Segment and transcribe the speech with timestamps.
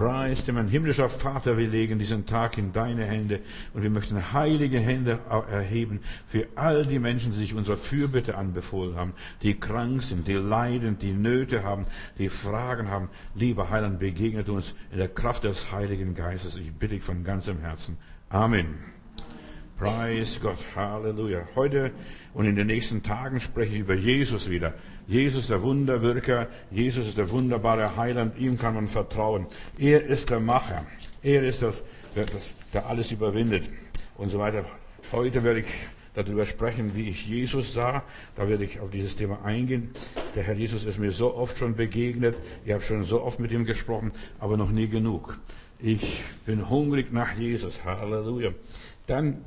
[0.00, 3.40] Preis dem himmlischer Vater, wir legen diesen Tag in deine Hände
[3.74, 8.96] und wir möchten heilige Hände erheben für all die Menschen, die sich unserer Fürbitte anbefohlen
[8.96, 11.84] haben, die krank sind, die leiden, die Nöte haben,
[12.16, 13.10] die Fragen haben.
[13.34, 16.56] Lieber Heiland, begegnet uns in der Kraft des Heiligen Geistes.
[16.56, 17.98] Ich bitte dich von ganzem Herzen.
[18.30, 18.76] Amen.
[19.76, 21.46] Preis Gott, Halleluja.
[21.54, 21.90] Heute
[22.32, 24.72] und in den nächsten Tagen spreche ich über Jesus wieder.
[25.10, 29.46] Jesus der Wunderwirker, Jesus ist der wunderbare Heiland, ihm kann man vertrauen.
[29.76, 30.86] Er ist der Macher,
[31.20, 31.82] er ist das,
[32.14, 32.26] der,
[32.72, 33.64] der alles überwindet
[34.18, 34.64] und so weiter.
[35.10, 35.66] Heute werde ich
[36.14, 38.04] darüber sprechen, wie ich Jesus sah.
[38.36, 39.90] Da werde ich auf dieses Thema eingehen.
[40.36, 42.36] Der Herr Jesus ist mir so oft schon begegnet.
[42.64, 45.40] Ich habe schon so oft mit ihm gesprochen, aber noch nie genug.
[45.80, 47.84] Ich bin hungrig nach Jesus.
[47.84, 48.52] Halleluja.
[49.08, 49.44] Dann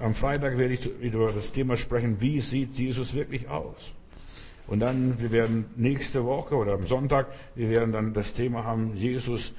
[0.00, 3.92] am Freitag werde ich über das Thema sprechen, wie sieht Jesus wirklich aus?
[4.68, 8.94] Und dann, wir werden nächste Woche oder am Sonntag, wir werden dann das Thema haben,
[8.94, 9.54] Jesus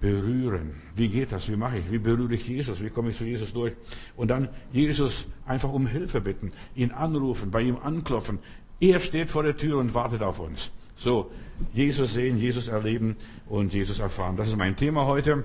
[0.00, 0.74] berühren.
[0.94, 1.50] Wie geht das?
[1.50, 1.90] Wie mache ich?
[1.90, 2.82] Wie berühre ich Jesus?
[2.82, 3.74] Wie komme ich zu Jesus durch?
[4.16, 8.38] Und dann Jesus einfach um Hilfe bitten, ihn anrufen, bei ihm anklopfen.
[8.80, 10.70] Er steht vor der Tür und wartet auf uns.
[10.96, 11.30] So,
[11.72, 14.36] Jesus sehen, Jesus erleben und Jesus erfahren.
[14.36, 15.44] Das ist mein Thema heute.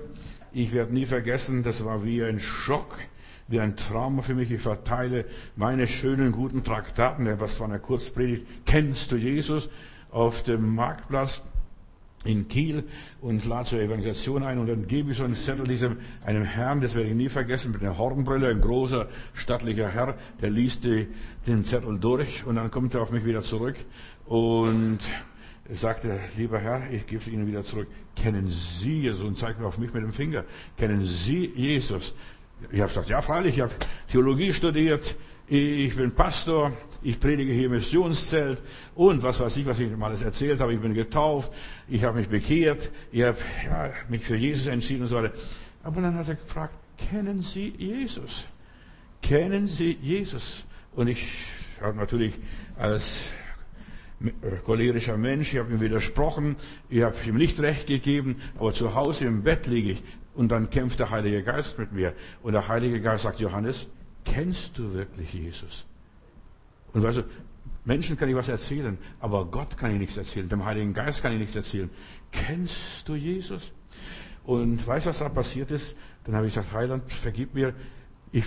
[0.52, 2.98] Ich werde nie vergessen, das war wie ein Schock
[3.48, 4.50] wie ein Trauma für mich.
[4.50, 5.24] Ich verteile
[5.56, 8.46] meine schönen, guten Traktaten, etwas von einer Kurzpredigt.
[8.66, 9.68] Kennst du Jesus?
[10.10, 11.42] Auf dem Marktplatz
[12.24, 12.84] in Kiel
[13.20, 16.80] und lade zur Evangelisation ein und dann gebe ich so einen Zettel diesem, einem Herrn,
[16.80, 21.08] das werde ich nie vergessen, mit einer Hornbrille, ein großer, stattlicher Herr, der liest die,
[21.46, 23.76] den Zettel durch und dann kommt er auf mich wieder zurück
[24.26, 25.00] und
[25.70, 27.88] sagte, lieber Herr, ich gebe es Ihnen wieder zurück.
[28.16, 29.22] Kennen Sie Jesus?
[29.22, 30.44] Und zeigt mir auf mich mit dem Finger.
[30.76, 32.14] Kennen Sie Jesus?
[32.70, 33.72] Ich habe gesagt, ja freilich, ich habe
[34.10, 35.16] Theologie studiert,
[35.48, 38.58] ich bin Pastor, ich predige hier im Missionszelt
[38.94, 40.72] und was weiß ich, was ich ihm alles erzählt habe.
[40.74, 41.52] Ich bin getauft,
[41.88, 45.34] ich habe mich bekehrt, ich habe ja, mich für Jesus entschieden und so weiter.
[45.82, 48.44] Aber dann hat er gefragt, kennen Sie Jesus?
[49.20, 50.64] Kennen Sie Jesus?
[50.94, 51.26] Und ich
[51.80, 52.34] habe natürlich
[52.78, 53.24] als
[54.64, 56.56] cholerischer Mensch, ich habe ihm widersprochen,
[56.88, 60.02] ich habe ihm nicht recht gegeben, aber zu Hause im Bett liege ich
[60.34, 62.14] und dann kämpft der Heilige Geist mit mir.
[62.42, 63.86] Und der Heilige Geist sagt, Johannes,
[64.24, 65.84] kennst du wirklich Jesus?
[66.92, 67.24] Und weißt du,
[67.84, 70.48] Menschen kann ich was erzählen, aber Gott kann ich nichts erzählen.
[70.48, 71.90] Dem Heiligen Geist kann ich nichts erzählen.
[72.30, 73.72] Kennst du Jesus?
[74.44, 75.96] Und weißt du, was da passiert ist?
[76.24, 77.74] Dann habe ich gesagt, Heiland, vergib mir.
[78.30, 78.44] Ich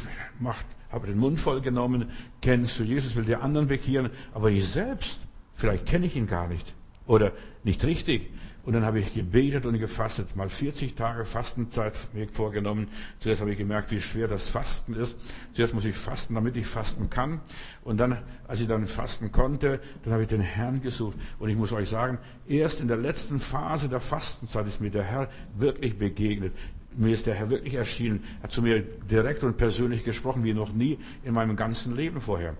[0.90, 2.10] habe den Mund voll genommen.
[2.42, 3.16] Kennst du Jesus?
[3.16, 4.10] Will die anderen bekehren.
[4.34, 5.20] Aber ich selbst,
[5.56, 6.74] vielleicht kenne ich ihn gar nicht.
[7.06, 8.32] Oder nicht richtig.
[8.66, 12.88] Und dann habe ich gebetet und gefastet, mal 40 Tage Fastenzeit mir vorgenommen.
[13.20, 15.16] Zuerst habe ich gemerkt, wie schwer das Fasten ist.
[15.54, 17.42] Zuerst muss ich fasten, damit ich fasten kann.
[17.84, 18.18] Und dann,
[18.48, 21.16] als ich dann fasten konnte, dann habe ich den Herrn gesucht.
[21.38, 22.18] Und ich muss euch sagen,
[22.48, 26.54] erst in der letzten Phase der Fastenzeit ist mir der Herr wirklich begegnet.
[26.98, 30.74] Mir ist der Herr wirklich erschienen, hat zu mir direkt und persönlich gesprochen, wie noch
[30.74, 32.56] nie in meinem ganzen Leben vorher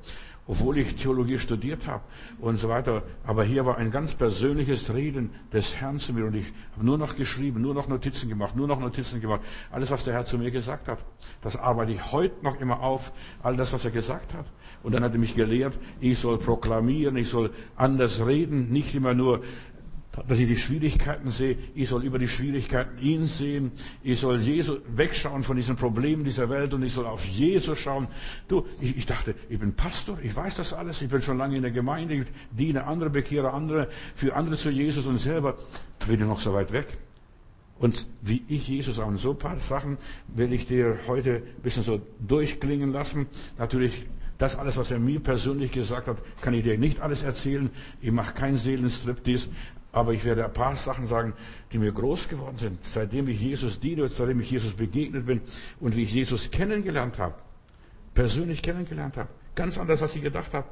[0.48, 2.04] obwohl ich Theologie studiert habe
[2.40, 3.04] und so weiter.
[3.26, 6.98] Aber hier war ein ganz persönliches Reden des Herrn zu mir und ich habe nur
[6.98, 9.42] noch geschrieben, nur noch Notizen gemacht, nur noch Notizen gemacht.
[9.72, 11.00] Alles, was der Herr zu mir gesagt hat,
[11.42, 13.12] das arbeite ich heute noch immer auf,
[13.42, 14.46] all das, was er gesagt hat.
[14.84, 19.16] Und dann hat er mich gelehrt, ich soll proklamieren, ich soll anders reden, nicht immer
[19.16, 19.42] nur
[20.28, 21.58] dass ich die Schwierigkeiten sehe.
[21.74, 23.72] Ich soll über die Schwierigkeiten ihn sehen.
[24.04, 28.08] Ich soll Jesus wegschauen von diesen Problemen dieser Welt und ich soll auf Jesus schauen.
[28.48, 31.56] Du, ich, ich dachte, ich bin Pastor, ich weiß das alles, ich bin schon lange
[31.56, 35.58] in der Gemeinde, ich diene andere, bekehre andere, für andere zu Jesus und selber
[36.08, 36.88] bin ich noch so weit weg.
[37.78, 42.02] Und wie ich Jesus in so paar Sachen will ich dir heute ein bisschen so
[42.26, 43.28] durchklingen lassen.
[43.58, 44.06] Natürlich
[44.38, 47.70] das alles, was er mir persönlich gesagt hat, kann ich dir nicht alles erzählen.
[48.02, 49.50] Ich mache keinen Seelenstriptease,
[49.96, 51.34] aber ich werde ein paar Sachen sagen,
[51.72, 55.40] die mir groß geworden sind, seitdem ich Jesus diene, seitdem ich Jesus begegnet bin
[55.80, 57.36] und wie ich Jesus kennengelernt habe,
[58.14, 59.30] persönlich kennengelernt habe.
[59.56, 60.68] Ganz anders, als ich gedacht habe.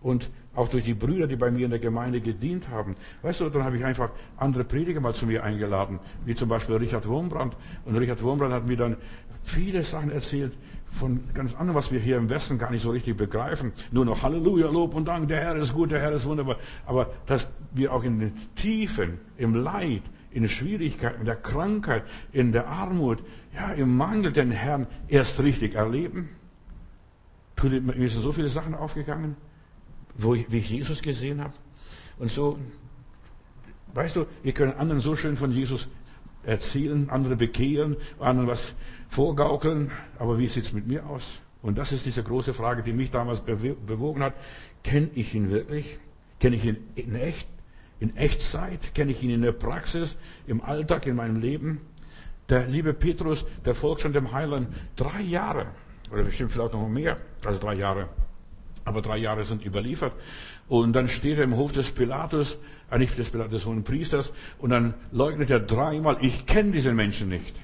[0.00, 2.96] Und auch durch die Brüder, die bei mir in der Gemeinde gedient haben.
[3.20, 6.76] Weißt du, dann habe ich einfach andere Prediger mal zu mir eingeladen, wie zum Beispiel
[6.76, 7.54] Richard Wurmbrand.
[7.84, 8.96] Und Richard Wurmbrand hat mir dann
[9.42, 10.56] viele Sachen erzählt,
[10.90, 13.72] von ganz anderem, was wir hier im Westen gar nicht so richtig begreifen.
[13.90, 16.56] Nur noch Halleluja, Lob und Dank, der Herr ist gut, der Herr ist wunderbar.
[16.86, 22.52] Aber dass wir auch in den Tiefen, im Leid, in Schwierigkeiten, in der Krankheit, in
[22.52, 23.22] der Armut,
[23.54, 26.30] ja, im Mangel den Herrn erst richtig erleben.
[27.62, 29.36] Mir sind so viele Sachen aufgegangen,
[30.16, 31.54] wo ich, wie ich Jesus gesehen habe.
[32.18, 32.58] Und so,
[33.94, 35.88] weißt du, wir können anderen so schön von Jesus
[36.44, 38.74] erzählen, andere bekehren, anderen was
[39.08, 39.90] vorgaukeln.
[40.18, 41.40] Aber wie sieht es mit mir aus?
[41.62, 44.34] Und das ist diese große Frage, die mich damals bewogen hat.
[44.84, 45.98] Kenne ich ihn wirklich?
[46.38, 47.48] Kenne ich ihn in echt?
[48.00, 50.16] In Echtzeit kenne ich ihn in der Praxis,
[50.46, 51.80] im Alltag, in meinem Leben.
[52.48, 55.66] Der liebe Petrus, der folgt schon dem Heiland drei Jahre.
[56.12, 58.08] Oder bestimmt vielleicht noch mehr als drei Jahre.
[58.84, 60.12] Aber drei Jahre sind überliefert.
[60.68, 62.56] Und dann steht er im Hof des Pilatus,
[62.88, 67.28] eigentlich des, Pilatus, des hohen Priesters, und dann leugnet er dreimal, ich kenne diesen Menschen
[67.28, 67.54] nicht.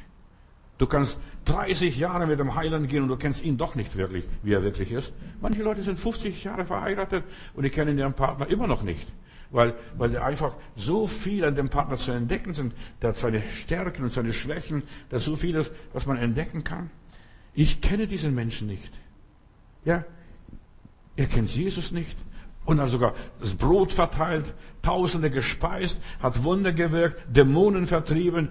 [0.78, 4.24] Du kannst 30 Jahre mit dem Heiland gehen und du kennst ihn doch nicht wirklich,
[4.42, 5.12] wie er wirklich ist.
[5.40, 7.24] Manche Leute sind 50 Jahre verheiratet
[7.54, 9.06] und die kennen ihren Partner immer noch nicht.
[9.50, 12.74] Weil, weil einfach so viel an dem Partner zu entdecken sind.
[13.00, 14.82] Der hat seine Stärken und seine Schwächen.
[15.10, 16.90] Da so vieles, was man entdecken kann.
[17.54, 18.92] Ich kenne diesen Menschen nicht.
[19.84, 20.04] Ja,
[21.16, 22.16] er kennt Jesus nicht
[22.64, 24.52] und hat sogar das Brot verteilt,
[24.82, 28.50] Tausende gespeist, hat Wunder gewirkt, Dämonen vertrieben.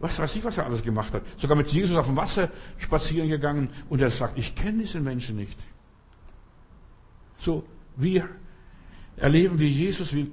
[0.00, 1.22] Was weiß ich, was er alles gemacht hat.
[1.36, 5.36] Sogar mit Jesus auf dem Wasser spazieren gegangen und er sagt, ich kenne diesen Menschen
[5.36, 5.58] nicht.
[7.38, 7.64] So,
[7.96, 8.28] wir
[9.16, 10.26] erleben wir Jesus, wir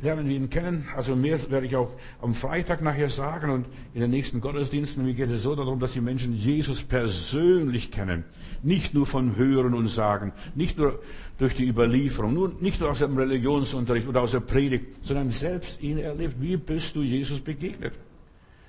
[0.00, 0.86] lernen wir ihn kennen.
[0.96, 5.04] Also mehr werde ich auch am Freitag nachher sagen und in den nächsten Gottesdiensten.
[5.04, 8.24] Mir geht es so darum, dass die Menschen Jesus persönlich kennen.
[8.62, 11.00] Nicht nur von Hören und Sagen, nicht nur
[11.38, 15.98] durch die Überlieferung, nicht nur aus dem Religionsunterricht oder aus der Predigt, sondern selbst ihn
[15.98, 16.40] erlebt.
[16.40, 17.94] Wie bist du Jesus begegnet?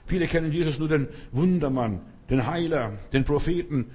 [0.09, 2.01] Viele kennen Jesus nur den Wundermann,
[2.31, 3.91] den Heiler, den Propheten,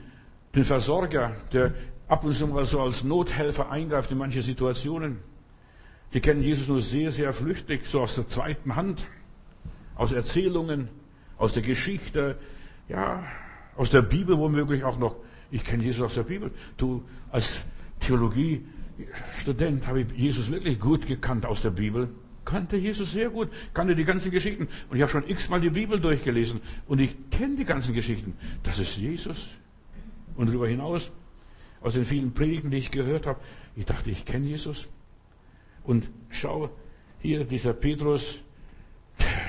[0.55, 1.75] den Versorger, der
[2.07, 5.19] ab und zu mal so als Nothelfer eingreift in manche Situationen.
[6.13, 9.05] Die kennen Jesus nur sehr, sehr flüchtig, so aus der zweiten Hand,
[9.97, 10.89] aus Erzählungen,
[11.37, 12.39] aus der Geschichte,
[12.89, 13.25] ja,
[13.75, 15.17] aus der Bibel womöglich auch noch.
[15.51, 16.53] Ich kenne Jesus aus der Bibel.
[16.77, 17.03] Du,
[17.33, 17.65] als
[17.99, 22.09] Theologiestudent habe ich Jesus wirklich gut gekannt aus der Bibel.
[22.45, 24.69] Kannte Jesus sehr gut, kannte die ganzen Geschichten.
[24.91, 26.61] Und ich habe schon x-mal die Bibel durchgelesen.
[26.87, 28.35] Und ich kenne die ganzen Geschichten.
[28.63, 29.49] Das ist Jesus.
[30.37, 31.11] Und darüber hinaus,
[31.81, 33.41] aus den vielen Predigten, die ich gehört habe,
[33.77, 34.89] ich dachte, ich kenne Jesus.
[35.85, 36.71] Und schau,
[37.21, 38.43] hier dieser Petrus,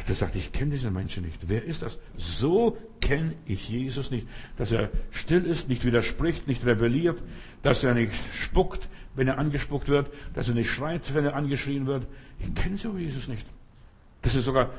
[0.07, 1.39] der sagt, ich kenne diesen Menschen nicht.
[1.47, 1.97] Wer ist das?
[2.17, 4.27] So kenne ich Jesus nicht.
[4.57, 7.21] Dass er still ist, nicht widerspricht, nicht rebelliert,
[7.63, 11.87] dass er nicht spuckt, wenn er angespuckt wird, dass er nicht schreit, wenn er angeschrien
[11.87, 12.05] wird.
[12.39, 13.45] Ich kenne so Jesus nicht.
[14.21, 14.69] Dass er sogar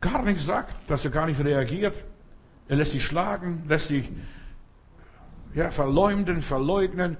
[0.00, 1.94] gar nichts sagt, dass er gar nicht reagiert.
[2.68, 4.08] Er lässt sich schlagen, lässt sich
[5.54, 7.16] ja, verleumden, verleugnen,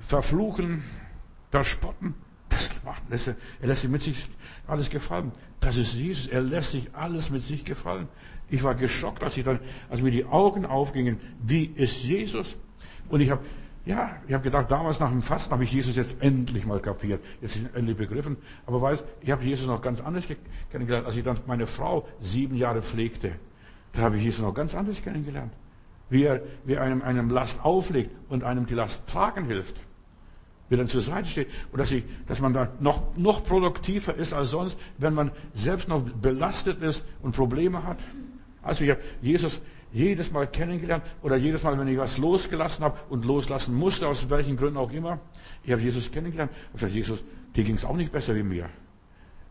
[0.00, 0.84] verfluchen,
[1.50, 2.14] verspotten.
[2.48, 4.28] Das macht, er, er lässt sich mit sich
[4.66, 5.32] alles gefallen.
[5.60, 6.26] Das ist Jesus.
[6.26, 8.08] Er lässt sich alles mit sich gefallen.
[8.50, 9.60] Ich war geschockt, als ich dann,
[9.90, 11.18] als mir die Augen aufgingen.
[11.42, 12.56] Wie ist Jesus?
[13.08, 13.42] Und ich habe,
[13.88, 17.24] ja, ich habe gedacht, damals nach dem Fasten habe ich Jesus jetzt endlich mal kapiert.
[17.40, 18.36] Jetzt ist endlich begriffen.
[18.66, 20.28] Aber weiß, ich habe Jesus noch ganz anders
[20.70, 23.32] kennengelernt, als ich dann meine Frau sieben Jahre pflegte.
[23.94, 25.54] Da habe ich Jesus noch ganz anders kennengelernt.
[26.10, 29.76] Wie er, wie er einem, einem Last auflegt und einem die Last tragen hilft
[30.68, 34.34] wie dann zur Seite steht und dass, ich, dass man da noch, noch produktiver ist
[34.34, 37.96] als sonst, wenn man selbst noch belastet ist und Probleme hat.
[38.62, 39.62] Also ich habe Jesus
[39.92, 44.28] jedes Mal kennengelernt oder jedes Mal, wenn ich was losgelassen habe und loslassen musste, aus
[44.28, 45.20] welchen Gründen auch immer,
[45.64, 47.24] ich habe Jesus kennengelernt und gesagt, Jesus,
[47.56, 48.68] dir ging es auch nicht besser wie mir.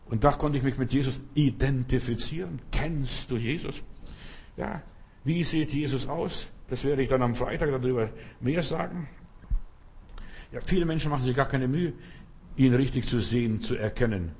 [0.06, 2.60] Und da konnte ich mich mit Jesus identifizieren.
[2.70, 3.82] Kennst du Jesus?
[4.56, 4.82] Ja,
[5.24, 6.48] wie sieht Jesus aus?
[6.68, 8.08] Das werde ich dann am Freitag darüber
[8.40, 9.08] mehr sagen.
[10.52, 11.92] Ja, viele Menschen machen sich gar keine Mühe,
[12.56, 14.32] ihn richtig zu sehen, zu erkennen.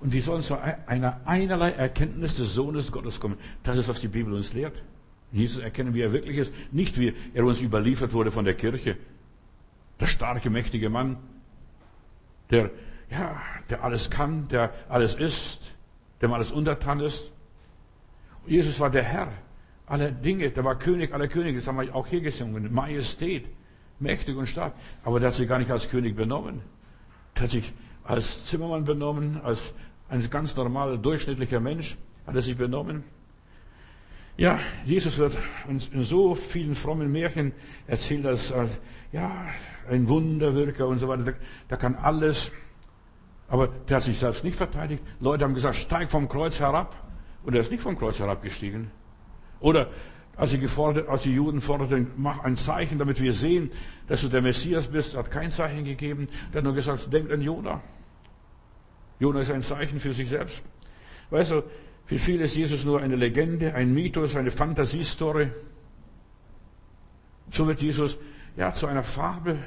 [0.00, 3.38] Und wie soll zu einer einerlei Erkenntnis des Sohnes Gottes kommen?
[3.62, 4.82] Das ist, was die Bibel uns lehrt.
[5.32, 6.54] Jesus erkennen, wie er wirklich ist.
[6.72, 8.96] Nicht wie er uns überliefert wurde von der Kirche.
[10.00, 11.16] Der starke, mächtige Mann,
[12.50, 12.70] der,
[13.10, 13.40] ja,
[13.70, 15.74] der alles kann, der alles ist,
[16.22, 17.32] dem alles untertan ist.
[18.46, 19.32] Jesus war der Herr
[19.86, 23.46] aller Dinge, der war König aller Könige, das haben wir auch hier gesungen, Majestät
[23.98, 24.74] mächtig und stark.
[25.04, 26.60] Aber der hat sich gar nicht als König benommen.
[27.36, 27.72] Der hat sich
[28.04, 29.72] als Zimmermann benommen, als
[30.08, 33.04] ein ganz normaler, durchschnittlicher Mensch hat er sich benommen.
[34.38, 37.52] Ja, Jesus wird uns in so vielen frommen Märchen
[37.86, 38.70] erzählt als, als
[39.10, 39.46] ja,
[39.88, 41.34] ein Wunderwirker und so weiter.
[41.70, 42.50] Der, kann alles.
[43.48, 45.02] Aber der hat sich selbst nicht verteidigt.
[45.20, 46.96] Leute haben gesagt, steig vom Kreuz herab.
[47.44, 48.90] Und er ist nicht vom Kreuz herabgestiegen.
[49.60, 49.88] Oder
[50.36, 53.70] als die, gefordert, als die Juden forderten, mach ein Zeichen, damit wir sehen,
[54.06, 56.28] dass du der Messias bist, hat kein Zeichen gegeben.
[56.52, 57.80] Der hat nur gesagt, denkt an Jona.
[59.18, 60.60] Jona ist ein Zeichen für sich selbst.
[61.30, 61.62] Weißt du,
[62.06, 65.50] für viele ist Jesus nur eine Legende, ein Mythos, eine Fantasiestory.
[67.50, 68.16] So wird Jesus
[68.56, 69.58] ja zu einer Farbe.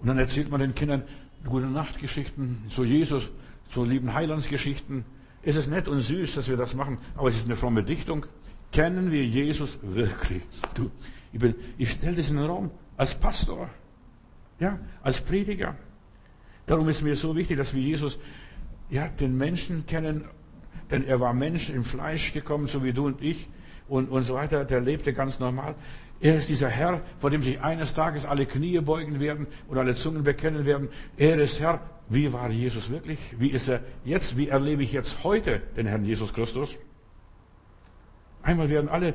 [0.00, 1.02] Und dann erzählt man den Kindern
[1.44, 3.28] gute Nachtgeschichten, so Jesus,
[3.72, 5.04] so lieben Heilandsgeschichten.
[5.42, 8.24] Es ist nett und süß, dass wir das machen, aber es ist eine fromme Dichtung.
[8.72, 10.42] Kennen wir Jesus wirklich?
[10.74, 10.90] Du,
[11.32, 13.68] ich, bin, ich stelle das in den Raum als Pastor,
[14.60, 15.76] ja, als Prediger.
[16.66, 18.18] Darum ist mir so wichtig, dass wir Jesus,
[18.90, 20.24] ja, den Menschen kennen,
[20.90, 23.48] denn er war Mensch im Fleisch gekommen, so wie du und ich
[23.88, 24.64] und, und so weiter.
[24.64, 25.74] Der lebte ganz normal.
[26.20, 29.94] Er ist dieser Herr, vor dem sich eines Tages alle Knie beugen werden und alle
[29.94, 30.88] Zungen bekennen werden.
[31.16, 31.80] Er ist Herr.
[32.08, 33.18] Wie war Jesus wirklich?
[33.38, 34.36] Wie ist er jetzt?
[34.36, 36.76] Wie erlebe ich jetzt heute den Herrn Jesus Christus?
[38.42, 39.14] Einmal werden alle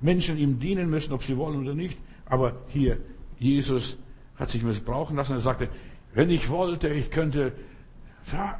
[0.00, 1.98] Menschen ihm dienen müssen, ob sie wollen oder nicht.
[2.26, 2.98] Aber hier,
[3.38, 3.98] Jesus
[4.36, 5.34] hat sich missbrauchen lassen.
[5.34, 5.68] Er sagte,
[6.14, 7.52] wenn ich wollte, ich könnte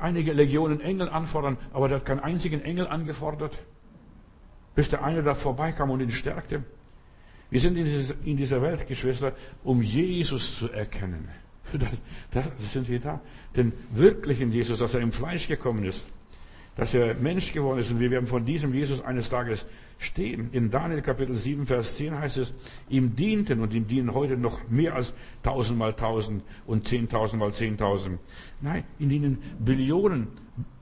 [0.00, 3.58] einige Legionen Engel anfordern, aber er hat keinen einzigen Engel angefordert,
[4.74, 6.64] bis der eine da vorbeikam und ihn stärkte.
[7.50, 9.32] Wir sind in dieser Welt, Geschwister,
[9.64, 11.28] um Jesus zu erkennen.
[12.30, 13.20] Da sind wir da.
[13.56, 16.06] Den wirklichen Jesus, dass er im Fleisch gekommen ist
[16.76, 19.64] dass er Mensch geworden ist und wir werden von diesem Jesus eines Tages
[19.98, 20.50] stehen.
[20.52, 22.54] In Daniel Kapitel 7, Vers 10 heißt es,
[22.90, 27.52] ihm dienten und ihm dienen heute noch mehr als tausend mal tausend und zehntausend mal
[27.52, 28.18] zehntausend.
[28.60, 30.28] Nein, ihm dienen Billionen,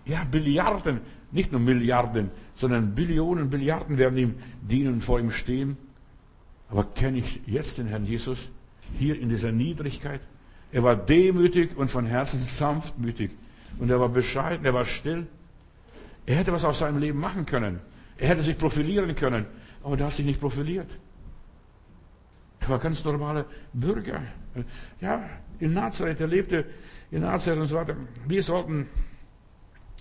[0.05, 5.77] ja Billiarden, nicht nur Milliarden, sondern Billionen, Billiarden werden ihm dienen und vor ihm stehen.
[6.69, 8.51] Aber kenne ich jetzt den Herrn Jesus
[8.99, 10.21] hier in dieser Niedrigkeit?
[10.73, 13.31] Er war demütig und von Herzen sanftmütig.
[13.79, 15.29] Und er war bescheiden, er war still.
[16.27, 17.81] Er hätte was aus seinem Leben machen können.
[18.17, 19.47] Er hätte sich profilieren können.
[19.83, 20.91] Aber er hat sich nicht profiliert.
[22.61, 24.23] Er war ganz normaler Bürger.
[25.01, 25.29] Ja,
[25.59, 26.65] in Nazareth, er lebte
[27.11, 27.97] in Nazareth und so weiter.
[28.27, 28.89] Wir sollten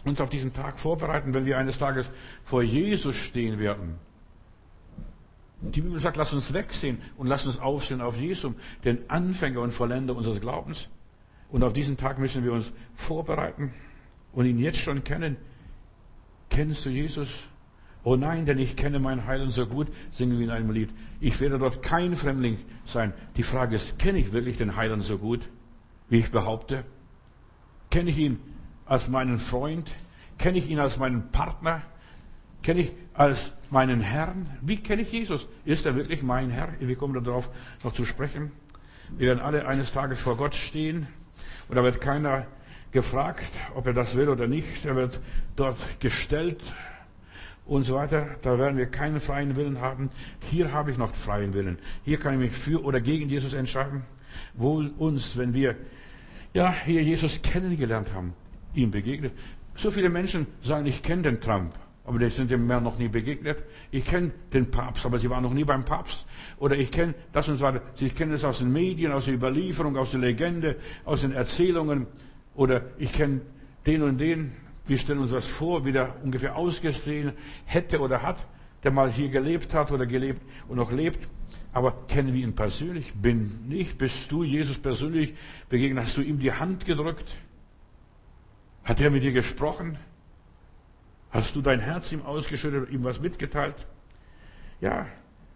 [0.05, 2.09] uns auf diesen Tag vorbereiten, wenn wir eines Tages
[2.43, 3.95] vor Jesus stehen werden.
[5.61, 8.53] Die Bibel sagt, lass uns wegsehen und lass uns aufsehen auf Jesus,
[8.83, 10.89] den Anfänger und Vollender unseres Glaubens.
[11.49, 13.73] Und auf diesen Tag müssen wir uns vorbereiten
[14.33, 15.37] und ihn jetzt schon kennen.
[16.53, 17.45] Kennst du Jesus?
[18.03, 20.91] Oh nein, denn ich kenne meinen Heiland so gut, singen wir in einem Lied.
[21.19, 23.11] Ich werde dort kein Fremdling sein.
[23.37, 25.49] Die Frage ist, kenne ich wirklich den Heiland so gut,
[26.09, 26.83] wie ich behaupte?
[27.89, 28.39] Kenne ich ihn
[28.85, 29.95] als meinen Freund?
[30.37, 31.81] Kenne ich ihn als meinen Partner?
[32.61, 34.45] Kenne ich als meinen Herrn?
[34.61, 35.47] Wie kenne ich Jesus?
[35.65, 36.69] Ist er wirklich mein Herr?
[36.79, 37.49] Wir kommen darauf
[37.83, 38.51] noch zu sprechen.
[39.17, 41.07] Wir werden alle eines Tages vor Gott stehen
[41.67, 42.45] und da wird keiner
[42.93, 44.85] gefragt, ob er das will oder nicht.
[44.85, 45.19] Er wird
[45.55, 46.61] dort gestellt
[47.65, 48.35] und so weiter.
[48.41, 50.09] Da werden wir keinen freien Willen haben.
[50.49, 51.77] Hier habe ich noch freien Willen.
[52.05, 54.03] Hier kann ich mich für oder gegen Jesus entscheiden.
[54.53, 55.75] Wohl uns, wenn wir
[56.53, 58.33] ja hier Jesus kennengelernt haben,
[58.73, 59.33] ihm begegnet.
[59.75, 61.73] So viele Menschen sagen, ich kenne den Trump,
[62.05, 63.63] aber die sind dem mehr noch nie begegnet.
[63.89, 66.25] Ich kenne den Papst, aber sie waren noch nie beim Papst.
[66.59, 67.81] Oder ich kenne das und so weiter.
[67.95, 72.07] Sie kennen es aus den Medien, aus der Überlieferung, aus der Legende, aus den Erzählungen.
[72.55, 73.41] Oder ich kenne
[73.85, 74.53] den und den,
[74.85, 77.33] wir stellen uns das vor, wie der ungefähr ausgesehen
[77.65, 78.45] hätte oder hat,
[78.83, 81.27] der mal hier gelebt hat oder gelebt und noch lebt.
[81.71, 83.13] Aber kennen wir ihn persönlich?
[83.13, 85.33] Bin ich, bist du Jesus persönlich
[85.69, 86.03] begegnet?
[86.03, 87.35] Hast du ihm die Hand gedrückt?
[88.83, 89.97] Hat er mit dir gesprochen?
[91.31, 93.75] Hast du dein Herz ihm ausgeschüttet ihm was mitgeteilt?
[94.81, 95.07] Ja,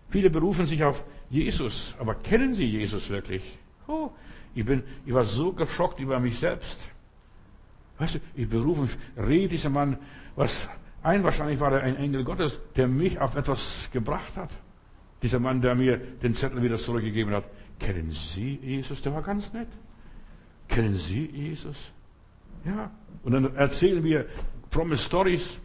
[0.09, 3.57] viele berufen sich auf Jesus, aber kennen sie Jesus wirklich?
[3.87, 4.09] Oh,
[4.57, 6.79] ich, bin, ich war so geschockt über mich selbst.
[7.99, 9.97] Weißt du, ich berufe, rede diesem Mann,
[10.35, 10.67] was
[11.03, 14.49] ein wahrscheinlich war er ein Engel Gottes, der mich auf etwas gebracht hat.
[15.21, 17.45] Dieser Mann, der mir den Zettel wieder zurückgegeben hat.
[17.79, 19.01] Kennen Sie Jesus?
[19.03, 19.67] Der war ganz nett.
[20.67, 21.91] Kennen Sie Jesus?
[22.65, 22.91] Ja.
[23.23, 24.25] Und dann erzählen wir
[24.71, 25.59] fromme Stories.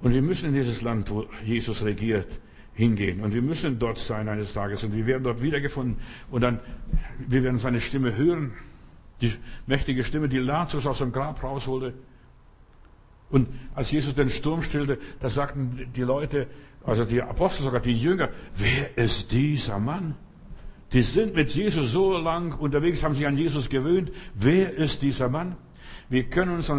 [0.00, 2.40] Und wir müssen in dieses Land, wo Jesus regiert,
[2.74, 3.20] hingehen.
[3.20, 4.84] Und wir müssen dort sein eines Tages.
[4.84, 5.96] Und wir werden dort wiedergefunden.
[6.30, 6.60] Und dann,
[7.18, 8.52] wir werden seine Stimme hören.
[9.20, 9.32] Die
[9.66, 11.94] mächtige Stimme, die Lazarus aus dem Grab rausholte.
[13.30, 16.48] Und als Jesus den Sturm stillte, da sagten die Leute,
[16.84, 20.16] also die Apostel sogar, die Jünger, wer ist dieser Mann?
[20.92, 24.12] Die sind mit Jesus so lang unterwegs, haben sich an Jesus gewöhnt.
[24.34, 25.56] Wer ist dieser Mann?
[26.12, 26.70] Wir können uns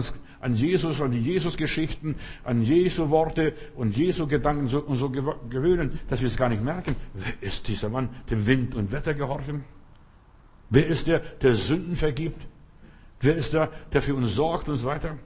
[0.41, 6.21] an Jesus, an die Jesus-Geschichten, an Jesu Worte und Jesu Gedanken so, so gewöhnen, dass
[6.21, 6.95] wir es gar nicht merken.
[7.15, 9.63] Wer ist dieser Mann, dem Wind und Wetter gehorchen?
[10.69, 12.45] Wer ist der, der Sünden vergibt?
[13.21, 15.17] Wer ist der, der für uns sorgt und so weiter?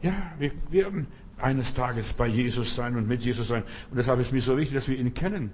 [0.00, 3.64] Ja, wir werden eines Tages bei Jesus sein und mit Jesus sein.
[3.90, 5.52] Und deshalb ist es mir so wichtig, dass wir ihn kennen.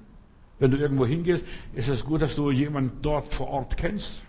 [0.60, 4.22] Wenn du irgendwo hingehst, ist es gut, dass du jemanden dort vor Ort kennst.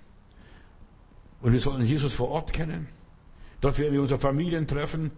[1.41, 2.87] Und wir sollen Jesus vor Ort kennen.
[3.61, 5.11] Dort werden wir unsere Familien treffen,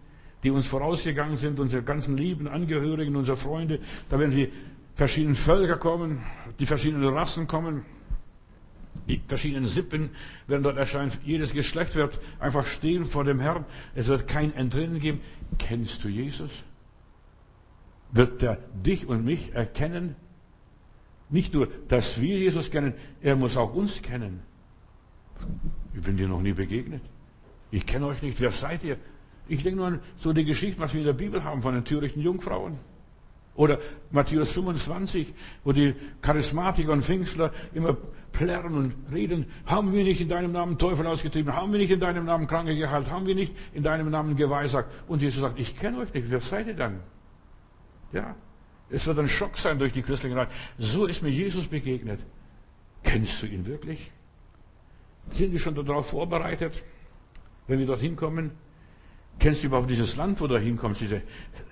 [0.43, 3.79] die uns vorausgegangen sind, unsere ganzen lieben Angehörigen, unsere Freunde.
[4.09, 4.51] Da werden die
[4.95, 6.23] verschiedenen Völker kommen,
[6.59, 7.85] die verschiedenen Rassen kommen,
[9.07, 10.11] die verschiedenen Sippen
[10.47, 11.11] werden dort erscheinen.
[11.25, 13.65] Jedes Geschlecht wird einfach stehen vor dem Herrn.
[13.95, 15.21] Es wird kein Entrinnen geben.
[15.57, 16.51] Kennst du Jesus?
[18.11, 20.15] Wird er dich und mich erkennen?
[21.29, 24.41] Nicht nur, dass wir Jesus kennen, er muss auch uns kennen.
[25.93, 27.01] Ich bin dir noch nie begegnet.
[27.71, 28.39] Ich kenne euch nicht.
[28.41, 28.97] Wer seid ihr?
[29.47, 31.85] Ich denke nur an so die Geschichte, was wir in der Bibel haben von den
[31.85, 32.77] törichten Jungfrauen.
[33.55, 35.33] Oder Matthäus 25,
[35.63, 37.95] wo die Charismatiker und Pfingstler immer
[38.31, 39.45] plärren und reden.
[39.65, 41.55] Haben wir nicht in deinem Namen Teufel ausgetrieben?
[41.55, 43.11] Haben wir nicht in deinem Namen Kranke geheilt?
[43.11, 44.91] Haben wir nicht in deinem Namen geweissagt?
[45.07, 46.31] Und Jesus sagt, ich kenne euch nicht.
[46.31, 46.99] Wer seid ihr dann?
[48.11, 48.35] Ja.
[48.89, 50.49] Es wird ein Schock sein durch die christliche Reich.
[50.79, 52.19] So ist mir Jesus begegnet.
[53.03, 54.11] Kennst du ihn wirklich?
[55.31, 56.83] Sind wir schon darauf vorbereitet,
[57.67, 58.51] wenn wir dorthin kommen?
[59.39, 61.21] Kennst du überhaupt dieses Land, wo du hinkommst, diese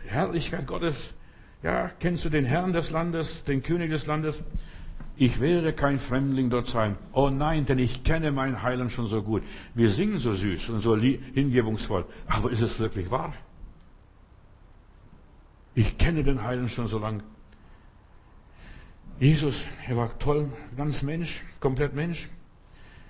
[0.08, 1.13] Herrlichkeit Gottes?
[1.63, 4.43] Ja, kennst du den Herrn des Landes, den König des Landes?
[5.15, 6.96] Ich werde kein Fremdling dort sein.
[7.12, 9.43] Oh nein, denn ich kenne meinen Heiland schon so gut.
[9.75, 12.05] Wir singen so süß und so hingebungsvoll.
[12.27, 13.34] Aber ist es wirklich wahr?
[15.75, 17.24] Ich kenne den Heiland schon so lange.
[19.20, 22.27] Jesus, er war toll, ganz Mensch, komplett Mensch.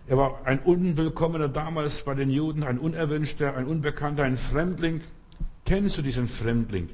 [0.07, 5.01] Er war ein Unwillkommener damals bei den Juden, ein Unerwünschter, ein Unbekannter, ein Fremdling.
[5.65, 6.89] Kennst du diesen Fremdling?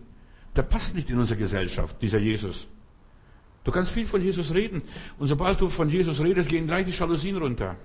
[0.56, 2.68] Der passt nicht in unsere Gesellschaft, dieser Jesus.
[3.64, 4.82] Du kannst viel von Jesus reden.
[5.20, 7.76] Und sobald du von Jesus redest, gehen gleich die Jalousien runter.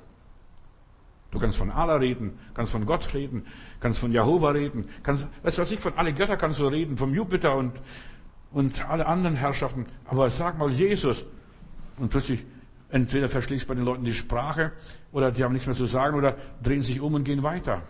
[1.33, 3.47] Du kannst von Allah reden, kannst von Gott reden,
[3.81, 6.97] kannst von Jehova reden, kannst, weißt du was ich, von alle Götter kannst du reden,
[6.99, 7.73] vom Jupiter und,
[8.53, 9.87] und alle anderen Herrschaften.
[10.05, 11.25] Aber sag mal Jesus.
[11.97, 12.45] Und plötzlich
[12.93, 14.73] entweder verschließt bei den Leuten die Sprache
[15.11, 17.83] oder die haben nichts mehr zu sagen oder drehen sich um und gehen weiter.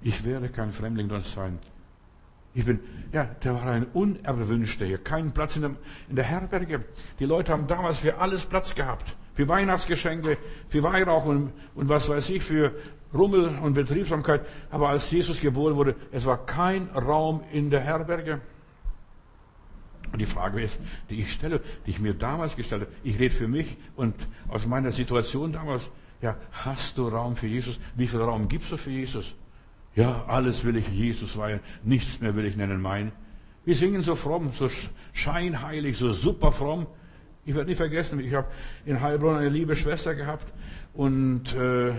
[0.00, 1.58] Ich werde kein Fremdling dort sein.
[2.54, 2.80] Ich bin,
[3.12, 4.98] ja, der war ein Unerwünschter hier.
[4.98, 5.76] Keinen Platz in, dem,
[6.08, 6.84] in der Herberge.
[7.18, 9.16] Die Leute haben damals für alles Platz gehabt.
[9.34, 12.74] Für Weihnachtsgeschenke, für Weihrauch und, und was weiß ich, für
[13.12, 14.46] Rummel und Betriebsamkeit.
[14.70, 18.40] Aber als Jesus geboren wurde, es war kein Raum in der Herberge.
[20.12, 20.78] Und die Frage ist,
[21.10, 24.14] die ich stelle, die ich mir damals gestellt habe, ich rede für mich und
[24.48, 27.78] aus meiner Situation damals, ja, hast du Raum für Jesus?
[27.94, 29.34] Wie viel Raum gibst du für Jesus?
[29.94, 33.12] Ja, alles will ich Jesus weihen, nichts mehr will ich nennen mein.
[33.64, 34.68] Wir singen so fromm, so
[35.12, 36.86] scheinheilig, so super fromm.
[37.44, 38.48] Ich werde nie vergessen, ich habe
[38.86, 40.52] in Heilbronn eine liebe Schwester gehabt
[40.94, 41.92] und äh,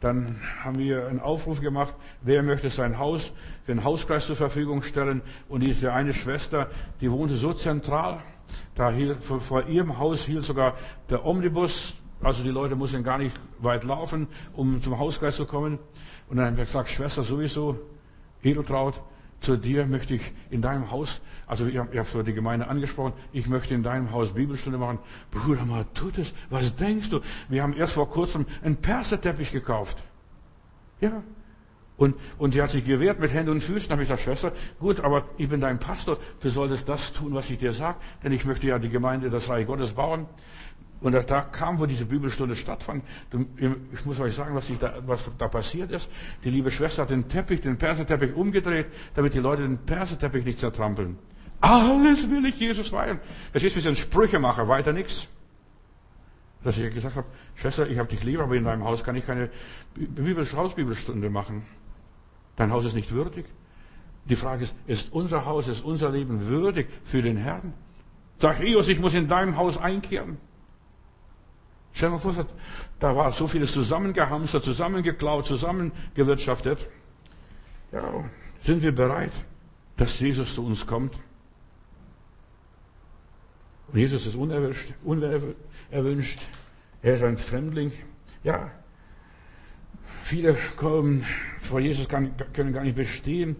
[0.00, 3.32] dann haben wir einen Aufruf gemacht, wer möchte sein Haus
[3.64, 5.22] für einen Hauskreis zur Verfügung stellen.
[5.48, 6.68] Und diese eine Schwester,
[7.00, 8.20] die wohnte so zentral,
[8.74, 10.74] da hielt, vor, vor ihrem Haus hielt sogar
[11.08, 15.78] der Omnibus, also die Leute mussten gar nicht weit laufen, um zum Hauskreis zu kommen.
[16.28, 17.78] Und dann haben wir gesagt, Schwester sowieso,
[18.42, 19.00] Edeltraut,
[19.44, 23.12] zu dir möchte ich in deinem Haus, also ich habe hab so die Gemeinde angesprochen,
[23.32, 24.98] ich möchte in deinem Haus Bibelstunde machen.
[25.30, 26.34] Bruder, mal tut es.
[26.50, 27.20] Was denkst du?
[27.48, 30.02] Wir haben erst vor kurzem einen Perserteppich gekauft.
[31.00, 31.22] Ja.
[31.96, 33.88] Und, und die hat sich gewehrt mit Händen und Füßen.
[33.88, 36.18] Da habe ich gesagt, Schwester, gut, aber ich bin dein Pastor.
[36.40, 39.48] Du solltest das tun, was ich dir sage, denn ich möchte ja die Gemeinde, das
[39.48, 40.26] Reich Gottes bauen.
[41.04, 43.04] Und da kam, wo diese Bibelstunde stattfand,
[43.92, 46.08] ich muss euch sagen, was, da, was da passiert ist.
[46.42, 50.60] Die liebe Schwester hat den Teppich, den Perserteppich umgedreht, damit die Leute den Perserteppich nicht
[50.60, 51.18] zertrampeln.
[51.60, 53.20] Alles will ich Jesus weihen.
[53.52, 55.28] Das ist wie so ein Sprüchemacher, weiter nichts.
[56.62, 59.26] Dass ich gesagt habe, Schwester, ich habe dich lieb, aber in deinem Haus kann ich
[59.26, 59.50] keine
[59.94, 61.66] Bibel Hausbibelstunde machen.
[62.56, 63.44] Dein Haus ist nicht würdig.
[64.24, 67.74] Die Frage ist, ist unser Haus, ist unser Leben würdig für den Herrn?
[68.38, 70.38] Sag Eos, ich muss in deinem Haus einkehren.
[71.94, 72.46] Stell dir mal vor,
[72.98, 76.88] da war so vieles zusammengehamstert, zusammengeklaut, zusammengewirtschaftet.
[77.92, 78.24] Ja,
[78.60, 79.32] sind wir bereit,
[79.96, 81.14] dass Jesus zu uns kommt?
[83.92, 86.40] Und Jesus ist unerwünscht, unerwünscht.
[87.00, 87.92] Er ist ein Fremdling.
[88.42, 88.72] Ja,
[90.20, 91.24] viele kommen
[91.60, 93.54] vor Jesus, können gar nicht bestehen.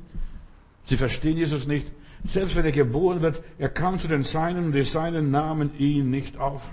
[0.87, 1.87] Sie verstehen Jesus nicht.
[2.25, 6.11] Selbst wenn er geboren wird, er kam zu den Seinen und die Seinen nahmen ihn
[6.11, 6.68] nicht auf.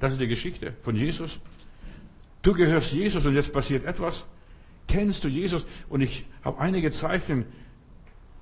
[0.00, 1.40] Das ist die Geschichte von Jesus.
[2.42, 4.24] Du gehörst Jesus und jetzt passiert etwas.
[4.86, 5.66] Kennst du Jesus?
[5.88, 7.44] Und ich habe einige Zeichen,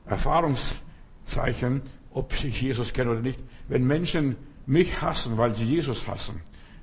[0.07, 3.39] Erfahrungszeichen, ob ich Jesus kenne oder nicht.
[3.69, 6.41] Wenn Menschen mich hassen, weil sie Jesus hassen,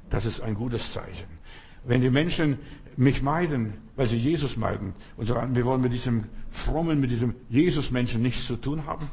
[0.10, 1.28] das ist ein gutes Zeichen.
[1.86, 2.60] Wenn die Menschen
[2.98, 7.36] mich meiden, weil sie Jesus meiden und sagen, wir wollen mit diesem frommen, mit diesem
[7.50, 9.10] Jesus-Menschen nichts zu tun haben,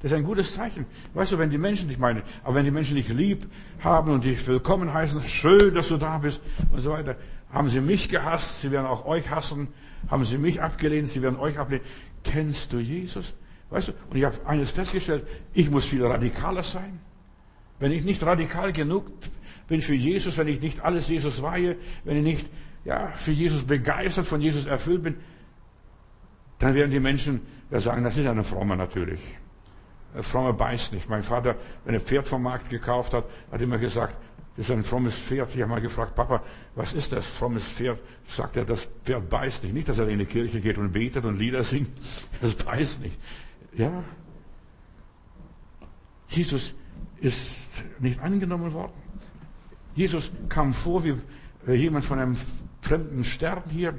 [0.00, 0.86] das ist ein gutes Zeichen.
[1.14, 3.46] Weißt du, wenn die Menschen dich meinen, aber wenn die Menschen dich lieb
[3.82, 7.16] haben und dich willkommen heißen, schön, dass du da bist und so weiter,
[7.50, 9.68] haben sie mich gehasst, sie werden auch euch hassen,
[10.08, 11.84] haben sie mich abgelehnt, sie werden euch ablehnen.
[12.22, 13.34] Kennst du Jesus?
[13.70, 17.00] Weißt du, und ich habe eines festgestellt, ich muss viel radikaler sein.
[17.80, 19.06] Wenn ich nicht radikal genug
[19.66, 22.46] bin für Jesus, wenn ich nicht alles Jesus weihe, wenn ich nicht
[22.84, 25.16] ja, für Jesus begeistert, von Jesus erfüllt bin,
[26.60, 29.20] dann werden die Menschen ja sagen, das ist eine Fromme natürlich.
[30.14, 31.08] Ein frommer beißt nicht.
[31.08, 34.16] Mein Vater, wenn er Pferd vom Markt gekauft hat, hat immer gesagt,
[34.58, 35.54] Das ist ein frommes Pferd.
[35.54, 36.42] Ich habe mal gefragt, Papa,
[36.74, 38.00] was ist das frommes Pferd?
[38.26, 39.72] Sagt er, das Pferd beißt nicht.
[39.72, 41.90] Nicht, dass er in die Kirche geht und betet und Lieder singt.
[42.40, 43.16] Das beißt nicht.
[43.72, 44.02] Ja.
[46.26, 46.74] Jesus
[47.20, 47.68] ist
[48.00, 48.92] nicht angenommen worden.
[49.94, 51.14] Jesus kam vor wie
[51.72, 52.36] jemand von einem
[52.80, 53.94] fremden Stern hier.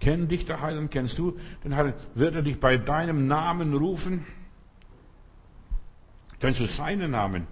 [0.00, 1.96] Kenn dich der Heiland, kennst du den Heiland?
[2.14, 4.24] Wird er dich bei deinem Namen rufen?
[6.42, 7.46] Kennst du seinen Namen?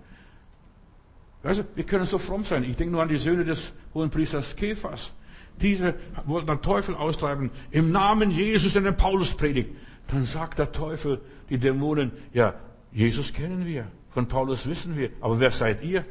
[1.45, 2.65] Also, wir können so fromm sein.
[2.65, 5.13] Ich denke nur an die Söhne des hohen Priesters Kephas.
[5.61, 5.95] Diese
[6.27, 9.71] wollten den Teufel austreiben im Namen Jesus, in der Paulus predigt.
[10.09, 12.55] Dann sagt der Teufel, die Dämonen, ja,
[12.91, 16.05] Jesus kennen wir, von Paulus wissen wir, aber wer seid ihr?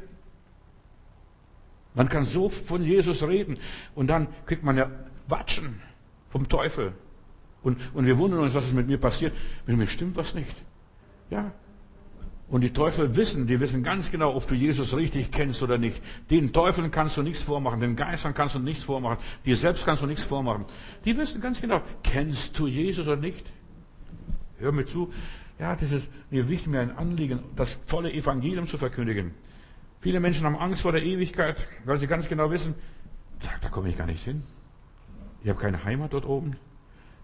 [1.92, 3.58] Man kann so von Jesus reden
[3.94, 4.90] und dann kriegt man ja
[5.28, 5.82] Watschen
[6.30, 6.94] vom Teufel.
[7.62, 9.36] Und, und wir wundern uns, was ist mit mir passiert.
[9.66, 10.56] Mit mir stimmt was nicht.
[11.28, 11.52] Ja.
[12.50, 16.02] Und die Teufel wissen, die wissen ganz genau, ob du Jesus richtig kennst oder nicht.
[16.30, 20.02] Den Teufeln kannst du nichts vormachen, den Geistern kannst du nichts vormachen, dir selbst kannst
[20.02, 20.64] du nichts vormachen.
[21.04, 23.46] Die wissen ganz genau, kennst du Jesus oder nicht?
[24.58, 25.12] Hör mir zu.
[25.60, 29.32] Ja, das ist mir wichtig, mir ein Anliegen, das volle Evangelium zu verkündigen.
[30.00, 32.74] Viele Menschen haben Angst vor der Ewigkeit, weil sie ganz genau wissen,
[33.60, 34.42] da, komme ich gar nicht hin.
[35.42, 36.56] Ich habe keine Heimat dort oben.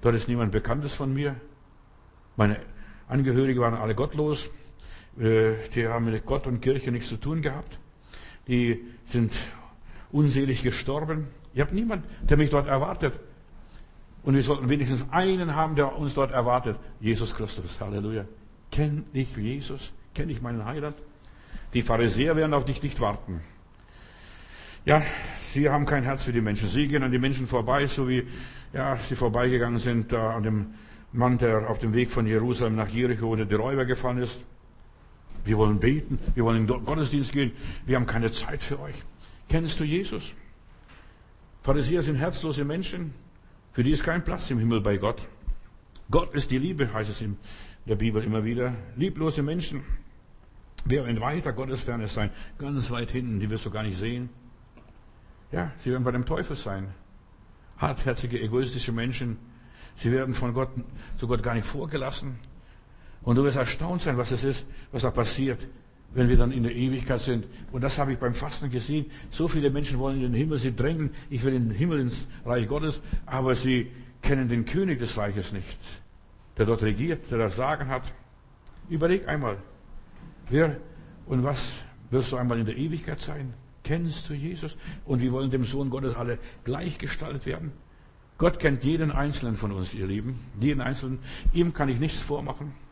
[0.02, 1.36] Dort ist niemand Bekanntes von mir.
[2.36, 2.60] Meine
[3.08, 4.50] Angehörige waren alle gottlos.
[5.18, 7.78] Äh, die haben mit Gott und Kirche nichts zu tun gehabt.
[8.48, 9.32] Die sind
[10.12, 11.28] unselig gestorben.
[11.54, 13.14] Ich habe niemanden, der mich dort erwartet.
[14.22, 16.76] Und wir sollten wenigstens einen haben, der uns dort erwartet.
[17.00, 17.80] Jesus Christus.
[17.80, 18.24] Halleluja.
[18.70, 19.92] Kenn ich Jesus?
[20.14, 20.96] Kenne ich meinen Heiland?
[21.72, 23.40] Die Pharisäer werden auf dich nicht warten.
[24.84, 25.02] Ja,
[25.52, 26.68] sie haben kein Herz für die Menschen.
[26.68, 28.26] Sie gehen an die Menschen vorbei, so wie
[28.72, 30.74] ja, sie vorbeigegangen sind da an dem
[31.12, 34.44] Mann, der auf dem Weg von Jerusalem nach Jericho unter die Räuber gefallen ist.
[35.46, 37.52] Wir wollen beten, wir wollen in den Gottesdienst gehen,
[37.86, 38.96] wir haben keine Zeit für euch.
[39.48, 40.34] Kennst du Jesus?
[41.62, 43.14] Pharisäer sind herzlose Menschen,
[43.72, 45.26] für die ist kein Platz im Himmel bei Gott.
[46.10, 47.36] Gott ist die Liebe, heißt es in
[47.86, 48.74] der Bibel immer wieder.
[48.96, 49.82] Lieblose Menschen.
[50.84, 54.28] Wer in weiter Gottesferne sein, ganz weit hinten, die wirst du gar nicht sehen.
[55.52, 56.88] Ja, sie werden bei dem Teufel sein.
[57.78, 59.36] Hartherzige, egoistische Menschen.
[59.96, 60.70] Sie werden von Gott,
[61.18, 62.38] zu Gott gar nicht vorgelassen.
[63.26, 65.58] Und du wirst erstaunt sein, was es ist, was da passiert,
[66.14, 67.44] wenn wir dann in der Ewigkeit sind.
[67.72, 69.06] Und das habe ich beim Fasten gesehen.
[69.32, 72.28] So viele Menschen wollen in den Himmel, sie drängen, ich will in den Himmel ins
[72.44, 73.90] Reich Gottes, aber sie
[74.22, 75.76] kennen den König des Reiches nicht,
[76.56, 78.04] der dort regiert, der das Sagen hat.
[78.88, 79.56] Überleg einmal,
[80.48, 80.76] wer
[81.26, 83.54] und was wirst du einmal in der Ewigkeit sein?
[83.82, 84.76] Kennst du Jesus?
[85.04, 87.72] Und wir wollen dem Sohn Gottes alle gleichgestaltet werden.
[88.38, 90.38] Gott kennt jeden Einzelnen von uns, ihr Lieben.
[90.60, 91.18] Jeden Einzelnen.
[91.52, 92.85] Ihm kann ich nichts vormachen.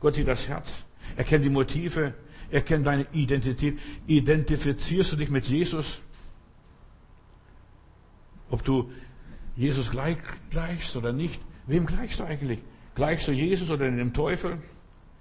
[0.00, 0.84] Gott sieht das Herz.
[1.16, 2.14] Er kennt die Motive.
[2.50, 3.78] Er kennt deine Identität.
[4.06, 6.00] Identifizierst du dich mit Jesus?
[8.50, 8.90] Ob du
[9.56, 10.16] Jesus gleich,
[10.50, 11.40] gleichst oder nicht?
[11.66, 12.58] Wem gleichst du eigentlich?
[12.94, 14.58] Gleichst du Jesus oder dem Teufel?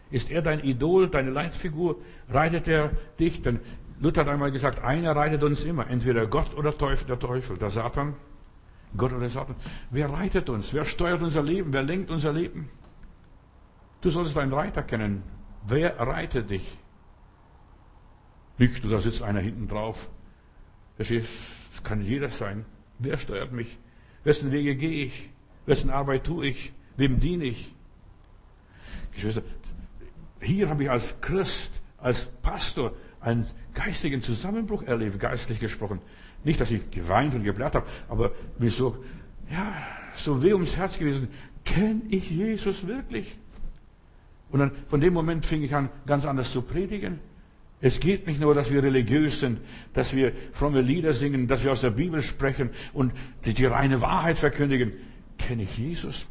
[0.10, 1.98] Ist er dein Idol, deine Leitfigur?
[2.30, 3.44] Reitet er dich?
[3.44, 3.60] Denn
[4.00, 7.70] Luther hat einmal gesagt, einer reitet uns immer, entweder Gott oder Teufel, der Teufel, der
[7.70, 8.15] Satan.
[8.98, 9.56] Gott oder Satan.
[9.92, 10.74] Wer reitet uns?
[10.74, 11.72] Wer steuert unser Leben?
[11.74, 12.70] Wer lenkt unser Leben?
[14.02, 15.24] Du solltest einen Reiter kennen.
[15.68, 16.78] Wer reitet dich?
[18.58, 20.10] Nicht, da sitzt einer hinten drauf.
[20.96, 21.30] Verstehst?
[21.72, 22.66] Das kann jeder sein.
[22.98, 23.78] Wer steuert mich?
[24.24, 25.30] Wessen Wege gehe ich?
[25.66, 26.74] Wessen Arbeit tue ich?
[26.98, 27.74] Wem diene ich?
[29.14, 29.44] Geschwister,
[30.42, 36.02] hier habe ich als Christ, als Pastor einen geistigen Zusammenbruch erlebt, geistlich gesprochen.
[36.44, 39.04] Nicht, dass ich geweint und geblärt habe, aber mir so,
[39.50, 39.74] ja,
[40.16, 41.30] so weh ums Herz gewesen.
[41.66, 43.38] Kenne ich Jesus wirklich?
[44.52, 47.20] Und dann, von dem Moment fing ich an, ganz anders zu predigen.
[47.82, 49.60] Es geht nicht nur, dass wir religiös sind,
[49.94, 53.14] dass wir fromme Lieder singen, dass wir aus der Bibel sprechen und
[53.46, 54.94] die, die reine Wahrheit verkündigen.
[55.38, 56.26] Kenne ich Jesus?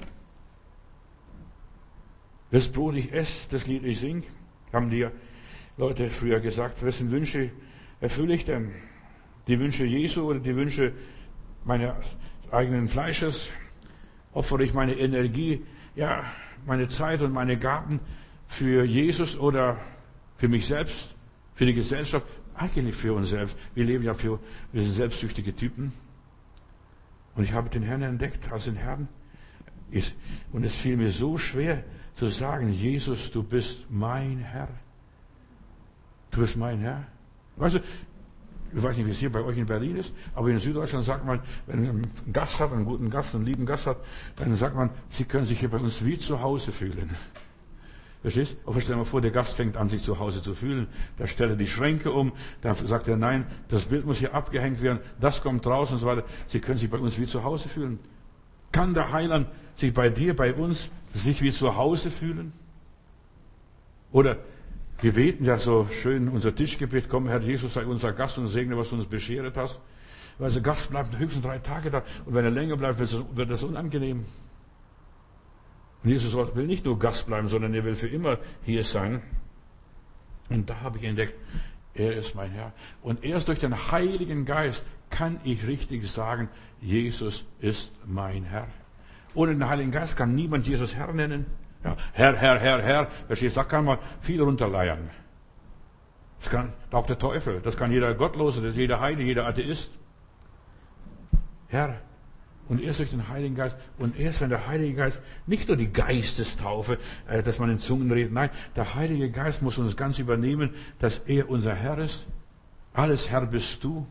[2.50, 4.24] Das Brot ich esse, das Lied ich sing,
[4.72, 5.07] haben die
[5.76, 7.50] Leute früher gesagt, wessen Wünsche
[8.00, 8.72] erfülle ich denn?
[9.46, 10.92] Die Wünsche Jesu oder die Wünsche
[11.64, 11.92] meines
[12.50, 13.50] eigenen Fleisches?
[14.33, 16.24] Opfere ich meine Energie, ja,
[16.68, 18.00] meine Zeit und meine Gaben
[18.46, 19.78] für Jesus oder
[20.37, 21.14] für mich selbst,
[21.54, 22.26] für die Gesellschaft?
[22.54, 23.57] Eigentlich für uns selbst.
[23.74, 24.40] Wir leben ja für,
[24.72, 25.92] wir sind selbstsüchtige Typen.
[27.35, 29.09] Und ich habe den Herrn entdeckt als den Herrn.
[30.52, 31.85] Und es fiel mir so schwer
[32.16, 34.68] zu sagen, Jesus, du bist mein Herr.
[36.33, 37.07] Du bist mein Herr.
[37.57, 37.81] Weißt du,
[38.76, 41.24] ich weiß nicht, wie es hier bei euch in Berlin ist, aber in Süddeutschland sagt
[41.24, 43.98] man, wenn man einen Gast hat, einen guten Gast, einen lieben Gast hat,
[44.37, 47.11] dann sagt man, Sie können sich hier bei uns wie zu Hause fühlen.
[48.22, 48.57] Verstehst?
[48.66, 50.88] Aber stell dir mal vor, der Gast fängt an, sich zu Hause zu fühlen.
[51.18, 54.83] Da stellt er die Schränke um, dann sagt er, nein, das Bild muss hier abgehängt
[54.83, 56.24] werden, das kommt raus und so weiter.
[56.48, 57.98] Sie können sich bei uns wie zu Hause fühlen.
[58.72, 62.52] Kann der Heiland sich bei dir, bei uns, sich wie zu Hause fühlen?
[64.11, 64.38] Oder
[65.00, 68.76] wir beten ja so schön unser Tischgebet, komm Herr Jesus, sei unser Gast und segne,
[68.76, 69.80] was du uns beschert hast.
[70.38, 73.62] Weil der Gast bleibt höchstens drei Tage da und wenn er länger bleibt, wird das
[73.62, 74.24] unangenehm.
[76.02, 79.22] Und Jesus will nicht nur Gast bleiben, sondern er will für immer hier sein.
[80.48, 81.34] Und da habe ich entdeckt,
[81.94, 82.72] er ist mein Herr.
[83.02, 86.48] Und erst durch den Heiligen Geist kann ich richtig sagen,
[86.80, 88.68] Jesus ist mein Herr.
[89.34, 91.46] Ohne den Heiligen Geist kann niemand Jesus Herr nennen.
[91.84, 93.06] Ja, Herr, Herr, Herr, Herr.
[93.26, 95.10] Verstehst Da kann man viel runterleiern.
[96.40, 99.90] Das kann auch der Teufel, das kann jeder Gottlose, das ist jeder Heide, jeder Atheist.
[101.66, 102.00] Herr,
[102.68, 103.76] und erst durch den Heiligen Geist.
[103.98, 108.10] Und erst wenn der Heilige Geist, nicht nur die Geistestaufe, äh, dass man in Zungen
[108.12, 112.26] redet, nein, der Heilige Geist muss uns ganz übernehmen, dass er unser Herr ist.
[112.92, 114.06] Alles Herr bist du.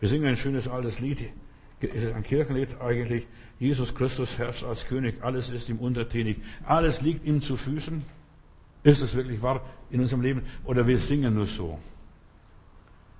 [0.00, 1.30] Wir singen ein schönes altes Lied.
[1.94, 3.26] Es ist ein Kirchenlied eigentlich.
[3.58, 5.22] Jesus Christus herrscht als König.
[5.22, 6.38] Alles ist ihm untertänig.
[6.64, 8.02] Alles liegt ihm zu Füßen.
[8.82, 10.42] Ist es wirklich wahr in unserem Leben?
[10.64, 11.78] Oder wir singen nur so?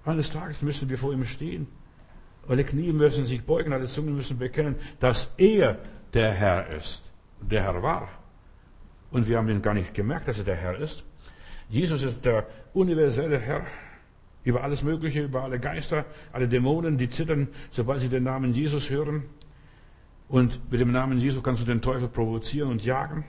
[0.04, 1.66] Eines Tages müssen wir vor ihm stehen.
[2.46, 5.78] Alle Knie müssen sich beugen, alle Zungen müssen bekennen, dass er
[6.12, 7.02] der Herr ist.
[7.40, 8.08] Der Herr war.
[9.10, 11.04] Und wir haben ihn gar nicht gemerkt, dass er der Herr ist.
[11.70, 13.66] Jesus ist der universelle Herr
[14.44, 18.90] über alles Mögliche, über alle Geister, alle Dämonen, die zittern, sobald sie den Namen Jesus
[18.90, 19.24] hören.
[20.28, 23.24] Und mit dem Namen Jesus kannst du den Teufel provozieren und jagen.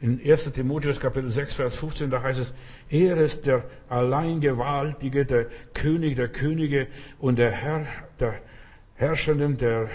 [0.00, 0.52] In 1.
[0.52, 2.54] Timotheus Kapitel 6, Vers 15, da heißt es,
[2.88, 6.88] er ist der Alleingewaltige, der König der Könige
[7.20, 7.86] und der Herr
[8.18, 8.34] der
[8.94, 9.88] Herrschenden, der,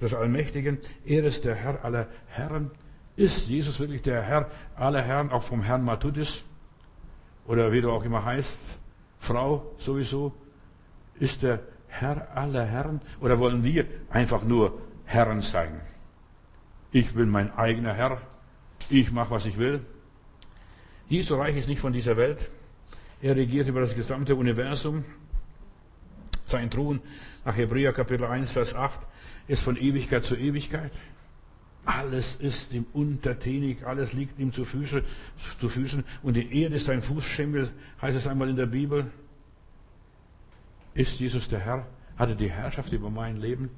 [0.00, 0.78] des Allmächtigen.
[1.06, 2.70] Er ist der Herr aller Herren.
[3.16, 6.44] Ist Jesus wirklich der Herr aller Herren, auch vom Herrn Matthäus?
[7.46, 8.60] Oder wie du auch immer heißt,
[9.20, 10.32] Frau sowieso?
[11.18, 13.00] Ist der Herr aller Herren?
[13.20, 15.80] Oder wollen wir einfach nur Herren sein?
[16.90, 18.20] Ich bin mein eigener Herr
[18.88, 19.80] ich mache, was ich will.
[21.08, 22.50] Jesu Reich ist nicht von dieser Welt.
[23.20, 25.04] Er regiert über das gesamte Universum.
[26.46, 27.00] Sein Thron,
[27.44, 28.98] nach Hebräer Kapitel 1, Vers 8,
[29.46, 30.90] ist von Ewigkeit zu Ewigkeit.
[31.84, 35.02] Alles ist ihm untertänig, alles liegt ihm zu Füßen,
[35.58, 37.70] zu Füßen und die Erde ist sein Fußschimmel,
[38.02, 39.10] heißt es einmal in der Bibel.
[40.94, 41.86] Ist Jesus der Herr?
[42.16, 43.70] Hat er die Herrschaft über mein Leben?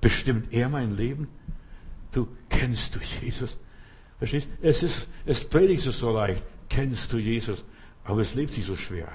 [0.00, 1.28] Bestimmt er mein Leben?
[2.12, 3.58] Du kennst du Jesus?
[4.18, 4.48] Verstehst?
[4.62, 6.42] Es ist, es predigt so leicht.
[6.68, 7.64] Kennst du Jesus?
[8.04, 9.08] Aber es lebt sich so schwer.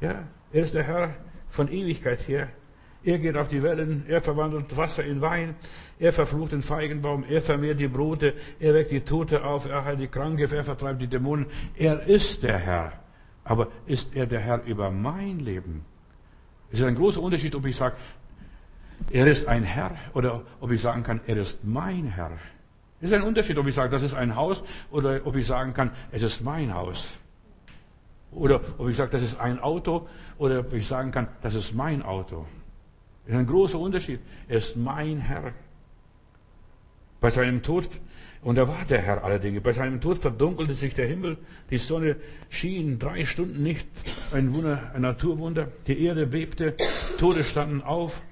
[0.00, 1.14] Ja, er ist der Herr
[1.50, 2.50] von Ewigkeit her.
[3.04, 5.54] Er geht auf die Wellen, er verwandelt Wasser in Wein,
[5.98, 10.00] er verflucht den Feigenbaum, er vermehrt die Brote, er weckt die Tote auf, er heilt
[10.00, 11.46] die Kranke, er vertreibt die Dämonen.
[11.76, 12.92] Er ist der Herr.
[13.44, 15.84] Aber ist er der Herr über mein Leben?
[16.72, 17.96] Es ist ein großer Unterschied, ob ich sage,
[19.10, 22.32] er ist ein Herr oder ob ich sagen kann, er ist mein Herr.
[23.02, 25.74] Es ist ein Unterschied, ob ich sage, das ist ein Haus oder ob ich sagen
[25.74, 27.06] kann, es ist mein Haus.
[28.32, 31.74] Oder ob ich sage, das ist ein Auto oder ob ich sagen kann, das ist
[31.74, 32.46] mein Auto.
[33.24, 34.20] Das ist ein großer Unterschied.
[34.48, 35.52] Er ist mein Herr.
[37.20, 37.88] Bei seinem Tod,
[38.42, 41.38] und er war der Herr aller Dinge, bei seinem Tod verdunkelte sich der Himmel,
[41.70, 42.16] die Sonne
[42.50, 43.86] schien drei Stunden nicht,
[44.30, 46.76] ein Wunder, ein Naturwunder, die Erde bebte,
[47.18, 48.22] Tode standen auf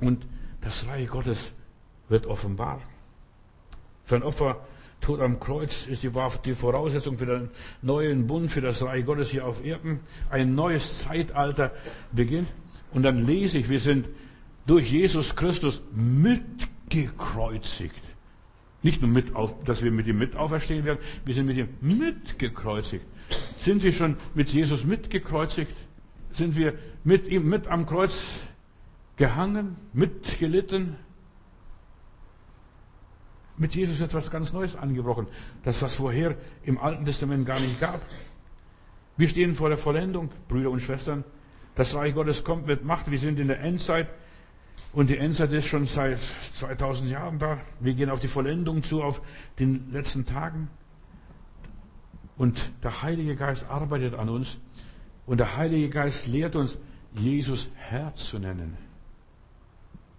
[0.00, 0.26] und
[0.60, 1.52] das Reich Gottes
[2.08, 2.80] wird offenbar.
[4.06, 4.66] Sein Opfer,
[5.00, 6.10] Tod am Kreuz, ist die,
[6.44, 7.50] die Voraussetzung für den
[7.82, 10.00] neuen Bund, für das Reich Gottes hier auf Erden.
[10.30, 11.70] Ein neues Zeitalter
[12.10, 12.48] beginnt.
[12.94, 14.08] Und dann lese ich, wir sind
[14.66, 18.02] durch Jesus Christus mitgekreuzigt.
[18.82, 21.68] Nicht nur mit auf, dass wir mit ihm mit auferstehen werden, wir sind mit ihm
[21.80, 23.04] mitgekreuzigt.
[23.56, 25.74] Sind wir schon mit Jesus mitgekreuzigt?
[26.32, 28.40] Sind wir mit ihm mit am Kreuz
[29.16, 30.96] gehangen, mitgelitten?
[33.56, 35.26] Mit Jesus ist etwas ganz Neues angebrochen.
[35.62, 38.00] Das, was vorher im Alten Testament gar nicht gab.
[39.16, 41.24] Wir stehen vor der Vollendung, Brüder und Schwestern.
[41.74, 43.10] Das Reich Gottes kommt mit Macht.
[43.10, 44.08] Wir sind in der Endzeit.
[44.92, 46.20] Und die Endzeit ist schon seit
[46.52, 47.58] 2000 Jahren da.
[47.80, 49.20] Wir gehen auf die Vollendung zu, auf
[49.58, 50.70] den letzten Tagen.
[52.36, 54.58] Und der Heilige Geist arbeitet an uns.
[55.26, 56.78] Und der Heilige Geist lehrt uns,
[57.12, 58.76] Jesus Herr zu nennen.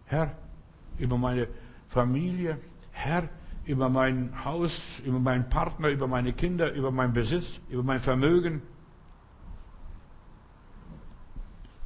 [0.05, 0.37] Herr
[0.97, 1.47] über meine
[1.89, 2.57] Familie,
[2.91, 3.29] Herr
[3.65, 8.61] über mein Haus, über meinen Partner, über meine Kinder, über meinen Besitz, über mein Vermögen.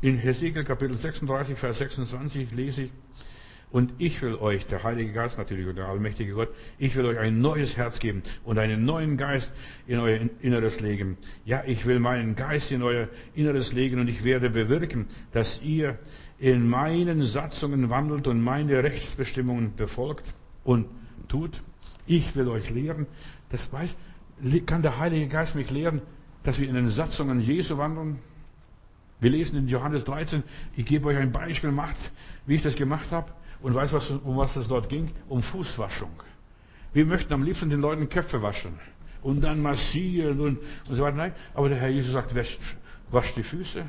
[0.02, 2.92] In Hesekiel Kapitel 36, Vers 26 lese ich,
[3.70, 7.20] Und ich will euch, der Heilige Geist natürlich und der allmächtige Gott, ich will euch
[7.20, 9.52] ein neues Herz geben und einen neuen Geist
[9.88, 11.18] in euer Inneres legen.
[11.44, 16.00] Ja, ich will meinen Geist in euer Inneres legen und ich werde bewirken, dass ihr
[16.40, 20.34] in meinen Satzungen wandelt und meine Rechtsbestimmungen befolgt
[20.64, 20.88] und
[21.28, 21.62] tut.
[22.08, 23.06] Ich will euch lehren.
[23.50, 23.98] Das weiß,
[24.66, 26.02] kann der Heilige Geist mich lehren,
[26.44, 28.20] dass wir in den Satzungen Jesu wandeln?
[29.20, 30.44] Wir lesen in Johannes 13,
[30.76, 31.98] ich gebe euch ein Beispiel, macht,
[32.46, 33.32] wie ich das gemacht habe.
[33.62, 35.12] Und weißt was, um was es dort ging?
[35.28, 36.24] Um Fußwaschung.
[36.94, 38.80] Wir möchten am liebsten den Leuten Köpfe waschen
[39.22, 41.18] und dann massieren und, und so weiter.
[41.18, 42.60] Nein, aber der Herr Jesus sagt, wascht,
[43.12, 43.84] wascht die Füße.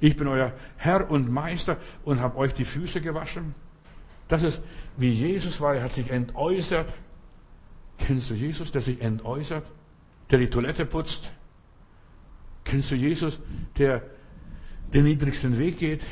[0.00, 3.54] Ich bin euer Herr und Meister und habe euch die Füße gewaschen.
[4.28, 4.60] Das ist,
[4.96, 6.92] wie Jesus war, er hat sich entäußert.
[7.98, 9.64] Kennst du Jesus, der sich entäußert?
[10.30, 11.30] Der die Toilette putzt?
[12.64, 13.38] Kennst du Jesus,
[13.78, 14.02] der
[14.92, 16.02] den niedrigsten Weg geht?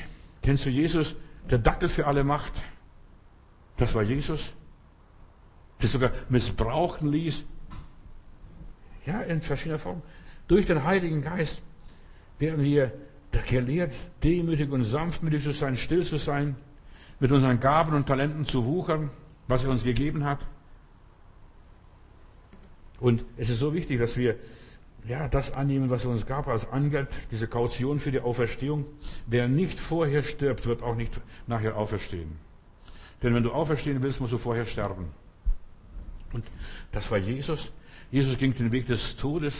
[0.42, 1.16] Kennst du Jesus,
[1.50, 2.52] der Dackel für alle macht.
[3.76, 4.52] Das war Jesus.
[5.80, 7.44] Der sogar missbrauchen ließ.
[9.06, 10.02] Ja, in verschiedener Form.
[10.46, 11.62] Durch den Heiligen Geist
[12.38, 12.92] werden wir
[13.48, 16.56] gelehrt, demütig und sanftmütig zu sein, still zu sein,
[17.18, 19.10] mit unseren Gaben und Talenten zu wuchern,
[19.48, 20.40] was er uns gegeben hat.
[23.00, 24.36] Und es ist so wichtig, dass wir
[25.04, 28.86] ja, das annehmen, was er uns gab als Angeld, diese Kaution für die Auferstehung.
[29.26, 32.36] Wer nicht vorher stirbt, wird auch nicht nachher auferstehen.
[33.22, 35.06] Denn wenn du auferstehen willst, musst du vorher sterben.
[36.32, 36.44] Und
[36.92, 37.72] das war Jesus.
[38.10, 39.54] Jesus ging den Weg des Todes.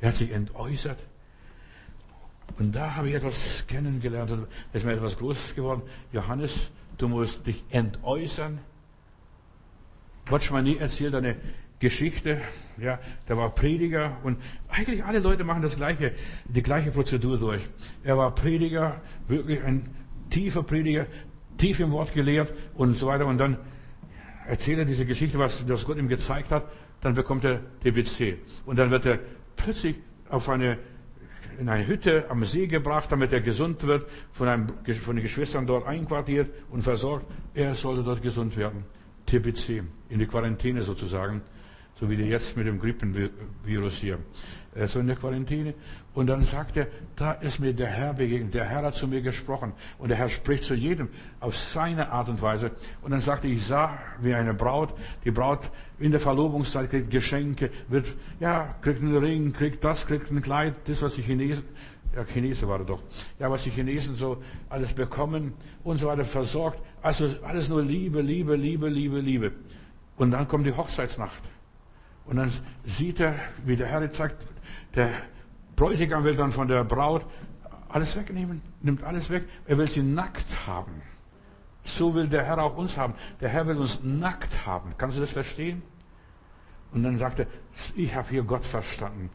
[0.00, 0.98] Er hat sich entäußert.
[2.58, 5.82] Und da habe ich etwas kennengelernt und da ist mir etwas Großes geworden.
[6.12, 8.58] Johannes, du musst dich entäußern.
[10.26, 11.36] Watchman nie erzählt eine
[11.82, 12.40] Geschichte.
[12.78, 16.12] Ja, der war Prediger und eigentlich alle Leute machen das gleiche,
[16.46, 17.60] die gleiche Prozedur durch.
[18.02, 19.90] Er war Prediger, wirklich ein
[20.30, 21.06] tiefer Prediger,
[21.58, 23.26] tief im Wort gelehrt und so weiter.
[23.26, 23.58] Und dann
[24.46, 26.64] erzählt er diese Geschichte, was, was Gott ihm gezeigt hat.
[27.02, 28.38] Dann bekommt er TBC.
[28.64, 29.18] Und dann wird er
[29.56, 29.96] plötzlich
[30.28, 30.78] auf eine,
[31.58, 34.66] in eine Hütte am See gebracht, damit er gesund wird, von, einem,
[35.02, 37.26] von den Geschwistern dort einquartiert und versorgt.
[37.54, 38.84] Er sollte dort gesund werden.
[39.26, 41.42] TBC, in die Quarantäne sozusagen
[42.02, 44.18] so wie jetzt mit dem Grippenvirus hier,
[44.74, 45.74] äh, so in der Quarantäne.
[46.14, 49.22] Und dann sagt er, da ist mir der Herr begegnet, der Herr hat zu mir
[49.22, 49.72] gesprochen.
[49.98, 52.72] Und der Herr spricht zu jedem auf seine Art und Weise.
[53.02, 54.92] Und dann sagte ich sah wie eine Braut,
[55.24, 60.28] die Braut in der Verlobungszeit kriegt Geschenke, wird, ja, kriegt einen Ring, kriegt das, kriegt
[60.28, 61.62] ein Kleid, das, was die Chinesen,
[62.16, 63.02] ja, Chinese war er doch,
[63.38, 65.52] ja, was die Chinesen so alles bekommen
[65.84, 66.80] und so weiter versorgt.
[67.00, 69.52] Also alles nur Liebe, Liebe, Liebe, Liebe, Liebe.
[70.16, 71.42] Und dann kommt die Hochzeitsnacht.
[72.26, 72.52] Und dann
[72.84, 74.36] sieht er, wie der Herr sagt,
[74.94, 75.10] der
[75.76, 77.26] Bräutigam will dann von der Braut
[77.88, 79.44] alles wegnehmen, nimmt alles weg.
[79.66, 81.02] Er will sie nackt haben.
[81.84, 83.14] So will der Herr auch uns haben.
[83.40, 84.94] Der Herr will uns nackt haben.
[84.96, 85.82] Kannst du das verstehen?
[86.92, 87.46] Und dann sagt er,
[87.96, 89.30] ich habe hier Gott verstanden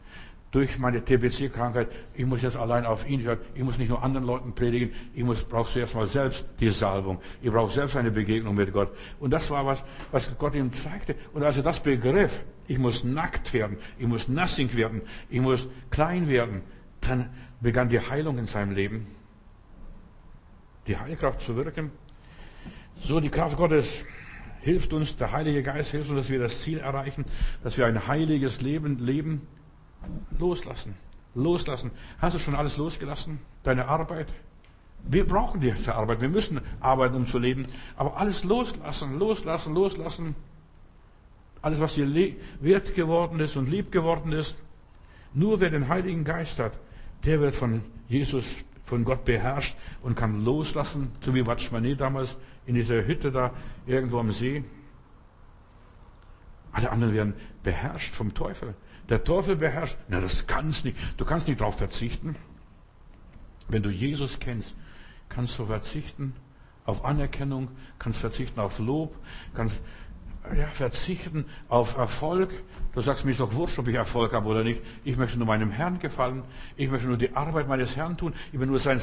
[0.50, 4.26] durch meine TBC-Krankheit, ich muss jetzt allein auf ihn hören, ich muss nicht nur anderen
[4.26, 8.54] Leuten predigen, ich muss, brauche zuerst mal selbst die Salbung, ich brauche selbst eine Begegnung
[8.54, 8.96] mit Gott.
[9.20, 11.16] Und das war was, was Gott ihm zeigte.
[11.34, 15.66] Und als er das begriff, ich muss nackt werden, ich muss nassig werden, ich muss
[15.90, 16.62] klein werden,
[17.00, 19.06] dann begann die Heilung in seinem Leben.
[20.86, 21.90] Die Heilkraft zu wirken.
[23.00, 24.04] So, die Kraft Gottes
[24.60, 27.24] hilft uns, der Heilige Geist hilft uns, dass wir das Ziel erreichen,
[27.62, 29.46] dass wir ein heiliges Leben leben,
[30.38, 30.94] Loslassen.
[31.34, 31.90] Loslassen.
[32.20, 33.38] Hast du schon alles losgelassen?
[33.62, 34.28] Deine Arbeit?
[35.04, 36.20] Wir brauchen diese Arbeit.
[36.20, 37.66] Wir müssen arbeiten, um zu leben.
[37.96, 40.34] Aber alles loslassen, loslassen, loslassen.
[41.68, 44.56] Alles, was dir wert geworden ist und lieb geworden ist.
[45.34, 46.72] Nur wer den Heiligen Geist hat,
[47.26, 52.74] der wird von Jesus, von Gott beherrscht und kann loslassen, so wie Watschmané damals in
[52.74, 53.52] dieser Hütte da
[53.86, 54.64] irgendwo am See.
[56.72, 58.74] Alle anderen werden beherrscht vom Teufel.
[59.10, 59.98] Der Teufel beherrscht.
[60.08, 60.96] Na, das kannst nicht.
[61.18, 62.34] Du kannst nicht darauf verzichten.
[63.68, 64.74] Wenn du Jesus kennst,
[65.28, 66.32] kannst du verzichten
[66.88, 69.14] auf Anerkennung, kannst verzichten auf Lob,
[69.52, 69.78] kannst
[70.54, 72.50] ja, verzichten auf Erfolg.
[72.94, 74.82] Du sagst, mir ist doch wurscht, ob ich Erfolg habe oder nicht.
[75.04, 76.42] Ich möchte nur meinem Herrn gefallen.
[76.76, 78.34] Ich möchte nur die Arbeit meines Herrn tun.
[78.52, 79.00] Ich bin nur sein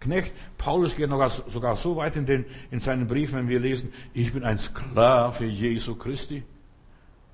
[0.00, 0.32] Knecht.
[0.58, 4.32] Paulus geht noch sogar so weit in, den, in seinen Briefen, wenn wir lesen, ich
[4.32, 6.42] bin ein Sklave Jesu Christi.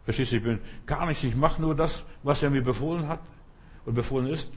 [0.04, 3.20] Verstehst du, ich bin gar nichts, ich mache nur das, was er mir befohlen hat
[3.84, 4.52] und befohlen ist.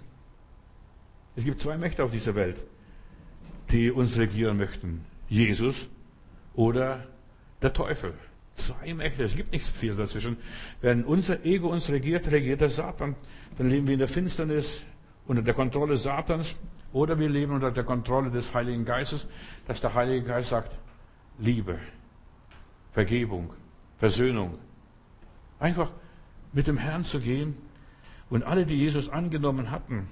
[1.35, 2.57] Es gibt zwei Mächte auf dieser Welt,
[3.71, 5.05] die uns regieren möchten.
[5.27, 5.87] Jesus
[6.53, 7.05] oder
[7.61, 8.13] der Teufel.
[8.59, 10.37] Zwei Mächte, es gibt nichts viel dazwischen.
[10.81, 13.15] Wenn unser Ego uns regiert, regiert der Satan.
[13.57, 14.85] Dann leben wir in der Finsternis
[15.27, 16.55] unter der Kontrolle Satans
[16.91, 19.27] oder wir leben unter der Kontrolle des Heiligen Geistes,
[19.67, 20.77] dass der Heilige Geist sagt,
[21.37, 21.79] Liebe,
[22.91, 23.53] Vergebung,
[23.97, 24.57] Versöhnung.
[25.59, 25.91] Einfach
[26.51, 27.55] mit dem Herrn zu gehen
[28.29, 30.07] und alle, die Jesus angenommen hatten,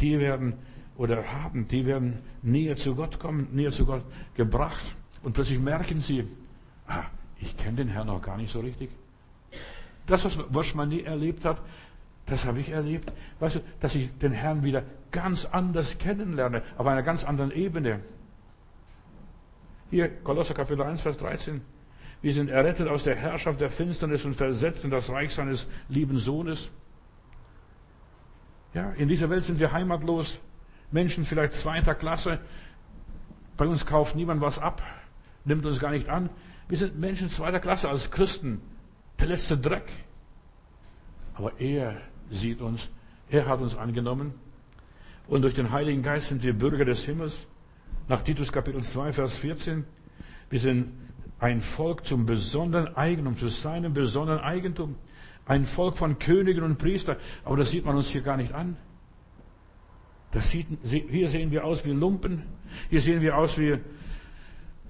[0.00, 0.54] die werden
[0.96, 4.02] oder haben, die werden näher zu Gott kommen, näher zu Gott
[4.34, 6.26] gebracht und plötzlich merken sie,
[6.86, 7.04] ah,
[7.40, 8.90] ich kenne den Herrn noch gar nicht so richtig.
[10.06, 11.60] Das, was, man nie erlebt hat,
[12.26, 13.12] das habe ich erlebt.
[13.38, 18.00] Weißt du, dass ich den Herrn wieder ganz anders kennenlerne, auf einer ganz anderen Ebene.
[19.90, 21.60] Hier, Kolosser Kapitel 1, Vers 13.
[22.22, 26.18] Wir sind errettet aus der Herrschaft der Finsternis und versetzt in das Reich seines lieben
[26.18, 26.70] Sohnes.
[28.74, 30.40] Ja, in dieser Welt sind wir heimatlos.
[30.90, 32.38] Menschen vielleicht zweiter Klasse.
[33.56, 34.82] Bei uns kauft niemand was ab,
[35.44, 36.30] nimmt uns gar nicht an.
[36.70, 38.60] Wir sind Menschen zweiter Klasse als Christen.
[39.18, 39.90] Der letzte Dreck.
[41.34, 41.96] Aber er
[42.30, 42.88] sieht uns.
[43.28, 44.34] Er hat uns angenommen.
[45.26, 47.48] Und durch den Heiligen Geist sind wir Bürger des Himmels.
[48.06, 49.84] Nach Titus Kapitel 2, Vers 14.
[50.48, 50.92] Wir sind
[51.40, 54.94] ein Volk zum besonderen Eigentum, zu seinem besonderen Eigentum.
[55.46, 57.16] Ein Volk von Königen und Priestern.
[57.44, 58.76] Aber das sieht man uns hier gar nicht an.
[60.30, 62.44] Das sieht, hier sehen wir aus wie Lumpen.
[62.90, 63.76] Hier sehen wir aus wie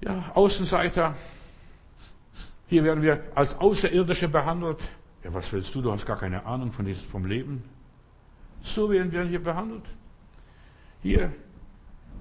[0.03, 1.15] ja, Außenseiter.
[2.71, 4.77] Hier werden wir als Außerirdische behandelt.
[5.25, 5.81] Ja, was willst du?
[5.81, 7.63] Du hast gar keine Ahnung von diesem, vom Leben.
[8.63, 9.83] So werden wir hier behandelt.
[11.03, 11.33] Hier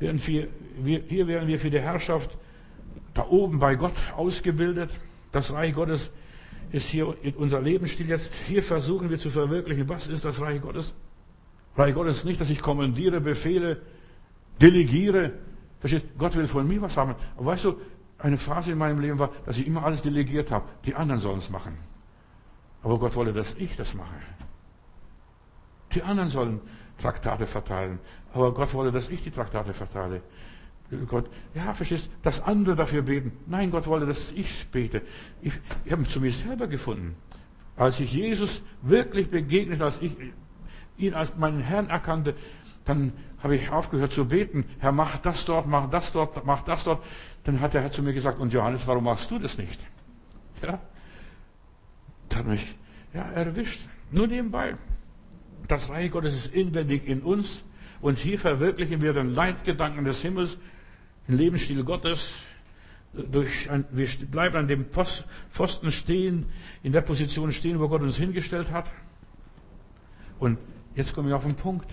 [0.00, 0.48] werden wir,
[1.06, 2.36] hier werden wir für die Herrschaft
[3.14, 4.90] da oben bei Gott ausgebildet.
[5.30, 6.10] Das Reich Gottes
[6.72, 8.34] ist hier unser Lebensstil jetzt.
[8.48, 9.88] Hier versuchen wir zu verwirklichen.
[9.88, 10.96] Was ist das Reich Gottes?
[11.76, 13.82] Reich Gottes ist nicht, dass ich kommandiere, befehle,
[14.60, 15.30] delegiere.
[15.78, 16.06] Verstehst?
[16.18, 17.14] Gott will von mir was haben.
[17.36, 17.76] Aber weißt du,
[18.22, 20.68] eine Phase in meinem Leben war, dass ich immer alles delegiert habe.
[20.84, 21.76] Die anderen sollen es machen.
[22.82, 24.14] Aber Gott wolle, dass ich das mache.
[25.94, 26.60] Die anderen sollen
[27.00, 27.98] Traktate verteilen.
[28.32, 30.22] Aber Gott wolle, dass ich die Traktate verteile.
[31.06, 33.32] Gott, ja, verstehst, dass andere dafür beten.
[33.46, 35.02] Nein, Gott wollte, dass ich bete.
[35.40, 35.52] Ich,
[35.84, 37.14] ich habe zu mir selber gefunden.
[37.76, 40.16] Als ich Jesus wirklich begegnet, als ich
[40.98, 42.34] ihn als meinen Herrn erkannte,
[42.84, 43.12] dann
[43.42, 44.64] habe ich aufgehört zu beten.
[44.78, 47.02] Herr, mach das dort, mach das dort, mach das dort.
[47.44, 49.80] Dann hat der Herr zu mir gesagt, und Johannes, warum machst du das nicht?
[50.62, 50.78] Ja,
[52.34, 52.74] hat mich
[53.12, 53.86] ja, erwischt.
[54.10, 54.76] Nur nebenbei.
[55.68, 57.62] Das Reich Gottes ist inwendig in uns
[58.00, 60.56] und hier verwirklichen wir den Leitgedanken des Himmels
[61.28, 62.42] den Lebensstil Gottes.
[63.12, 64.86] Durch ein, wir bleiben an dem
[65.50, 66.46] Pfosten stehen,
[66.82, 68.92] in der Position stehen, wo Gott uns hingestellt hat.
[70.38, 70.58] Und
[70.94, 71.90] jetzt komme ich auf den Punkt,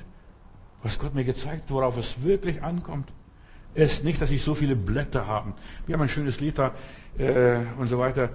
[0.88, 3.10] was Gott mir gezeigt, worauf es wirklich ankommt.
[3.76, 5.54] Ist nicht, dass ich so viele Blätter habe.
[5.86, 6.74] Wir haben ein schönes Lied da
[7.18, 8.30] äh, und so weiter.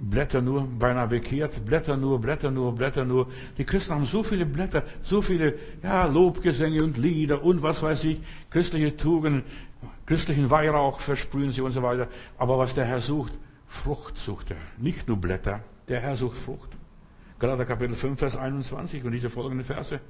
[0.00, 3.28] Blätter nur, beinahe bekehrt, Blätter nur, Blätter nur, Blätter nur.
[3.58, 8.04] Die Christen haben so viele Blätter, so viele ja, Lobgesänge und Lieder und was weiß
[8.04, 9.42] ich, christliche Tugenden,
[10.06, 12.08] christlichen Weihrauch versprühen sie und so weiter.
[12.38, 13.34] Aber was der Herr sucht,
[13.68, 14.56] Frucht sucht er.
[14.78, 16.70] Nicht nur Blätter, der Herr sucht Frucht.
[17.38, 20.00] Gerade Kapitel 5, Vers 21 und diese folgenden Verse.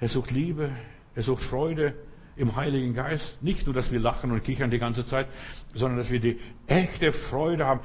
[0.00, 0.70] Er sucht Liebe,
[1.14, 1.94] er sucht Freude
[2.36, 3.42] im Heiligen Geist.
[3.42, 5.26] Nicht nur, dass wir lachen und kichern die ganze Zeit,
[5.74, 7.80] sondern dass wir die echte Freude haben.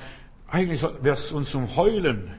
[0.47, 2.31] Eigentlich wäre es uns zum Heulen.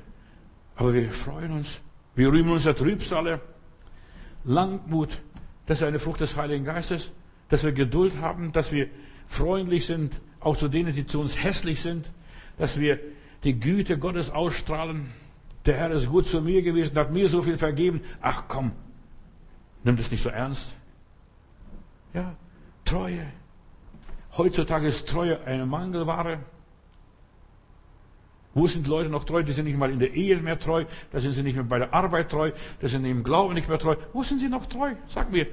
[0.77, 1.81] Aber wir freuen uns.
[2.15, 3.41] Wir rühmen unser Trübsale.
[4.45, 5.23] Langmut,
[5.67, 7.11] das ist eine Frucht des Heiligen Geistes.
[7.49, 8.89] Dass wir Geduld haben, dass wir
[9.27, 12.11] freundlich sind, auch zu denen, die zu uns hässlich sind.
[12.59, 12.99] Dass wir
[13.45, 15.07] die Güte Gottes ausstrahlen.
[15.65, 18.03] Der Herr ist gut zu mir gewesen, hat mir so viel vergeben.
[18.21, 18.73] Ach komm,
[19.85, 20.75] nimm das nicht so ernst.
[22.15, 22.35] Ja,
[22.85, 23.27] Treue.
[24.37, 26.41] Heutzutage ist Treue eine Mangelware.
[28.55, 29.43] Wo sind die Leute noch treu?
[29.43, 31.79] Die sind nicht mal in der Ehe mehr treu, da sind sie nicht mehr bei
[31.79, 33.97] der Arbeit treu, da sind sie im Glauben nicht mehr treu.
[34.13, 34.95] Wo sind sie noch treu?
[35.09, 35.47] Sag mir,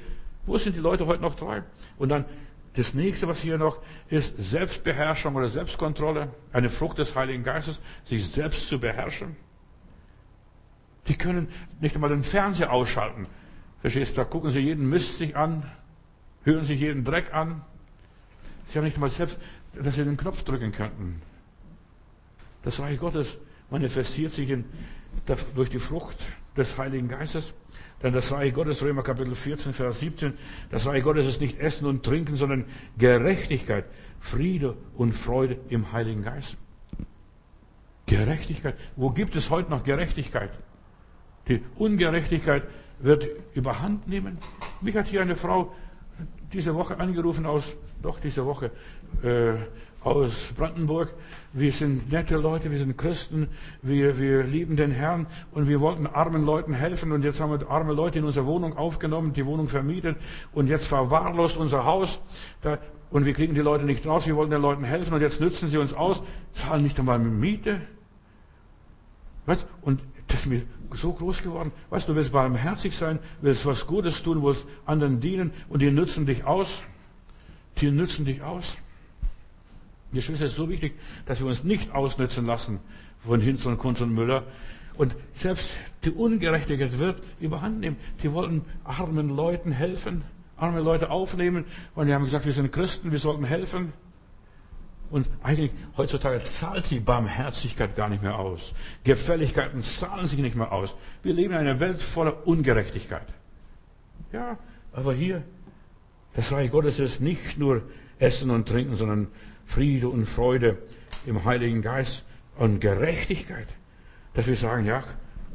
[0.46, 1.62] wo sind die Leute heute noch treu?
[1.98, 2.26] Und dann
[2.76, 8.28] das nächste, was hier noch ist, Selbstbeherrschung oder Selbstkontrolle, eine Frucht des Heiligen Geistes, sich
[8.28, 9.38] selbst zu beherrschen.
[11.08, 11.48] Die können
[11.80, 13.28] nicht einmal den Fernseher ausschalten.
[13.82, 14.22] Verstehst du?
[14.22, 15.64] Da gucken sie jeden Mist sich an,
[16.44, 17.62] hören sich jeden Dreck an.
[18.68, 19.38] Sie haben nicht einmal selbst,
[19.74, 21.22] dass sie den Knopf drücken könnten.
[22.64, 23.38] Das Reich Gottes
[23.70, 24.66] manifestiert sich in,
[25.56, 26.18] durch die Frucht
[26.58, 27.54] des Heiligen Geistes.
[28.04, 30.34] Denn das Reich Gottes, Römer Kapitel 14, Vers 17,
[30.70, 32.66] das Reich Gottes ist nicht Essen und Trinken, sondern
[32.98, 33.86] Gerechtigkeit,
[34.20, 36.58] Friede und Freude im Heiligen Geist.
[38.06, 38.76] Gerechtigkeit.
[38.96, 40.52] Wo gibt es heute noch Gerechtigkeit?
[41.48, 42.64] Die Ungerechtigkeit
[43.00, 44.38] wird überhand nehmen.
[44.82, 45.74] Mich hat hier eine Frau
[46.54, 48.72] diese Woche angerufen aus, doch diese Woche,
[49.24, 49.54] äh,
[50.02, 51.14] aus Brandenburg.
[51.54, 53.50] Wir sind nette Leute, wir sind Christen,
[53.82, 57.70] wir, wir lieben den Herrn und wir wollten armen Leuten helfen und jetzt haben wir
[57.70, 60.18] arme Leute in unsere Wohnung aufgenommen, die Wohnung vermietet
[60.54, 62.22] und jetzt verwahrlost unser Haus.
[62.62, 62.78] Da
[63.12, 65.68] und wir kriegen die Leute nicht raus, wir wollen den Leuten helfen und jetzt nützen
[65.68, 66.22] sie uns aus,
[66.54, 67.82] zahlen nicht einmal Miete.
[69.48, 69.66] Weißt?
[69.82, 70.62] Und das mir
[70.94, 71.72] so groß geworden.
[71.90, 75.92] Weißt du, du willst barmherzig sein, willst was Gutes tun, willst anderen dienen und die
[75.92, 76.84] nützen dich aus.
[77.80, 78.78] Die nützen dich aus.
[80.12, 80.94] Geschwister, es ist so wichtig,
[81.26, 82.80] dass wir uns nicht ausnützen lassen
[83.20, 84.44] von Hinz und Kunz und Müller.
[84.98, 87.98] Und selbst die Ungerechtigkeit wird überhand nehmen.
[88.22, 90.24] Die wollen armen Leuten helfen,
[90.58, 91.66] arme Leute aufnehmen.
[91.96, 93.94] Und die haben gesagt, wir sind Christen, wir sollten helfen.
[95.12, 98.74] Und eigentlich heutzutage zahlt sich Barmherzigkeit gar nicht mehr aus.
[99.04, 100.96] Gefälligkeiten zahlen sich nicht mehr aus.
[101.24, 103.28] Wir leben in einer Welt voller Ungerechtigkeit.
[104.32, 104.58] Ja,
[104.94, 105.44] aber hier,
[106.36, 107.82] das Reich Gottes ist nicht nur
[108.20, 109.28] Essen und Trinken, sondern
[109.66, 110.78] Friede und Freude
[111.26, 112.24] im Heiligen Geist
[112.58, 113.68] und Gerechtigkeit.
[114.36, 115.04] Dass wir sagen, ja,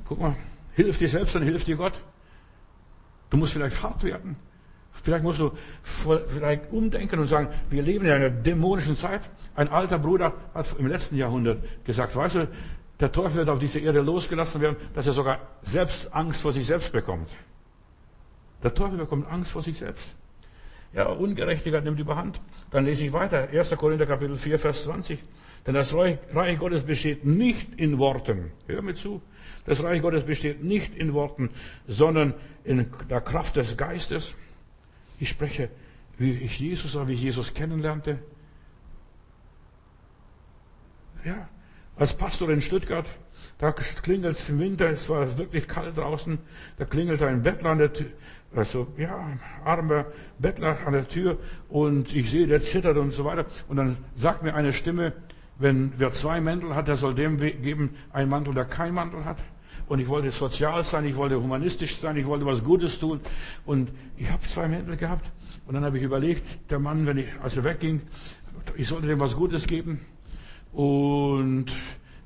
[0.05, 0.37] guck mal,
[0.73, 2.01] hilf dir selbst, dann hilft dir Gott.
[3.31, 4.37] Du musst vielleicht hart werden.
[5.03, 5.53] Vielleicht musst du
[5.83, 9.23] vielleicht umdenken und sagen, wir leben in einer dämonischen Zeit.
[9.55, 12.49] Ein alter Bruder hat im letzten Jahrhundert gesagt, weißt du,
[13.01, 16.67] der Teufel wird auf diese Erde losgelassen werden, dass er sogar selbst Angst vor sich
[16.67, 17.29] selbst bekommt.
[18.63, 20.15] Der Teufel bekommt Angst vor sich selbst.
[20.93, 22.41] Ja, Ungerechtigkeit nimmt überhand.
[22.71, 23.49] Dann lese ich weiter.
[23.53, 23.77] 1.
[23.77, 25.19] Korinther Kapitel 4, Vers 20.
[25.67, 28.53] Denn das Reich Gottes besteht nicht in Worten.
[28.67, 29.21] Hör mir zu.
[29.67, 31.51] Das Reich Gottes besteht nicht in Worten,
[31.89, 32.35] sondern
[32.65, 34.35] in der Kraft des Geistes.
[35.19, 35.69] Ich spreche,
[36.19, 38.19] wie ich Jesus wie ich Jesus kennenlernte.
[41.25, 41.49] Ja,
[41.97, 43.07] als Pastor in Stuttgart,
[43.59, 46.39] da klingelt es im Winter, es war wirklich kalt draußen,
[46.77, 48.07] da klingelt ein Bettler an der Tür,
[48.55, 50.07] also, ja, armer
[50.39, 53.47] Bettler an der Tür und ich sehe, der zittert und so weiter.
[53.69, 55.13] Und dann sagt mir eine Stimme,
[55.59, 59.39] wenn wer zwei Mäntel hat, der soll dem geben einen Mantel, der keinen Mantel hat.
[59.87, 63.21] Und ich wollte sozial sein, ich wollte humanistisch sein, ich wollte was Gutes tun.
[63.67, 65.31] Und ich habe zwei Mäntel gehabt.
[65.67, 68.03] Und dann habe ich überlegt, der Mann, wenn ich, als er wegging,
[68.77, 70.01] ich sollte dem was Gutes geben.
[70.75, 71.67] Und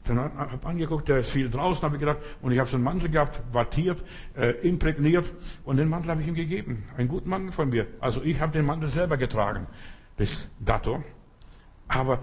[0.05, 2.77] dann habe ich angeguckt, der ist viel draußen, habe ich gedacht, und ich habe so
[2.77, 4.03] einen Mantel gehabt, wattiert,
[4.37, 5.31] äh, imprägniert,
[5.65, 6.85] und den Mantel habe ich ihm gegeben.
[6.97, 7.87] Einen guten Mantel von mir.
[8.01, 9.67] Also ich habe den Mantel selber getragen,
[10.17, 11.05] bis dato.
[11.89, 12.21] Aber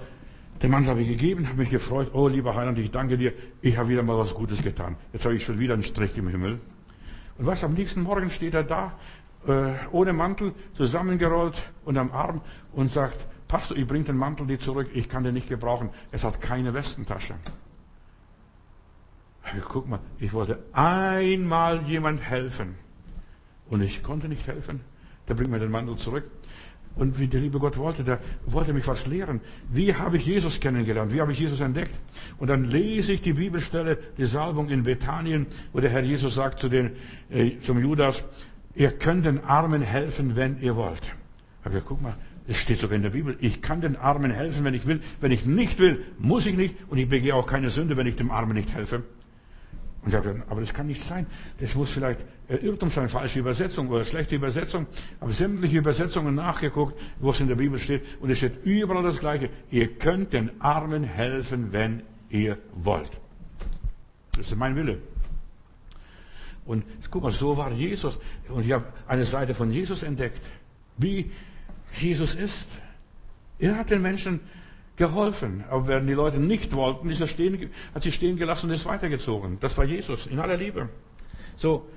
[0.63, 3.77] den Mantel habe ich gegeben, habe mich gefreut, oh lieber Heiland, ich danke dir, ich
[3.77, 4.95] habe wieder mal was Gutes getan.
[5.13, 6.59] Jetzt habe ich schon wieder einen Strich im Himmel.
[7.37, 8.93] Und was, am nächsten Morgen steht er da,
[9.47, 14.59] äh, ohne Mantel, zusammengerollt und am Arm und sagt, Pastor, ich bringe den Mantel dir
[14.59, 15.89] zurück, ich kann den nicht gebrauchen.
[16.11, 17.35] Es hat keine Westentasche.
[19.69, 22.75] Guck mal, ich wollte einmal jemand helfen.
[23.69, 24.81] Und ich konnte nicht helfen.
[25.27, 26.25] Der bringt mir den Mantel zurück.
[26.95, 29.41] Und wie der liebe Gott wollte, der wollte mich was lehren.
[29.69, 31.11] Wie habe ich Jesus kennengelernt?
[31.11, 31.93] Wie habe ich Jesus entdeckt?
[32.37, 36.59] Und dann lese ich die Bibelstelle, die Salbung in Bethanien, wo der Herr Jesus sagt
[36.59, 36.95] zu den,
[37.29, 38.23] äh, zum Judas,
[38.75, 41.01] ihr könnt den Armen helfen, wenn ihr wollt.
[41.65, 42.15] Aber guck mal,
[42.47, 45.01] es steht sogar in der Bibel, ich kann den Armen helfen, wenn ich will.
[45.19, 46.75] Wenn ich nicht will, muss ich nicht.
[46.89, 49.03] Und ich begehe auch keine Sünde, wenn ich dem Armen nicht helfe.
[50.03, 51.25] Und ich habe aber das kann nicht sein.
[51.59, 54.85] Das muss vielleicht Irrtum sein, falsche Übersetzung oder schlechte Übersetzung.
[55.19, 58.03] Habe sämtliche Übersetzungen nachgeguckt, wo es in der Bibel steht.
[58.19, 59.49] Und es steht überall das Gleiche.
[59.71, 63.09] Ihr könnt den Armen helfen, wenn ihr wollt.
[64.37, 64.99] Das ist mein Wille.
[66.65, 68.19] Und guck mal, so war Jesus.
[68.49, 70.39] Und ich habe eine Seite von Jesus entdeckt.
[70.97, 71.31] Wie
[72.01, 72.69] Jesus ist.
[73.59, 74.39] Er hat den Menschen
[74.97, 75.63] geholfen.
[75.69, 78.85] Aber wenn die Leute nicht wollten, ist er stehen, hat sie stehen gelassen und ist
[78.85, 79.57] weitergezogen.
[79.59, 80.89] Das war Jesus in aller Liebe.
[81.57, 81.87] So,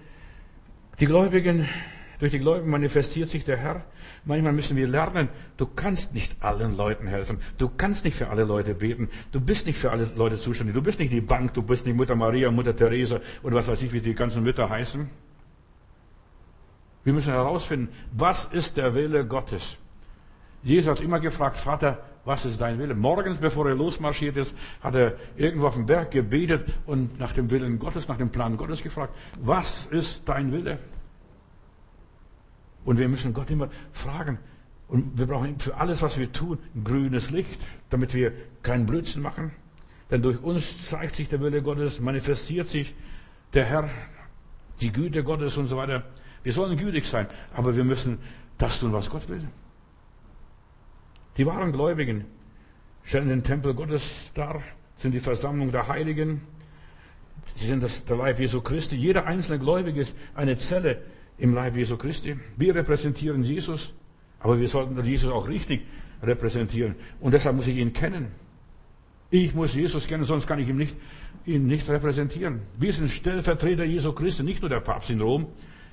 [1.00, 1.68] die Gläubigen,
[2.18, 3.84] durch die Gläubigen manifestiert sich der Herr.
[4.24, 7.38] Manchmal müssen wir lernen, du kannst nicht allen Leuten helfen.
[7.56, 9.08] Du kannst nicht für alle Leute beten.
[9.30, 10.74] Du bist nicht für alle Leute zuständig.
[10.74, 13.82] Du bist nicht die Bank, du bist nicht Mutter Maria, Mutter Teresa und was weiß
[13.82, 15.08] ich, wie die ganzen Mütter heißen.
[17.04, 19.78] Wir müssen herausfinden, was ist der Wille Gottes?
[20.68, 22.94] Jesus hat immer gefragt, Vater, was ist dein Wille?
[22.94, 27.50] Morgens, bevor er losmarschiert ist, hat er irgendwo auf dem Berg gebetet und nach dem
[27.50, 30.78] Willen Gottes, nach dem Plan Gottes gefragt, was ist dein Wille?
[32.84, 34.38] Und wir müssen Gott immer fragen.
[34.88, 37.58] Und wir brauchen für alles, was wir tun, grünes Licht,
[37.88, 39.52] damit wir keinen Blödsinn machen.
[40.10, 42.94] Denn durch uns zeigt sich der Wille Gottes, manifestiert sich
[43.54, 43.88] der Herr,
[44.82, 46.04] die Güte Gottes und so weiter.
[46.42, 48.18] Wir sollen gütig sein, aber wir müssen
[48.58, 49.48] das tun, was Gott will.
[51.38, 52.24] Die wahren Gläubigen
[53.04, 54.60] stellen den Tempel Gottes dar,
[54.96, 56.40] sind die Versammlung der Heiligen.
[57.54, 58.96] Sie sind das, der Leib Jesu Christi.
[58.96, 61.00] Jeder einzelne Gläubige ist eine Zelle
[61.38, 62.36] im Leib Jesu Christi.
[62.56, 63.94] Wir repräsentieren Jesus,
[64.40, 65.86] aber wir sollten Jesus auch richtig
[66.24, 66.96] repräsentieren.
[67.20, 68.26] Und deshalb muss ich ihn kennen.
[69.30, 70.96] Ich muss Jesus kennen, sonst kann ich ihn nicht,
[71.46, 72.62] ihn nicht repräsentieren.
[72.78, 75.46] Wir sind Stellvertreter Jesu Christi, nicht nur der Papst in Rom.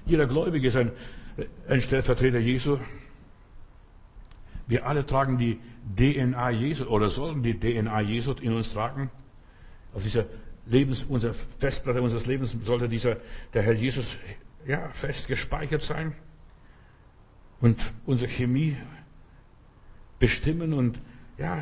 [0.08, 0.92] Jeder Gläubige ist ein,
[1.68, 2.80] ein Stellvertreter Jesu
[4.68, 5.60] Wir alle tragen die
[5.96, 9.12] DNA Jesus oder sollen die DNA Jesus in uns tragen.
[9.94, 10.26] Auf dieser
[10.66, 13.18] Lebens, unser Festplatte unseres Lebens sollte dieser,
[13.54, 14.18] der Herr Jesus,
[14.66, 16.14] ja, fest gespeichert sein
[17.62, 18.78] und unsere Chemie
[20.20, 21.00] bestimmen und,
[21.38, 21.62] ja,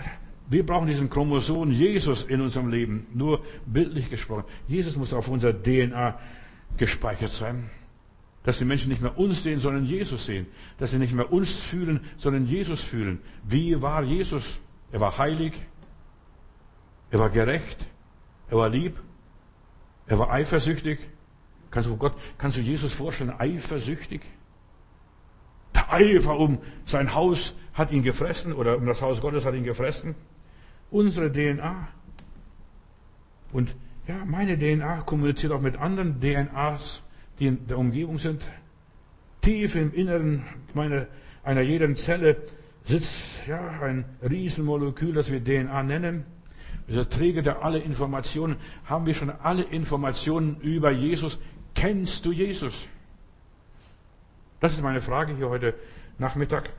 [0.49, 4.43] wir brauchen diesen Chromosom Jesus in unserem Leben, nur bildlich gesprochen.
[4.67, 6.19] Jesus muss auf unserer DNA
[6.77, 7.69] gespeichert sein.
[8.43, 10.47] Dass die Menschen nicht mehr uns sehen, sondern Jesus sehen.
[10.77, 13.19] Dass sie nicht mehr uns fühlen, sondern Jesus fühlen.
[13.43, 14.59] Wie war Jesus?
[14.91, 15.53] Er war heilig.
[17.09, 17.85] Er war gerecht.
[18.49, 18.99] Er war lieb.
[20.07, 20.99] Er war eifersüchtig.
[21.71, 24.21] Kannst du Gott, kannst du Jesus vorstellen, eifersüchtig?
[25.73, 29.63] Der Eifer um sein Haus hat ihn gefressen oder um das Haus Gottes hat ihn
[29.63, 30.15] gefressen.
[30.91, 31.87] Unsere DNA.
[33.51, 33.75] Und
[34.07, 37.01] ja, meine DNA kommuniziert auch mit anderen DNAs
[37.47, 38.43] in der Umgebung sind.
[39.41, 41.07] Tief im Inneren meiner,
[41.43, 42.37] einer jeden Zelle
[42.85, 46.25] sitzt ja, ein Riesenmolekül, das wir DNA nennen.
[46.87, 48.57] Dieser Träger der alle Informationen.
[48.85, 51.39] Haben wir schon alle Informationen über Jesus?
[51.75, 52.87] Kennst du Jesus?
[54.59, 55.73] Das ist meine Frage hier heute
[56.17, 56.69] Nachmittag.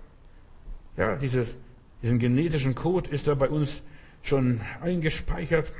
[0.97, 1.57] Ja, dieses,
[2.03, 3.83] diesen genetischen Code ist da bei uns
[4.23, 5.71] schon eingespeichert.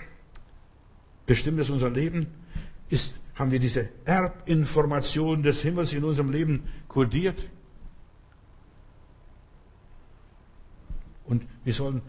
[1.27, 2.27] Bestimmt es unser Leben?
[2.91, 7.49] Ist haben wir diese Erbinformation des Himmels in unserem Leben kodiert.
[11.27, 12.03] Und wir sollen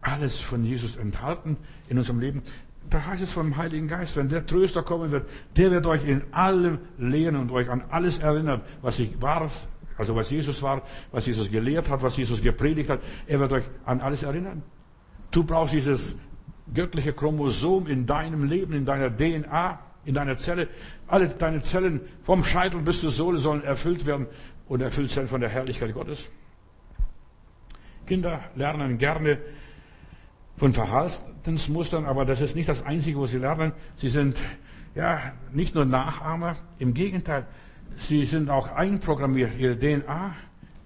[0.00, 1.56] alles von Jesus enthalten
[1.88, 2.42] in unserem Leben.
[2.88, 6.22] Da heißt es vom Heiligen Geist, wenn der Tröster kommen wird, der wird euch in
[6.32, 9.50] allem lehren und euch an alles erinnern, was ich war,
[9.98, 13.00] also was Jesus war, was Jesus gelehrt hat, was Jesus gepredigt hat.
[13.26, 14.62] Er wird euch an alles erinnern.
[15.32, 16.14] Du brauchst dieses
[16.72, 20.68] göttliche Chromosom in deinem Leben, in deiner DNA in deiner Zelle.
[21.06, 24.26] Alle deine Zellen vom Scheitel bis zur Sohle sollen erfüllt werden
[24.68, 26.30] und erfüllt sein von der Herrlichkeit Gottes.
[28.06, 29.38] Kinder lernen gerne
[30.56, 33.72] von Verhaltensmustern, aber das ist nicht das Einzige, was sie lernen.
[33.96, 34.38] Sie sind
[34.94, 37.46] ja nicht nur Nachahmer, im Gegenteil,
[37.98, 40.34] sie sind auch einprogrammiert, ihre DNA.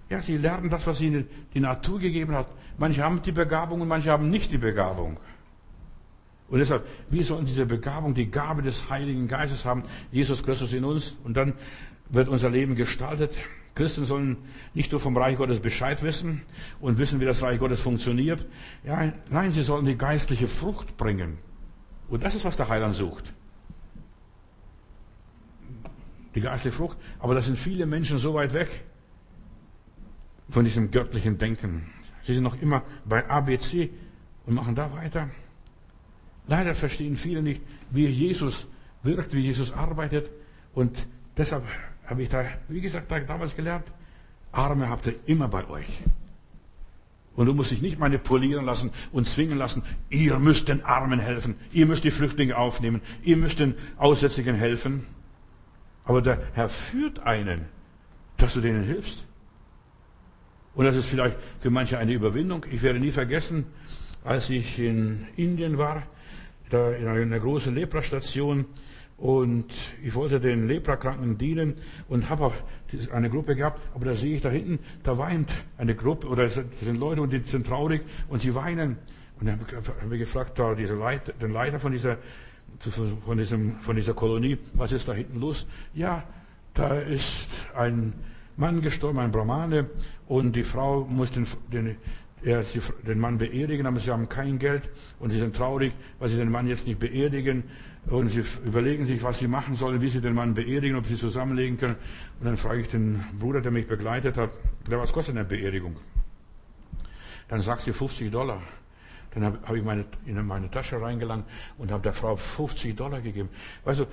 [0.09, 2.49] Ja, sie lernen das, was ihnen die Natur gegeben hat.
[2.79, 5.21] Manche haben die Begabung und manche haben nicht die Begabung.
[6.51, 10.85] Und deshalb, wir sollen diese Begabung, die Gabe des Heiligen Geistes haben, Jesus Christus in
[10.85, 11.55] uns, und dann
[12.11, 13.35] wird unser Leben gestaltet.
[13.77, 14.37] Christen sollen
[14.75, 16.43] nicht nur vom Reich Gottes Bescheid wissen
[16.81, 18.45] und wissen, wie das Reich Gottes funktioniert.
[18.85, 21.39] Ja, nein, sie sollen die geistliche Frucht bringen.
[22.09, 23.33] Und das ist, was der Heiland sucht.
[26.35, 26.99] Die geistliche Frucht.
[27.21, 28.69] Aber da sind viele Menschen so weit weg
[30.49, 31.87] von diesem göttlichen Denken.
[32.27, 33.91] Sie sind noch immer bei ABC
[34.47, 35.31] und machen da weiter.
[36.51, 38.67] Leider verstehen viele nicht, wie Jesus
[39.05, 40.29] wirkt, wie Jesus arbeitet.
[40.75, 41.63] Und deshalb
[42.05, 43.85] habe ich da, wie gesagt, damals gelernt,
[44.51, 45.87] Arme habt ihr immer bei euch.
[47.37, 51.55] Und du musst dich nicht manipulieren lassen und zwingen lassen, ihr müsst den Armen helfen,
[51.71, 55.07] ihr müsst die Flüchtlinge aufnehmen, ihr müsst den Aussätzigen helfen.
[56.05, 57.67] Aber der Herr führt einen,
[58.39, 59.25] dass du denen hilfst.
[60.75, 62.67] Und das ist vielleicht für manche eine Überwindung.
[62.73, 63.67] Ich werde nie vergessen,
[64.25, 66.03] als ich in Indien war,
[66.71, 68.65] da in einer großen Leprastation
[69.21, 69.67] und
[70.03, 71.75] ich wollte den Leprakranken dienen
[72.09, 72.55] und habe auch
[73.13, 76.55] eine Gruppe gehabt, aber da sehe ich da hinten, da weint eine Gruppe oder es
[76.55, 78.97] sind Leute und die sind traurig und sie weinen.
[79.39, 79.61] Und dann
[80.01, 82.17] habe ich gefragt, da diese Leiter, den Leiter von dieser,
[83.25, 85.67] von, diesem, von dieser Kolonie, was ist da hinten los?
[85.93, 86.25] Ja,
[86.73, 88.15] da ist ein
[88.57, 89.87] Mann gestorben, ein Brahmane,
[90.29, 91.97] und die Frau muss den, den,
[92.43, 94.89] er sie den Mann beerdigen, aber sie haben kein Geld
[95.19, 97.65] und sie sind traurig, weil sie den Mann jetzt nicht beerdigen
[98.07, 101.17] und sie überlegen sich, was sie machen sollen, wie sie den Mann beerdigen, ob sie
[101.17, 101.97] zusammenlegen können.
[102.41, 104.51] Und dann frage ich den Bruder, der mich begleitet hat,
[104.89, 105.97] was kostet eine Beerdigung?
[107.49, 108.63] Dann sagt sie 50 Dollar.
[109.35, 111.45] Dann habe hab ich meine, in meine Tasche reingelangt
[111.79, 113.49] und habe der Frau 50 Dollar gegeben.
[113.85, 114.07] Weißt du,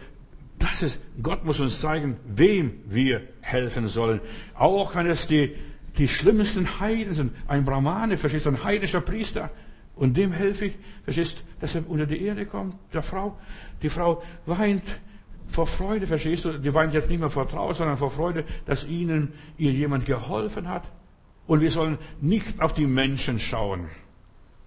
[0.59, 4.21] das ist, Gott muss uns zeigen, wem wir helfen sollen.
[4.55, 5.55] Auch wenn es die
[5.98, 7.32] die schlimmsten Heiden sind.
[7.48, 9.50] Ein Brahmane, verstehst du, ein heidnischer Priester.
[9.95, 13.38] Und dem helfe ich, verstehst dass er unter die Erde kommt, der Frau.
[13.82, 14.84] Die Frau weint
[15.48, 16.60] vor Freude, verstehst du?
[16.60, 20.68] Die weint jetzt nicht mehr vor Trauer, sondern vor Freude, dass ihnen ihr jemand geholfen
[20.68, 20.84] hat.
[21.48, 23.88] Und wir sollen nicht auf die Menschen schauen.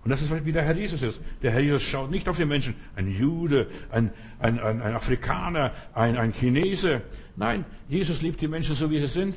[0.02, 1.20] Und das ist, wie der Herr Jesus ist.
[1.42, 2.74] Der Herr Jesus schaut nicht auf die Menschen.
[2.96, 7.02] Ein Jude, ein, ein, ein, ein Afrikaner, ein, ein Chinese.
[7.36, 9.34] Nein, Jesus liebt die Menschen so, wie sie sind.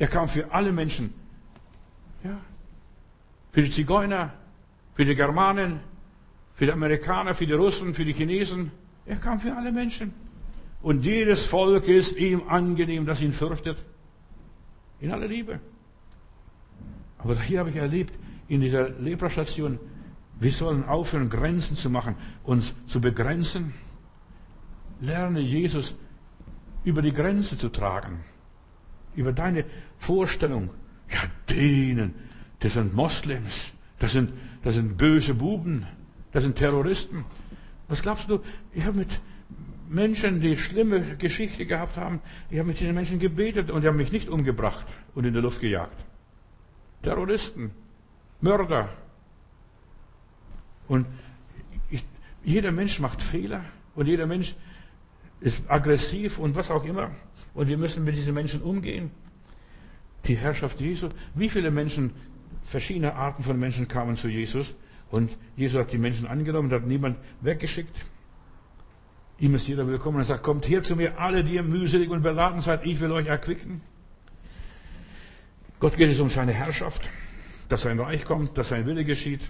[0.00, 1.12] Er kam für alle Menschen.
[2.24, 2.40] Ja.
[3.52, 4.32] Für die Zigeuner,
[4.94, 5.80] für die Germanen,
[6.54, 8.70] für die Amerikaner, für die Russen, für die Chinesen.
[9.04, 10.14] Er kam für alle Menschen.
[10.80, 13.76] Und jedes Volk ist ihm angenehm, das ihn fürchtet.
[15.00, 15.60] In aller Liebe.
[17.18, 18.14] Aber hier habe ich erlebt,
[18.48, 19.78] in dieser Leprastation,
[20.38, 23.74] wir sollen aufhören, Grenzen zu machen, uns zu begrenzen.
[25.02, 25.94] Lerne Jesus
[26.84, 28.24] über die Grenze zu tragen.
[29.14, 29.64] Über deine
[29.98, 30.70] Vorstellung.
[31.10, 32.14] Ja, denen,
[32.60, 34.32] das sind Moslems, das sind,
[34.62, 35.86] das sind böse Buben,
[36.32, 37.24] das sind Terroristen.
[37.88, 38.40] Was glaubst du?
[38.72, 39.20] Ich habe mit
[39.88, 43.96] Menschen, die schlimme Geschichte gehabt haben, ich habe mit diesen Menschen gebetet und die haben
[43.96, 46.04] mich nicht umgebracht und in der Luft gejagt.
[47.02, 47.72] Terroristen,
[48.40, 48.88] Mörder.
[50.86, 51.06] Und
[51.90, 52.04] ich,
[52.44, 53.64] jeder Mensch macht Fehler
[53.96, 54.54] und jeder Mensch
[55.40, 57.10] ist aggressiv und was auch immer.
[57.54, 59.10] Und wir müssen mit diesen Menschen umgehen.
[60.26, 61.08] Die Herrschaft Jesu.
[61.34, 62.12] Wie viele Menschen,
[62.62, 64.74] verschiedene Arten von Menschen kamen zu Jesus
[65.10, 67.96] und Jesus hat die Menschen angenommen, hat niemand weggeschickt.
[69.38, 72.22] Ihm ist jeder willkommen und sagt, kommt her zu mir, alle, die ihr mühselig und
[72.22, 73.80] beladen seid, ich will euch erquicken.
[75.80, 77.08] Gott geht es um seine Herrschaft,
[77.70, 79.40] dass sein Reich kommt, dass sein Wille geschieht.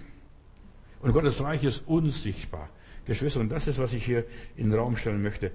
[1.01, 2.69] Und Gottes Reich ist unsichtbar.
[3.05, 4.25] Geschwister, und das ist, was ich hier
[4.55, 5.51] in den Raum stellen möchte.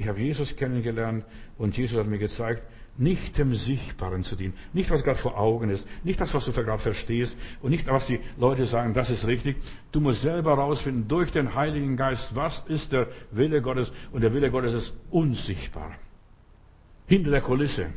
[0.00, 1.26] Ich habe Jesus kennengelernt
[1.58, 2.62] und Jesus hat mir gezeigt,
[2.96, 4.54] nicht dem Sichtbaren zu dienen.
[4.72, 5.86] Nicht, was gerade vor Augen ist.
[6.04, 7.36] Nicht das, was du gerade verstehst.
[7.60, 9.58] Und nicht, was die Leute sagen, das ist richtig.
[9.92, 13.92] Du musst selber herausfinden, durch den Heiligen Geist, was ist der Wille Gottes.
[14.10, 15.92] Und der Wille Gottes ist unsichtbar.
[17.06, 17.90] Hinter der Kulisse.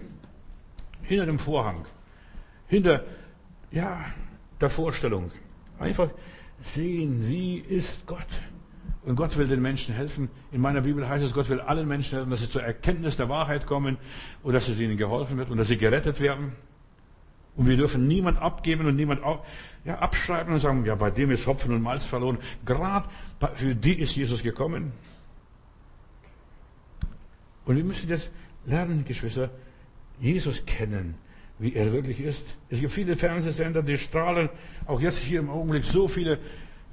[1.04, 1.86] Hinter dem Vorhang.
[2.68, 3.06] Hinter,
[3.72, 4.08] ja,
[4.60, 5.32] der Vorstellung.
[5.80, 6.10] Einfach
[6.62, 8.28] sehen, wie ist Gott.
[9.06, 10.30] Und Gott will den Menschen helfen.
[10.51, 13.28] In meiner Bibel heißt es, Gott will allen Menschen helfen, dass sie zur Erkenntnis der
[13.28, 13.97] Wahrheit kommen
[14.43, 16.54] und dass es ihnen geholfen wird und dass sie gerettet werden.
[17.56, 19.22] Und wir dürfen niemand abgeben und niemand
[19.86, 22.38] ja, abschreiben und sagen, ja, bei dem ist Hopfen und Malz verloren.
[22.66, 23.08] Gerade
[23.56, 24.93] für die ist Jesus gekommen.
[27.66, 28.32] Und wir müssen jetzt
[28.66, 29.49] lernen, Geschwister,
[30.20, 31.16] Jesus kennen,
[31.60, 32.56] wie er wirklich ist.
[32.70, 34.49] Es gibt viele Fernsehsender, die strahlen,
[34.86, 36.39] auch jetzt hier im Augenblick, so viele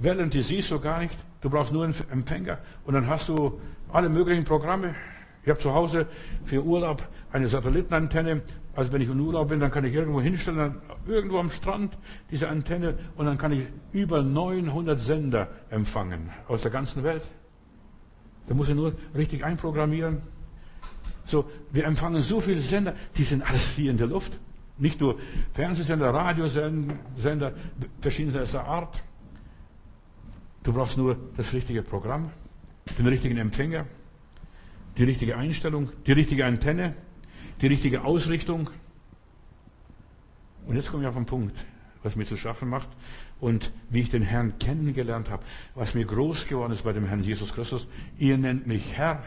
[0.03, 1.17] Wellen, die siehst du gar nicht.
[1.41, 3.59] Du brauchst nur einen Empfänger und dann hast du
[3.91, 4.95] alle möglichen Programme.
[5.43, 6.05] Ich habe zu Hause
[6.45, 8.41] für Urlaub eine Satellitenantenne.
[8.75, 10.75] Also wenn ich in Urlaub bin, dann kann ich irgendwo hinstellen,
[11.07, 11.97] irgendwo am Strand
[12.29, 17.23] diese Antenne und dann kann ich über 900 Sender empfangen aus der ganzen Welt.
[18.47, 20.21] Da muss ich nur richtig einprogrammieren.
[21.25, 24.39] So, wir empfangen so viele Sender, die sind alles hier in der Luft.
[24.77, 25.17] Nicht nur
[25.53, 27.53] Fernsehsender, Radiosender,
[27.99, 29.01] verschiedenster Art.
[30.63, 32.31] Du brauchst nur das richtige Programm,
[32.97, 33.87] den richtigen Empfänger,
[34.97, 36.95] die richtige Einstellung, die richtige Antenne,
[37.61, 38.69] die richtige Ausrichtung.
[40.67, 41.57] Und jetzt komme ich auf den Punkt,
[42.03, 42.89] was mir zu schaffen macht
[43.39, 45.43] und wie ich den Herrn kennengelernt habe,
[45.73, 47.87] was mir groß geworden ist bei dem Herrn Jesus Christus.
[48.19, 49.23] Ihr nennt mich Herr.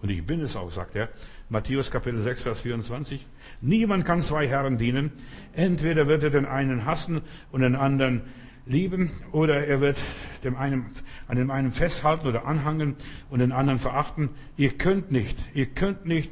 [0.00, 1.08] Und ich bin es auch, sagt er.
[1.48, 3.26] Matthäus Kapitel 6, Vers 24.
[3.60, 5.12] Niemand kann zwei Herren dienen.
[5.52, 8.22] Entweder wird er den einen hassen und den anderen
[8.66, 9.98] lieben oder er wird
[10.44, 10.86] dem einen,
[11.28, 12.96] an dem einen festhalten oder anhangen
[13.30, 14.30] und den anderen verachten.
[14.56, 16.30] Ihr könnt nicht, ihr könnt nicht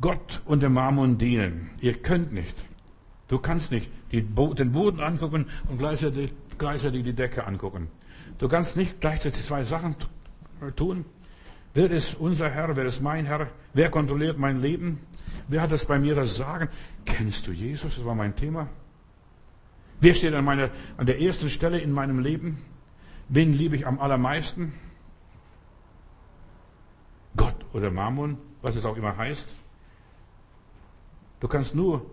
[0.00, 1.70] Gott und dem Mammon dienen.
[1.80, 2.54] Ihr könnt nicht.
[3.28, 3.90] Du kannst nicht
[4.34, 7.88] Bo den Boden angucken und gleichzeitig, gleichzeitig die Decke angucken.
[8.38, 9.96] Du kannst nicht gleichzeitig zwei Sachen
[10.76, 11.04] tun.
[11.74, 12.74] Wer ist unser Herr?
[12.74, 13.48] Wer ist mein Herr?
[13.74, 15.00] Wer kontrolliert mein Leben?
[15.48, 16.68] Wer hat das bei mir das Sagen?
[17.04, 17.96] Kennst du Jesus?
[17.96, 18.68] Das war mein Thema.
[20.00, 22.58] Wer steht an, meiner, an der ersten Stelle in meinem Leben?
[23.28, 24.72] Wen liebe ich am allermeisten?
[27.36, 29.48] Gott oder Mammon, was es auch immer heißt.
[31.40, 32.06] Du kannst nur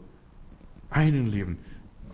[0.90, 1.58] einen lieben.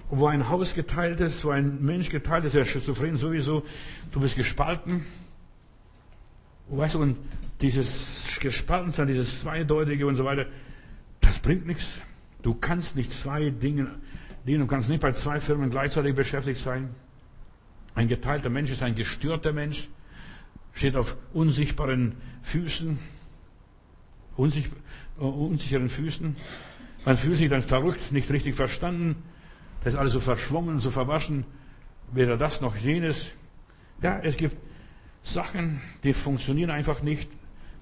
[0.09, 3.63] Wo ein Haus geteilt ist, wo ein Mensch geteilt ist, der schizophren sowieso,
[4.11, 5.05] du bist gespalten.
[6.67, 7.17] Weißt du, und
[7.61, 10.45] dieses Gespaltensein, dieses Zweideutige und so weiter,
[11.21, 12.01] das bringt nichts.
[12.41, 13.87] Du kannst nicht zwei Dinge
[14.45, 14.61] dienen.
[14.61, 16.95] Du kannst nicht bei zwei Firmen gleichzeitig beschäftigt sein.
[17.95, 19.89] Ein geteilter Mensch ist ein gestörter Mensch,
[20.73, 22.97] steht auf unsichtbaren Füßen,
[24.37, 24.71] unsicht,
[25.19, 26.35] uh, unsicheren Füßen.
[27.05, 29.15] Man fühlt sich dann verrückt, nicht richtig verstanden.
[29.83, 31.45] Das ist alles so verschwommen, so verwaschen.
[32.13, 33.31] Weder das noch jenes.
[34.01, 34.55] Ja, es gibt
[35.23, 37.29] Sachen, die funktionieren einfach nicht.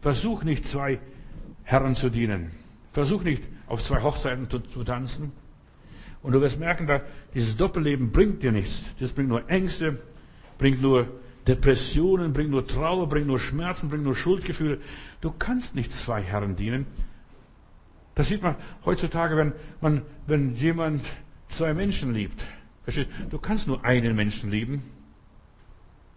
[0.01, 0.99] Versuch nicht zwei
[1.63, 2.51] Herren zu dienen.
[2.93, 5.31] Versuch nicht auf zwei Hochzeiten zu, zu tanzen.
[6.21, 7.01] Und du wirst merken, da,
[7.33, 8.89] dieses Doppelleben bringt dir nichts.
[8.99, 9.99] Das bringt nur Ängste,
[10.57, 11.07] bringt nur
[11.47, 14.79] Depressionen, bringt nur Trauer, bringt nur Schmerzen, bringt nur Schuldgefühle.
[15.21, 16.85] Du kannst nicht zwei Herren dienen.
[18.15, 21.05] Das sieht man heutzutage, wenn, man, wenn jemand
[21.47, 22.43] zwei Menschen liebt.
[22.83, 23.09] Verstehst?
[23.29, 24.83] Du kannst nur einen Menschen lieben.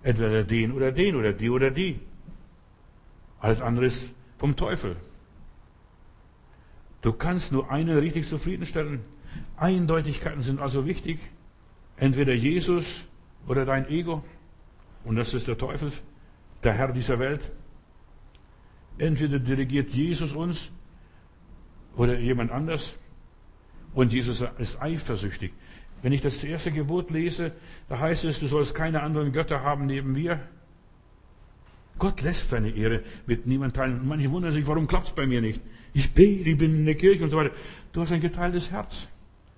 [0.03, 2.00] Entweder den oder den oder die oder die.
[3.38, 4.96] Alles andere ist vom Teufel.
[7.03, 9.00] Du kannst nur einen richtig zufriedenstellen.
[9.62, 11.20] Eindeutigkeiten sind also wichtig.
[11.96, 13.06] Entweder Jesus
[13.46, 14.24] oder dein Ego.
[15.04, 15.92] Und das ist der Teufel,
[16.64, 17.40] der Herr dieser Welt.
[18.98, 20.72] Entweder dirigiert Jesus uns
[21.96, 22.98] oder jemand anders.
[23.94, 25.52] Und Jesus ist eifersüchtig.
[26.02, 27.52] Wenn ich das erste Gebot lese,
[27.88, 30.40] da heißt es, du sollst keine anderen Götter haben neben mir.
[31.98, 34.00] Gott lässt seine Ehre mit niemand teilen.
[34.00, 35.60] Und manche wundern sich, warum klappt es bei mir nicht?
[35.92, 37.54] Ich bete, ich bin in der Kirche und so weiter.
[37.92, 39.08] Du hast ein geteiltes Herz.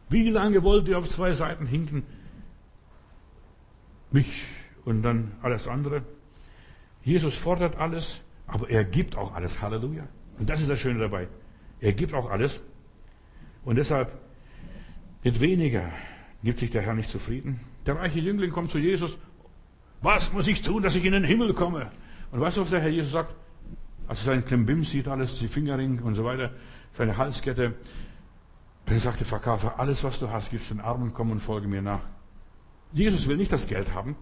[0.08, 2.04] Wie lange wollt ihr auf zwei Seiten hinken?
[4.10, 4.44] Mich
[4.84, 6.02] und dann alles andere.
[7.02, 9.60] Jesus fordert alles, aber er gibt auch alles.
[9.60, 10.06] Halleluja.
[10.38, 11.28] Und das ist das Schöne dabei.
[11.80, 12.60] Er gibt auch alles.
[13.64, 14.12] Und deshalb,
[15.22, 15.90] mit weniger
[16.42, 17.60] gibt sich der Herr nicht zufrieden.
[17.86, 19.18] Der reiche Jüngling kommt zu Jesus.
[20.02, 21.90] Was muss ich tun, dass ich in den Himmel komme?
[22.30, 23.34] Und weißt du, was der Herr Jesus sagt?
[24.06, 26.50] Als er seinen Klimbim sieht, alles, die Fingerring und so weiter,
[26.92, 27.74] seine Halskette,
[28.86, 32.00] der Verkäufer, alles, was du hast, gibst den Armen, komm und folge mir nach.
[32.92, 34.16] Jesus will nicht das Geld haben.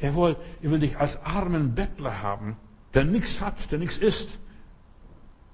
[0.00, 2.56] Er will, er will dich als armen Bettler haben,
[2.94, 4.38] der nichts hat, der nichts isst.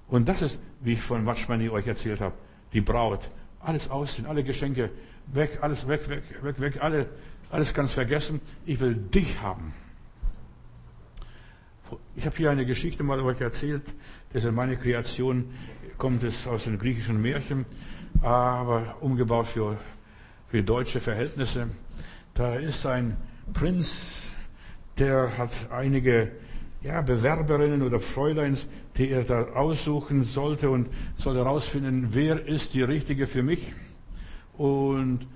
[0.07, 2.35] Und das ist, wie ich von Watchmani euch erzählt habe,
[2.73, 3.29] die Braut.
[3.59, 4.91] Alles ausziehen, alle Geschenke
[5.27, 7.07] weg, alles weg, weg, weg, weg, alle,
[7.49, 8.39] alles ganz vergessen.
[8.65, 9.73] Ich will dich haben.
[12.15, 13.83] Ich habe hier eine Geschichte mal euch erzählt.
[14.33, 15.45] Das ist meine Kreation,
[15.97, 17.65] kommt es aus den griechischen Märchen,
[18.21, 19.77] aber umgebaut für,
[20.47, 21.67] für deutsche Verhältnisse.
[22.33, 23.17] Da ist ein
[23.53, 24.31] Prinz,
[24.97, 26.31] der hat einige
[26.81, 30.87] ja, Bewerberinnen oder Fräuleins, die er da aussuchen sollte und
[31.17, 33.73] soll herausfinden, wer ist die richtige für mich.
[34.57, 35.27] Und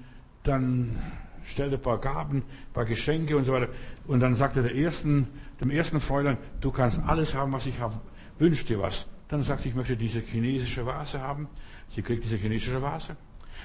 [0.43, 0.95] dann
[1.43, 3.69] stellte ein paar Gaben, ein paar Geschenke und so weiter.
[4.07, 5.27] Und dann sagte der ersten,
[5.59, 7.99] dem ersten Fräulein, du kannst alles haben, was ich habe.
[8.37, 9.07] Wünsch dir was.
[9.27, 11.47] Dann sagt sie, ich möchte diese chinesische Vase haben.
[11.91, 13.15] Sie kriegt diese chinesische Vase.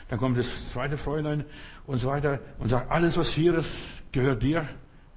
[0.09, 1.45] Dann kommt das zweite Fräulein
[1.87, 3.75] und so weiter und sagt, alles, was hier ist,
[4.13, 4.69] gehört dir.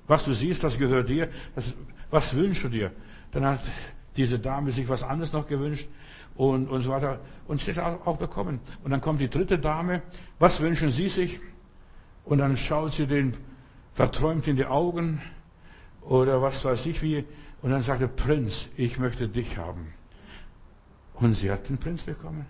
[0.07, 1.29] Was du siehst, das gehört dir.
[1.55, 1.73] Das,
[2.09, 2.91] was wünschst du dir?
[3.31, 3.59] Dann hat
[4.15, 5.87] diese Dame sich was anderes noch gewünscht
[6.35, 7.19] und, und so weiter.
[7.47, 8.59] Und sie hat auch bekommen.
[8.83, 10.01] Und dann kommt die dritte Dame.
[10.39, 11.39] Was wünschen Sie sich?
[12.23, 13.33] Und dann schaut sie den
[13.93, 15.21] verträumt in die Augen
[16.01, 17.25] oder was weiß ich wie.
[17.61, 19.93] Und dann sagt er, Prinz, ich möchte dich haben.
[21.15, 22.45] Und sie hat den Prinz bekommen.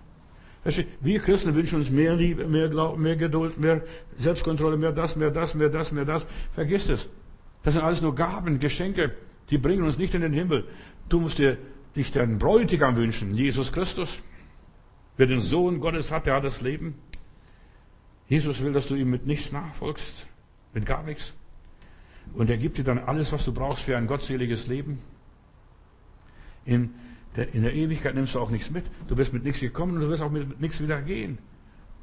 [1.01, 3.83] Wir Christen wünschen uns mehr Liebe, mehr Glauben, mehr Geduld, mehr
[4.17, 6.25] Selbstkontrolle, mehr das, mehr das, mehr das, mehr das.
[6.51, 7.07] Vergiss es.
[7.63, 9.13] Das sind alles nur Gaben, Geschenke.
[9.49, 10.65] Die bringen uns nicht in den Himmel.
[11.07, 11.57] Du musst dir
[11.95, 14.21] dich den Bräutigam wünschen, Jesus Christus.
[15.15, 16.95] Wer den Sohn Gottes hat, der hat das Leben.
[18.27, 20.27] Jesus will, dass du ihm mit nichts nachfolgst,
[20.73, 21.33] mit gar nichts.
[22.33, 24.99] Und er gibt dir dann alles, was du brauchst für ein gottseliges Leben.
[26.65, 26.93] In
[27.37, 28.85] in der Ewigkeit nimmst du auch nichts mit.
[29.07, 31.37] Du bist mit nichts gekommen und du wirst auch mit, nichts wieder gehen.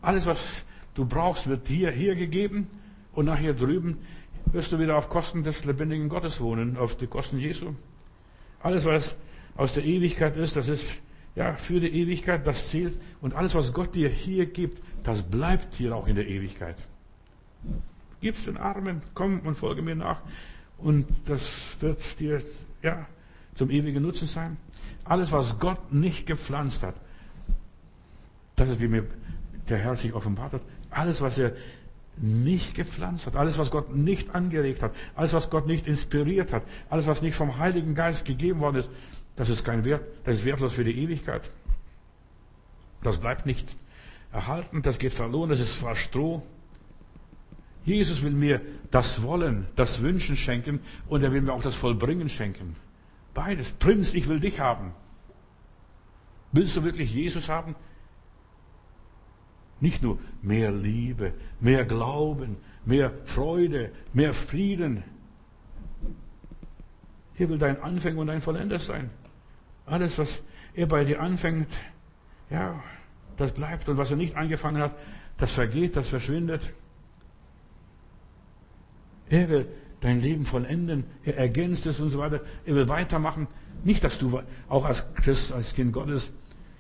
[0.02, 0.62] Alles, was
[0.94, 2.66] du brauchst, wird dir hier gegeben
[3.12, 3.98] und nachher drüben
[4.52, 7.74] wirst du wieder auf Kosten des lebendigen Gottes wohnen, auf die Kosten Jesu.
[8.60, 9.16] Alles, was
[9.56, 10.98] aus der Ewigkeit ist, das ist
[11.34, 13.00] ja für die Ewigkeit, das zählt.
[13.20, 16.76] Und alles, was Gott dir hier gibt, das bleibt hier auch in der Ewigkeit.
[18.20, 20.20] Gib's den Armen, komm und folge mir nach.
[20.78, 22.42] Und das wird dir
[22.82, 23.06] ja
[23.54, 24.56] zum ewigen Nutzen sein.
[25.04, 26.94] Alles, was Gott nicht gepflanzt hat,
[28.56, 29.06] das ist, wie mir
[29.68, 30.62] der Herr sich offenbart hat.
[30.90, 31.52] Alles, was er
[32.16, 36.62] nicht gepflanzt hat, alles, was Gott nicht angeregt hat, alles, was Gott nicht inspiriert hat,
[36.88, 38.88] alles, was nicht vom Heiligen Geist gegeben worden ist,
[39.36, 41.50] das ist kein Wert, das ist wertlos für die Ewigkeit.
[43.02, 43.76] Das bleibt nicht
[44.32, 46.42] erhalten, das geht verloren, das ist zwar Stroh.
[47.84, 52.28] Jesus will mir das Wollen, das Wünschen schenken und er will mir auch das Vollbringen
[52.28, 52.76] schenken.
[53.34, 53.72] Beides.
[53.72, 54.92] Prinz, ich will dich haben.
[56.52, 57.74] Willst du wirklich Jesus haben?
[59.80, 65.02] Nicht nur mehr Liebe, mehr Glauben, mehr Freude, mehr Frieden.
[67.36, 69.10] Er will dein Anfänger und dein Vollender sein.
[69.84, 70.42] Alles, was
[70.74, 71.68] er bei dir anfängt,
[72.50, 72.82] ja,
[73.36, 73.88] das bleibt.
[73.88, 74.96] Und was er nicht angefangen hat,
[75.38, 76.72] das vergeht, das verschwindet.
[79.28, 79.68] Er will
[80.04, 81.04] dein Leben vollenden.
[81.24, 82.42] Er ergänzt es und so weiter.
[82.66, 83.48] Er will weitermachen.
[83.84, 84.38] Nicht, dass du
[84.68, 86.30] auch als Christ, als Kind Gottes,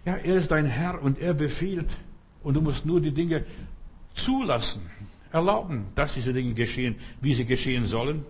[0.04, 1.88] ja, er ist dein Herr und er befiehlt.
[2.42, 3.44] Und du musst nur die Dinge
[4.14, 4.82] zulassen,
[5.32, 8.26] erlauben, dass diese Dinge geschehen, wie sie geschehen sollen.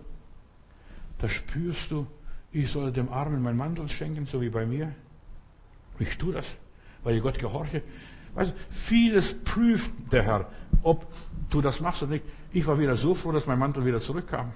[1.19, 2.07] Da spürst du,
[2.53, 4.95] ich soll dem Armen meinen Mantel schenken, so wie bei mir.
[5.99, 6.45] Ich tue das,
[7.03, 7.81] weil ich Gott gehorche.
[8.33, 10.49] Weißt du, vieles prüft der Herr,
[10.83, 11.05] ob
[11.49, 12.25] du das machst oder nicht.
[12.53, 14.53] Ich war wieder so froh, dass mein Mantel wieder zurückkam.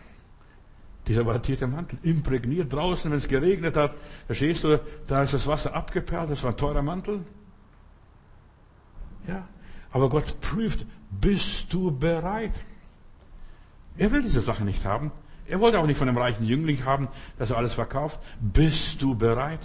[1.10, 3.96] Dieser wattierte Mantel, imprägniert draußen, wenn es geregnet hat.
[4.28, 7.22] Verstehst du, da ist das Wasser abgeperlt, das war ein teurer Mantel.
[9.28, 9.48] Ja,
[9.92, 12.54] aber Gott prüft, bist du bereit?
[13.98, 15.12] Er will diese Sache nicht haben.
[15.48, 17.08] Er wollte auch nicht von dem reichen Jüngling haben,
[17.40, 18.20] dass er alles verkauft.
[18.40, 19.62] Bist du bereit?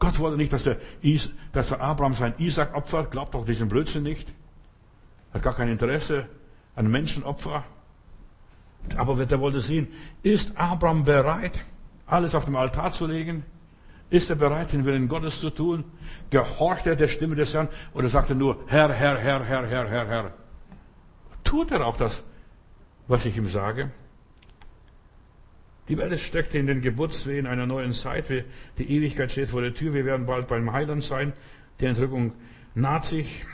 [0.00, 3.12] Gott wollte nicht, dass der, Is, dass der Abraham sein Isaac opfert.
[3.12, 4.32] Glaubt doch diesen Blödsinn nicht.
[5.32, 6.28] Hat gar kein Interesse
[6.74, 7.62] an Menschenopfer.
[8.96, 9.88] Aber der wollte sehen,
[10.22, 11.64] ist Abraham bereit,
[12.06, 13.44] alles auf dem Altar zu legen?
[14.10, 15.84] Ist er bereit, den Willen Gottes zu tun?
[16.28, 17.68] Gehorcht er der Stimme des Herrn?
[17.94, 20.32] Oder sagt er nur, Herr, Herr, Herr, Herr, Herr, Herr, Herr?
[21.44, 22.22] Tut er auch das,
[23.08, 23.90] was ich ihm sage?
[25.88, 28.28] Die Welt steckt in den Geburtswehen einer neuen Zeit.
[28.28, 29.94] Die Ewigkeit steht vor der Tür.
[29.94, 31.32] Wir werden bald beim Heiland sein.
[31.80, 32.32] Die Entrückung
[32.74, 33.44] naht sich.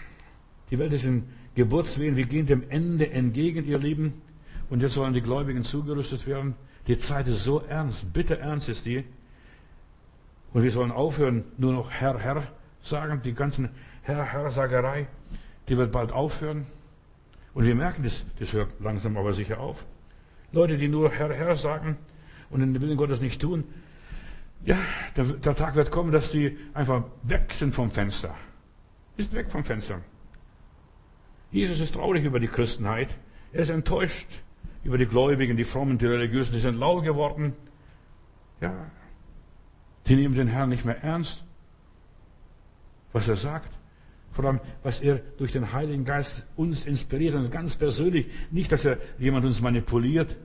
[0.71, 2.17] Die Welt ist in Geburtswehen.
[2.17, 4.23] Wir gehen dem Ende entgegen, ihr Lieben.
[4.71, 6.55] Und jetzt sollen die Gläubigen zugerüstet werden.
[6.87, 9.05] Die Zeit ist so ernst, bitter ernst ist die.
[10.53, 12.45] Und wir sollen aufhören, nur noch Herr, Herr
[12.83, 13.23] sagen.
[13.25, 13.71] Die ganzen
[14.03, 15.07] Herr, Herr-Sagerei,
[15.69, 16.67] die wird bald aufhören.
[17.55, 19.87] Und wir merken, das, das hört langsam aber sicher auf.
[20.53, 21.97] Leute, die nur Herr, Herr sagen,
[22.51, 23.65] und den Willen Gottes nicht tun,
[24.65, 24.79] ja,
[25.17, 28.35] der, der Tag wird kommen, dass sie einfach weg sind vom Fenster.
[29.17, 30.01] Ist weg vom Fenster.
[31.51, 33.17] Jesus ist traurig über die Christenheit.
[33.53, 34.29] Er ist enttäuscht
[34.85, 36.53] über die Gläubigen, die Frommen, die Religiösen.
[36.53, 37.55] Die sind lau geworden.
[38.61, 38.91] Ja,
[40.07, 41.45] die nehmen den Herrn nicht mehr ernst.
[43.13, 43.73] Was er sagt.
[44.33, 48.27] Vor allem, was er durch den Heiligen Geist uns inspiriert, uns ganz persönlich.
[48.51, 50.37] Nicht, dass er jemand uns manipuliert,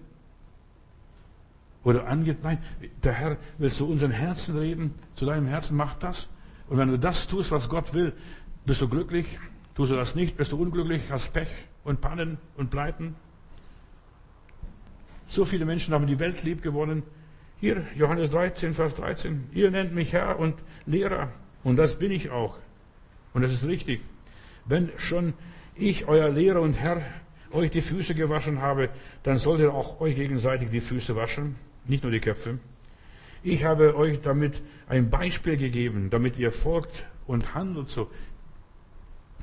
[1.84, 2.44] oder angeht.
[2.44, 2.60] Nein,
[3.04, 6.30] der Herr will zu unseren Herzen reden, zu deinem Herzen, mach das.
[6.70, 8.14] Und wenn du das tust, was Gott will,
[8.66, 9.26] bist du glücklich.
[9.76, 11.50] Tust du das nicht, bist du unglücklich, hast Pech
[11.84, 13.16] und Pannen und Pleiten.
[15.34, 17.02] So viele Menschen haben die Welt lieb gewonnen.
[17.60, 19.46] Hier, Johannes 13, Vers 13.
[19.52, 20.54] Ihr nennt mich Herr und
[20.86, 21.32] Lehrer.
[21.64, 22.60] Und das bin ich auch.
[23.34, 24.02] Und das ist richtig.
[24.66, 25.34] Wenn schon
[25.74, 27.02] ich, euer Lehrer und Herr,
[27.52, 28.90] euch die Füße gewaschen habe,
[29.24, 31.56] dann solltet ihr auch euch gegenseitig die Füße waschen
[31.86, 32.60] nicht nur die Köpfe.
[33.42, 38.12] Ich habe euch damit ein Beispiel gegeben, damit ihr folgt und handelt so.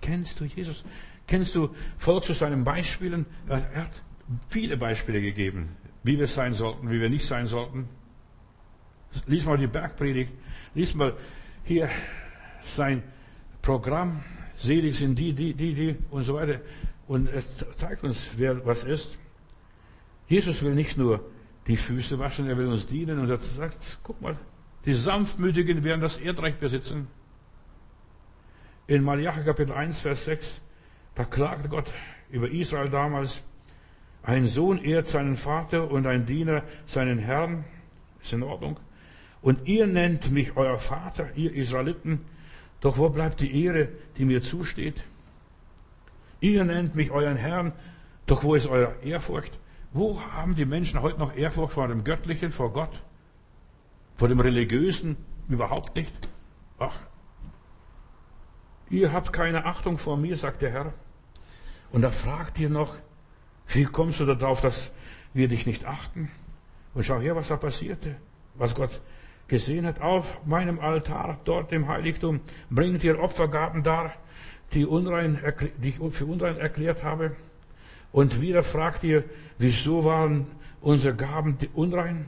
[0.01, 0.84] Kennst du Jesus?
[1.26, 3.26] Kennst du, folgst du seinen Beispielen?
[3.49, 4.03] Er hat
[4.49, 7.88] viele Beispiele gegeben, wie wir sein sollten, wie wir nicht sein sollten.
[9.26, 10.32] Lies mal die Bergpredigt,
[10.74, 11.14] lies mal
[11.64, 11.90] hier
[12.64, 13.03] sein
[13.62, 14.22] Programm,
[14.57, 16.61] selig sind die, die, die, die und so weiter.
[17.07, 19.18] Und es zeigt uns, wer was ist.
[20.28, 21.28] Jesus will nicht nur
[21.66, 24.36] die Füße waschen, er will uns dienen und er sagt, guck mal,
[24.84, 27.09] die Sanftmütigen werden das Erdreich besitzen.
[28.86, 30.62] In Malachi Kapitel 1, Vers 6,
[31.14, 31.92] da klagt Gott
[32.30, 33.42] über Israel damals,
[34.22, 37.64] ein Sohn ehrt seinen Vater und ein Diener seinen Herrn,
[38.22, 38.78] ist in Ordnung.
[39.42, 42.20] Und ihr nennt mich euer Vater, ihr Israeliten,
[42.80, 45.02] doch wo bleibt die Ehre, die mir zusteht?
[46.40, 47.72] Ihr nennt mich euren Herrn,
[48.26, 49.58] doch wo ist eure Ehrfurcht?
[49.92, 53.02] Wo haben die Menschen heute noch Ehrfurcht vor dem Göttlichen, vor Gott?
[54.16, 55.16] Vor dem Religiösen?
[55.48, 56.28] Überhaupt nicht.
[56.78, 56.96] Ach,
[58.88, 60.92] ihr habt keine Achtung vor mir, sagt der Herr.
[61.92, 62.94] Und da fragt ihr noch,
[63.72, 64.90] wie kommst du darauf, dass
[65.32, 66.30] wir dich nicht achten?
[66.94, 68.16] Und schau her, was da passierte,
[68.54, 69.00] was Gott
[69.48, 70.00] gesehen hat.
[70.00, 72.40] Auf meinem Altar, dort im Heiligtum,
[72.70, 74.14] bringt ihr Opfergaben dar,
[74.72, 75.38] die, unrein,
[75.78, 77.36] die ich für unrein erklärt habe.
[78.12, 79.24] Und wieder fragt ihr,
[79.58, 80.46] wieso waren
[80.80, 82.26] unsere Gaben unrein?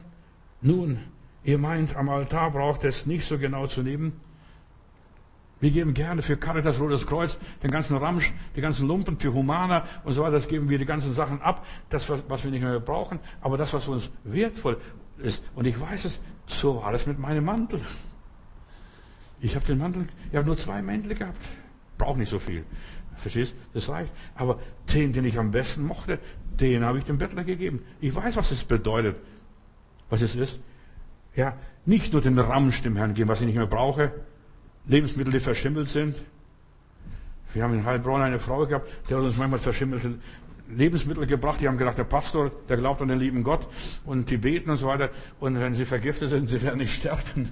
[0.61, 1.01] Nun,
[1.45, 4.21] ihr meint, am Altar braucht es nicht so genau zu nehmen.
[5.63, 9.87] Wir geben gerne für Caritas Rotes Kreuz den ganzen Ramsch, die ganzen Lumpen, für Humana
[10.03, 12.81] und so weiter, das geben wir die ganzen Sachen ab, das, was wir nicht mehr
[12.81, 14.81] brauchen, aber das, was uns wertvoll
[15.19, 15.41] ist.
[15.55, 17.81] Und ich weiß es, so war es mit meinem Mantel.
[19.41, 21.39] Ich habe den Mantel, ich habe nur zwei Mäntel gehabt,
[21.97, 22.65] brauche nicht so viel.
[23.15, 23.55] Verstehst?
[23.73, 24.11] Das reicht.
[24.35, 24.59] Aber
[24.93, 26.19] den, den ich am besten mochte,
[26.59, 27.85] den habe ich dem Bettler gegeben.
[28.01, 29.15] Ich weiß, was es bedeutet.
[30.11, 30.59] Was es ist.
[31.37, 31.57] Ja,
[31.87, 34.11] nicht nur den Ramsch dem Herrn geben, was ich nicht mehr brauche.
[34.87, 36.17] Lebensmittel, die verschimmelt sind.
[37.53, 40.15] Wir haben in Heilbronn eine Frau gehabt, die hat uns manchmal verschimmelte
[40.69, 41.61] Lebensmittel gebracht.
[41.61, 43.67] Die haben gedacht, der Pastor, der glaubt an den lieben Gott
[44.05, 45.11] und die beten und so weiter.
[45.39, 47.51] Und wenn sie vergiftet sind, sie werden nicht sterben.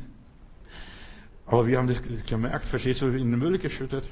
[1.47, 4.05] Aber wir haben das gemerkt, verstehst du, in den Müll geschüttet.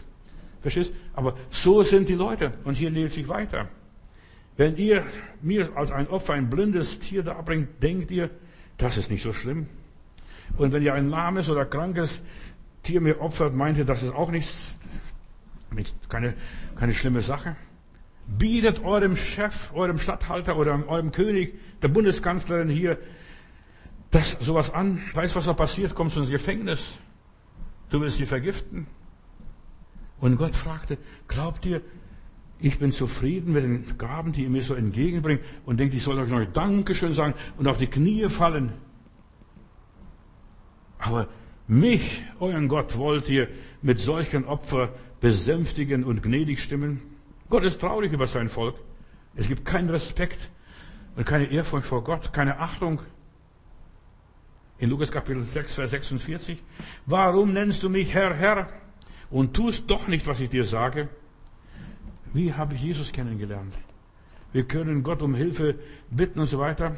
[0.61, 0.93] Verstehst?
[1.15, 2.53] Aber so sind die Leute.
[2.65, 3.69] Und hier lese ich weiter.
[4.57, 5.05] Wenn ihr
[5.41, 8.29] mir als ein Opfer ein blindes Tier darbringt, denkt ihr,
[8.77, 9.69] das ist nicht so schlimm.
[10.57, 12.23] Und wenn ihr ein lahmes oder krankes
[12.83, 14.79] Tier mir opfert, meint ihr, das ist auch nichts,
[16.09, 16.35] keine,
[16.77, 17.57] keine schlimme Sache.
[18.27, 22.99] Bietet eurem Chef, eurem Statthalter oder eurem König, der Bundeskanzlerin hier,
[24.11, 25.01] das sowas an.
[25.15, 25.95] Weißt was da passiert?
[25.95, 26.99] Kommst du ins Gefängnis.
[27.91, 28.87] Du willst sie vergiften.
[30.21, 31.83] Und Gott fragte, glaubt ihr,
[32.61, 36.19] Ich bin zufrieden mit den Gaben, die ihr mir so entgegenbringt und denke, ich soll
[36.19, 38.73] euch noch Dankeschön sagen und auf die Knie fallen.
[40.99, 41.29] Aber
[41.69, 43.49] mich, euren Gott, wollt ihr
[43.83, 44.91] mit solchen Opfer
[45.21, 47.03] besänftigen und gnädig stimmen?
[47.51, 48.75] Gott ist traurig über sein Volk.
[49.37, 50.51] Es gibt keinen Respekt
[51.17, 53.01] und keine Ehrfurcht vor Gott, keine Achtung.
[54.79, 56.63] In Lukas Kapitel 6, Vers 46.
[57.07, 58.69] Warum nennst du mich Herr, Herr
[59.31, 61.09] und tust doch nicht, was ich dir sage?
[62.33, 63.75] Wie habe ich Jesus kennengelernt?
[64.53, 65.79] Wir können Gott um Hilfe
[66.11, 66.97] bitten und so weiter.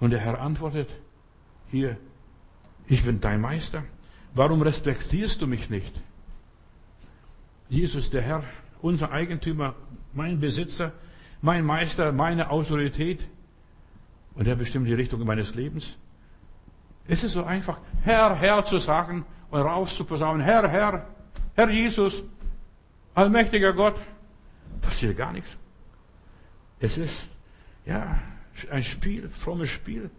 [0.00, 0.88] Und der Herr antwortet,
[1.70, 1.96] hier,
[2.86, 3.84] ich bin dein Meister.
[4.34, 5.92] Warum respektierst du mich nicht?
[7.68, 8.44] Jesus, der Herr,
[8.82, 9.74] unser Eigentümer,
[10.12, 10.92] mein Besitzer,
[11.40, 13.26] mein Meister, meine Autorität.
[14.34, 15.96] Und er bestimmt die Richtung meines Lebens.
[17.06, 21.06] Es ist so einfach, Herr, Herr zu sagen und rauszuposaunen, Herr, Herr,
[21.54, 22.22] Herr Jesus,
[23.14, 23.96] allmächtiger Gott.
[24.80, 25.56] Passiert gar nichts.
[26.80, 27.30] Es ist,
[27.86, 28.18] ja,
[28.70, 30.10] ein Spiel, frommes Spiel.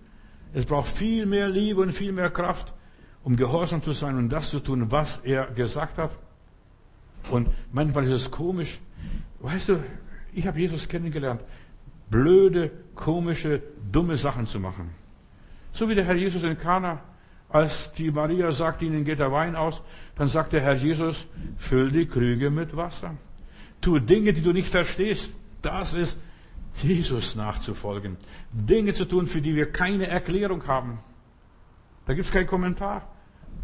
[0.56, 2.74] Es braucht viel mehr Liebe und viel mehr Kraft,
[3.26, 6.12] um gehorsam zu sein und das zu tun, was er gesagt hat.
[7.30, 8.80] Und manchmal ist es komisch.
[9.41, 9.84] Weißt du,
[10.34, 11.41] ich habe Jesus kennengelernt,
[12.10, 14.91] blöde, komische, dumme Sachen zu machen.
[15.74, 17.01] So wie der Herr Jesus in Kana,
[17.49, 19.82] als die Maria sagt, ihnen geht der Wein aus,
[20.16, 21.28] dann sagt der Herr Jesus,
[21.58, 23.14] füll die Krüge mit Wasser.
[23.82, 25.34] Tu Dinge, die du nicht verstehst.
[25.62, 26.18] Das ist
[26.82, 28.17] Jesus nachzufolgen.
[28.51, 30.99] Dinge zu tun, für die wir keine Erklärung haben.
[32.05, 33.07] Da gibt es keinen Kommentar.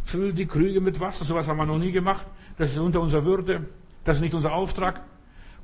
[0.03, 1.25] Füll die Krüge mit Wasser.
[1.25, 2.25] Sowas haben wir noch nie gemacht.
[2.57, 3.67] Das ist unter unserer Würde.
[4.03, 5.01] Das ist nicht unser Auftrag.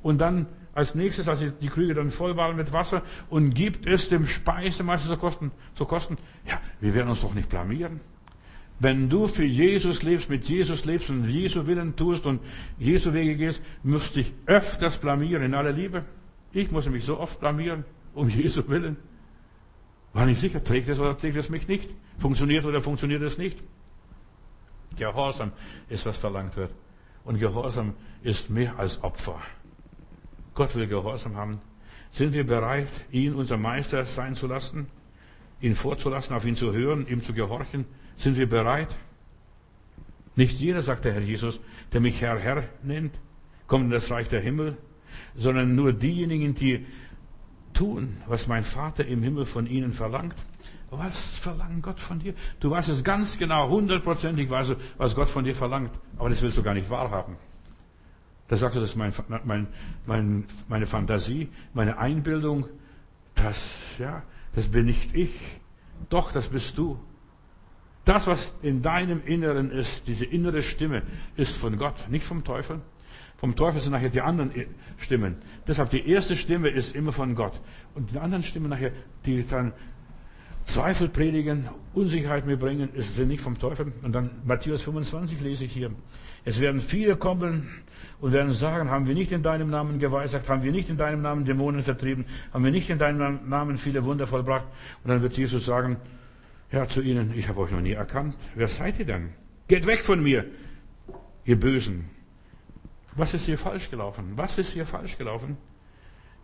[0.02, 4.08] Und dann als nächstes, als die Krüge dann voll waren mit Wasser, und gibt es
[4.08, 6.16] dem Speisemeister zu kosten, zu kosten.
[6.46, 8.00] Ja, wir werden uns doch nicht blamieren.
[8.78, 12.40] Wenn du für Jesus lebst, mit Jesus lebst und Jesu Willen tust und
[12.78, 16.04] Jesu Wege gehst, musst dich öfters blamieren in aller Liebe.
[16.58, 17.84] Ich muss mich so oft blamieren,
[18.14, 18.96] um Jesu Willen.
[20.12, 21.88] War nicht sicher, trägt es oder trägt es mich nicht?
[22.18, 23.62] Funktioniert oder funktioniert es nicht?
[24.96, 25.52] Gehorsam
[25.88, 26.72] ist, was verlangt wird.
[27.22, 27.94] Und Gehorsam
[28.24, 29.40] ist mehr als Opfer.
[30.56, 31.60] Gott will Gehorsam haben.
[32.10, 34.88] Sind wir bereit, ihn unser Meister sein zu lassen?
[35.60, 37.84] Ihn vorzulassen, auf ihn zu hören, ihm zu gehorchen?
[38.16, 38.88] Sind wir bereit?
[40.34, 41.60] Nicht jeder, sagt der Herr Jesus,
[41.92, 43.14] der mich Herr, Herr nennt,
[43.68, 44.76] kommt in das Reich der Himmel,
[45.34, 46.86] sondern nur diejenigen, die
[47.72, 50.34] tun, was mein Vater im Himmel von ihnen verlangt.
[50.90, 52.34] Was verlangt Gott von dir?
[52.60, 55.90] Du weißt es ganz genau, hundertprozentig weißt du, was Gott von dir verlangt.
[56.16, 57.36] Aber das willst du gar nicht wahrhaben.
[58.48, 59.12] Da sagst du, das ist mein,
[59.44, 59.66] mein,
[60.06, 62.66] mein, meine Fantasie, meine Einbildung.
[63.34, 64.22] Das, ja,
[64.54, 65.32] das bin nicht ich.
[66.08, 66.98] Doch, das bist du.
[68.06, 71.02] Das, was in deinem Inneren ist, diese innere Stimme,
[71.36, 72.80] ist von Gott, nicht vom Teufel.
[73.38, 74.50] Vom Teufel sind nachher die anderen
[74.98, 75.36] Stimmen.
[75.66, 77.60] Deshalb die erste Stimme ist immer von Gott.
[77.94, 78.90] Und die anderen Stimmen nachher,
[79.24, 79.72] die dann
[80.64, 83.92] Zweifel predigen, Unsicherheit mir bringen, ist sie nicht vom Teufel.
[84.02, 85.92] Und dann Matthäus 25 lese ich hier.
[86.44, 87.68] Es werden viele kommen
[88.20, 91.22] und werden sagen, haben wir nicht in deinem Namen geweissagt, haben wir nicht in deinem
[91.22, 94.66] Namen Dämonen vertrieben, haben wir nicht in deinem Namen viele Wunder vollbracht.
[95.04, 95.96] Und dann wird Jesus sagen,
[96.72, 98.36] ja, zu ihnen, ich habe euch noch nie erkannt.
[98.54, 99.30] Wer seid ihr denn?
[99.68, 100.44] Geht weg von mir,
[101.44, 102.17] ihr Bösen.
[103.18, 104.34] Was ist hier falsch gelaufen?
[104.36, 105.56] Was ist hier falsch gelaufen?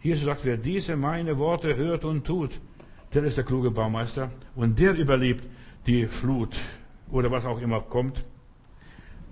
[0.03, 2.61] Jesus sagt, wer diese meine Worte hört und tut,
[3.13, 5.45] der ist der kluge Baumeister und der überlebt
[5.87, 6.57] die Flut
[7.13, 8.25] oder was auch immer kommt.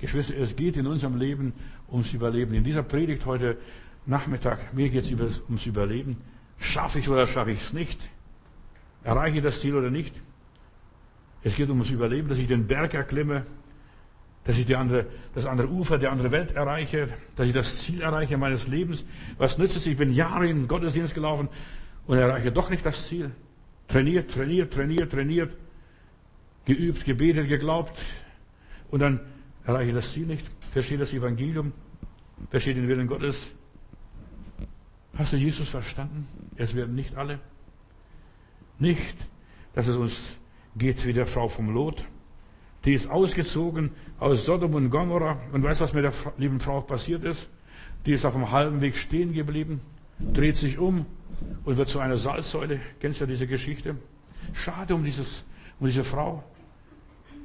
[0.01, 1.53] Geschwister, es geht in unserem Leben
[1.91, 2.55] ums Überleben.
[2.55, 3.59] In dieser Predigt heute
[4.07, 6.19] Nachmittag, mir geht es ums Überleben.
[6.59, 8.01] Schaffe ich oder schaffe ich es nicht?
[9.03, 10.15] Erreiche ich das Ziel oder nicht?
[11.43, 13.47] Es geht ums Überleben, dass ich den Berg erklimme,
[14.45, 18.01] dass ich die andere, das andere Ufer der andere Welt erreiche, dass ich das Ziel
[18.01, 19.05] erreiche meines Lebens.
[19.39, 19.87] Was nützt es?
[19.87, 21.49] Ich bin Jahre in den Gottesdienst gelaufen
[22.07, 23.31] und erreiche doch nicht das Ziel.
[23.89, 25.57] Trainiert, trainiert, trainiert, trainiert,
[26.65, 27.97] geübt, gebetet, geglaubt
[28.91, 29.21] und dann
[29.65, 30.47] erreiche ich das Ziel nicht.
[30.73, 31.73] Verstehe das Evangelium,
[32.51, 33.53] verstehe den Willen Gottes.
[35.17, 36.27] Hast du Jesus verstanden?
[36.57, 37.39] Es werden nicht alle.
[38.79, 39.17] Nicht,
[39.75, 40.39] dass es uns
[40.75, 42.05] geht wie der Frau vom Lot.
[42.85, 45.39] Die ist ausgezogen aus Sodom und Gomorra.
[45.53, 47.49] Und weißt was mit der lieben Frau passiert ist?
[48.07, 49.81] Die ist auf dem halben Weg stehen geblieben,
[50.19, 51.07] dreht sich um
[51.65, 52.81] und wird zu einer Salzsäule.
[53.01, 53.97] Kennst du ja diese Geschichte?
[54.53, 55.45] Schade um, dieses,
[55.79, 56.43] um diese Frau.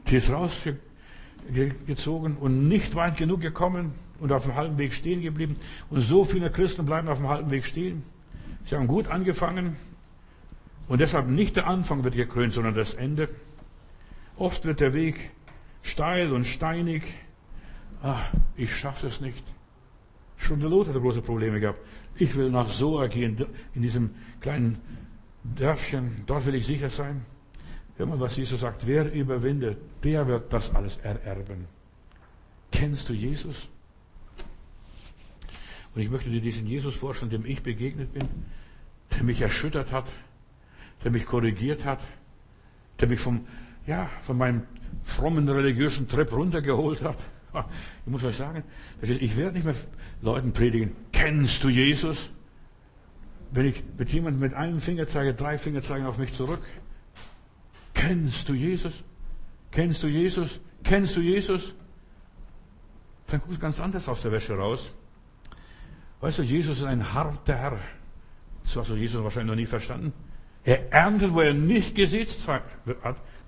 [0.09, 5.57] Die ist rausgezogen und nicht weit genug gekommen und auf dem halben Weg stehen geblieben.
[5.91, 8.03] Und so viele Christen bleiben auf dem halben Weg stehen.
[8.65, 9.75] Sie haben gut angefangen
[10.87, 13.29] und deshalb nicht der Anfang wird gekrönt, sondern das Ende.
[14.37, 15.31] Oft wird der Weg
[15.81, 17.03] steil und steinig.
[18.03, 19.43] Ach, ich schaffe es nicht.
[20.37, 21.79] Schon der Lot hatte große Probleme gehabt.
[22.15, 24.79] Ich will nach Soa gehen, in diesem kleinen
[25.43, 26.23] Dörfchen.
[26.25, 27.25] Dort will ich sicher sein.
[27.97, 28.85] Hör mal, was Jesus sagt.
[28.85, 31.65] Wer überwindet, der wird das alles ererben.
[32.71, 33.67] Kennst du Jesus?
[35.95, 38.27] Und ich möchte dir diesen Jesus vorstellen, dem ich begegnet bin,
[39.15, 40.05] der mich erschüttert hat,
[41.03, 42.01] der mich korrigiert hat,
[42.99, 43.47] der mich vom,
[43.87, 44.63] ja, von meinem
[45.03, 47.17] frommen religiösen Trip runtergeholt hat.
[48.05, 48.63] Ich muss euch sagen,
[49.01, 49.73] ich werde nicht mehr
[50.21, 52.29] Leuten predigen, kennst du Jesus?
[53.51, 56.61] Wenn ich mit jemandem mit einem Finger zeige, drei Finger zeigen auf mich zurück.
[57.93, 59.03] Kennst du Jesus?
[59.71, 60.59] Kennst du Jesus?
[60.83, 61.73] Kennst du Jesus?
[63.27, 64.91] Dann guckst du ganz anders aus der Wäsche raus.
[66.19, 67.79] Weißt du, Jesus ist ein harter Herr.
[68.63, 70.13] Das hast du Jesus wahrscheinlich noch nie verstanden.
[70.63, 72.63] Er erntet, wo er nicht gesetzt hat.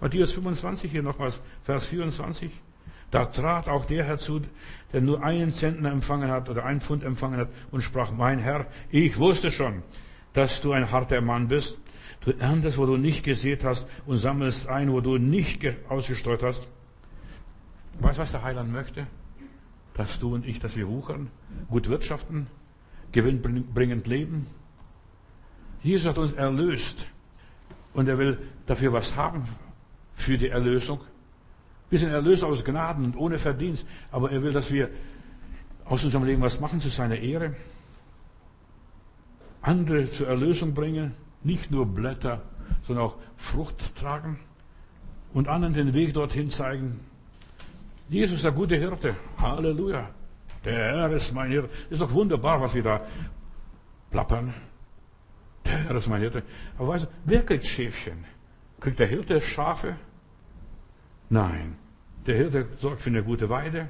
[0.01, 2.51] Matthäus 25 hier nochmals, Vers 24.
[3.11, 4.41] Da trat auch der herzu,
[4.93, 8.67] der nur einen Zentner empfangen hat oder einen Pfund empfangen hat und sprach, mein Herr,
[8.91, 9.81] ich wusste schon,
[10.33, 11.77] dass du ein harter Mann bist.
[12.21, 16.67] Du erntest, wo du nicht gesät hast und sammelst ein, wo du nicht ausgestreut hast.
[17.99, 19.07] Weißt du, was der Heiland möchte?
[19.95, 21.29] Dass du und ich, dass wir wuchern,
[21.69, 22.47] gut wirtschaften,
[23.11, 24.47] gewinnbringend leben.
[25.81, 27.07] Jesus hat uns erlöst
[27.93, 29.47] und er will dafür was haben
[30.19, 30.99] für die Erlösung.
[31.89, 34.89] Wir sind erlöst aus Gnaden und ohne Verdienst, aber er will, dass wir
[35.85, 37.55] aus unserem Leben was machen zu seiner Ehre.
[39.61, 42.41] Andere zur Erlösung bringen, nicht nur Blätter,
[42.85, 44.39] sondern auch Frucht tragen
[45.33, 46.99] und anderen den Weg dorthin zeigen.
[48.09, 49.15] Jesus der gute Hirte.
[49.37, 50.09] Halleluja.
[50.65, 51.69] Der Herr ist mein Hirte.
[51.89, 53.01] Ist doch wunderbar, was wir da
[54.11, 54.53] plappern.
[55.65, 56.43] Der Herr ist mein Hirte.
[56.77, 58.25] Aber weißt du, wer kriegt Schäfchen?
[58.79, 59.95] Kriegt der Hirte Schafe?
[61.29, 61.75] Nein.
[62.25, 63.87] Der Hirte sorgt für eine gute Weide.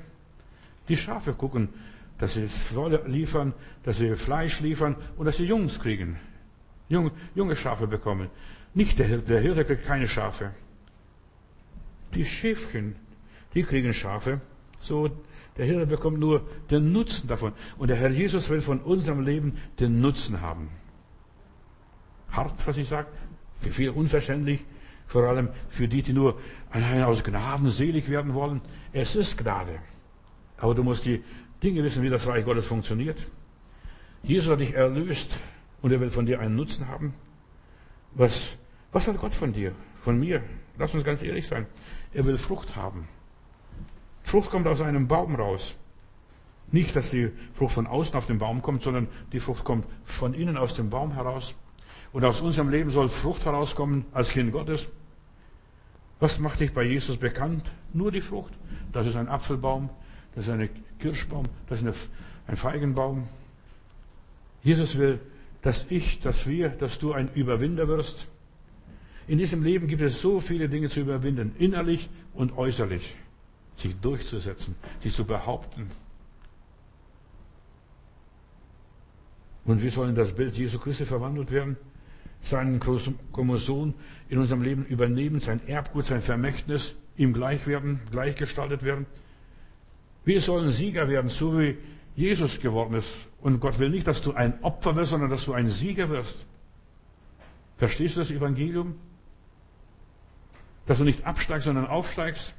[0.87, 1.69] Die Schafe gucken,
[2.17, 3.53] dass sie Wolle liefern,
[3.83, 6.17] dass sie Fleisch liefern und dass sie Jungs kriegen.
[6.89, 8.29] Junge, junge Schafe bekommen.
[8.73, 9.27] Nicht der Hirte.
[9.27, 10.51] Der Hirte kriegt keine Schafe.
[12.13, 12.95] Die Schäfchen,
[13.53, 14.41] die kriegen Schafe.
[14.79, 15.09] So,
[15.57, 17.53] der Hirte bekommt nur den Nutzen davon.
[17.77, 20.69] Und der Herr Jesus will von unserem Leben den Nutzen haben.
[22.31, 23.07] Hart, was ich sage,
[23.59, 24.61] für viel unverständlich,
[25.09, 26.37] vor allem für die, die nur
[27.03, 28.61] aus Gnaden selig werden wollen.
[28.93, 29.79] Es ist Gnade.
[30.57, 31.23] Aber du musst die
[31.63, 33.17] Dinge wissen, wie das Reich Gottes funktioniert.
[34.21, 35.35] Jesus hat dich erlöst
[35.81, 37.15] und er will von dir einen Nutzen haben.
[38.13, 38.55] Was,
[38.91, 39.71] was hat Gott von dir,
[40.03, 40.43] von mir?
[40.77, 41.65] Lass uns ganz ehrlich sein.
[42.13, 43.07] Er will Frucht haben.
[44.21, 45.75] Frucht kommt aus einem Baum raus.
[46.71, 50.35] Nicht, dass die Frucht von außen auf den Baum kommt, sondern die Frucht kommt von
[50.35, 51.55] innen aus dem Baum heraus.
[52.13, 54.87] Und aus unserem Leben soll Frucht herauskommen als Kind Gottes.
[56.19, 57.65] Was macht dich bei Jesus bekannt?
[57.93, 58.53] Nur die Frucht.
[58.91, 59.89] Das ist ein Apfelbaum,
[60.35, 60.69] das ist ein
[60.99, 62.09] Kirschbaum, das ist
[62.47, 63.27] ein Feigenbaum.
[64.63, 65.19] Jesus will,
[65.61, 68.27] dass ich, dass wir, dass du ein Überwinder wirst.
[69.27, 73.15] In diesem Leben gibt es so viele Dinge zu überwinden, innerlich und äußerlich,
[73.77, 75.91] sich durchzusetzen, sich zu behaupten.
[79.65, 81.77] Und wie soll in das Bild Jesu Christi verwandelt werden?
[82.41, 83.93] Seinen Chromosom
[84.29, 89.05] in unserem Leben übernehmen, sein Erbgut, sein Vermächtnis ihm gleich werden, gleichgestaltet werden.
[90.23, 91.77] Wir sollen Sieger werden, so wie
[92.15, 93.13] Jesus geworden ist.
[93.41, 96.45] Und Gott will nicht, dass du ein Opfer wirst, sondern dass du ein Sieger wirst.
[97.77, 98.95] Verstehst du das Evangelium?
[100.85, 102.53] Dass du nicht absteigst, sondern aufsteigst.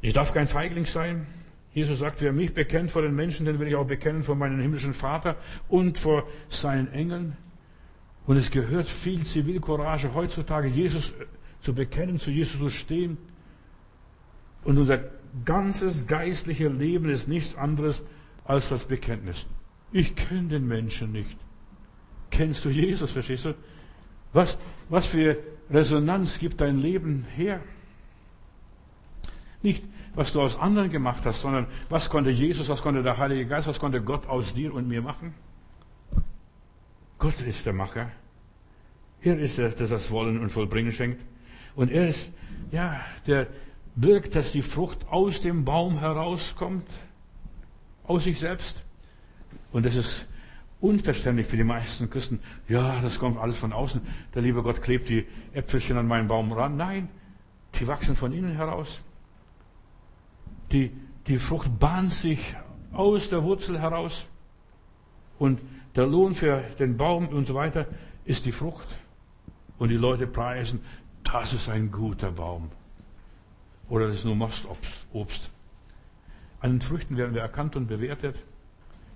[0.00, 1.26] Ich darf kein Feigling sein.
[1.72, 4.60] Jesus sagt, wer mich bekennt vor den Menschen, den will ich auch bekennen vor meinem
[4.60, 5.36] himmlischen Vater
[5.68, 7.36] und vor seinen Engeln.
[8.28, 11.14] Und es gehört viel Zivilcourage heutzutage, Jesus
[11.62, 13.16] zu bekennen, zu Jesus zu stehen.
[14.64, 15.00] Und unser
[15.46, 18.02] ganzes geistliche Leben ist nichts anderes
[18.44, 19.46] als das Bekenntnis.
[19.92, 21.38] Ich kenne den Menschen nicht.
[22.30, 23.54] Kennst du Jesus, verstehst du?
[24.34, 24.58] Was,
[24.90, 25.38] was für
[25.70, 27.62] Resonanz gibt dein Leben her?
[29.62, 29.82] Nicht,
[30.14, 33.68] was du aus anderen gemacht hast, sondern was konnte Jesus, was konnte der Heilige Geist,
[33.68, 35.32] was konnte Gott aus dir und mir machen?
[37.18, 38.12] Gott ist der Macher.
[39.22, 41.20] Er ist es, der das Wollen und Vollbringen schenkt.
[41.74, 42.32] Und er ist,
[42.70, 43.46] ja, der
[43.96, 46.86] wirkt, dass die Frucht aus dem Baum herauskommt,
[48.04, 48.84] aus sich selbst.
[49.72, 50.26] Und das ist
[50.80, 52.40] unverständlich für die meisten Christen.
[52.68, 54.00] Ja, das kommt alles von außen.
[54.34, 56.76] Der liebe Gott klebt die Äpfelchen an meinen Baum ran.
[56.76, 57.08] Nein,
[57.74, 59.00] die wachsen von innen heraus.
[60.70, 60.92] Die,
[61.26, 62.54] die Frucht bahnt sich
[62.92, 64.26] aus der Wurzel heraus.
[65.38, 65.60] Und
[65.96, 67.86] der Lohn für den Baum und so weiter
[68.24, 68.88] ist die Frucht.
[69.78, 70.80] Und die Leute preisen,
[71.22, 72.70] das ist ein guter Baum.
[73.88, 75.50] Oder das ist nur Mostobst.
[76.60, 78.36] An den Früchten werden wir erkannt und bewertet.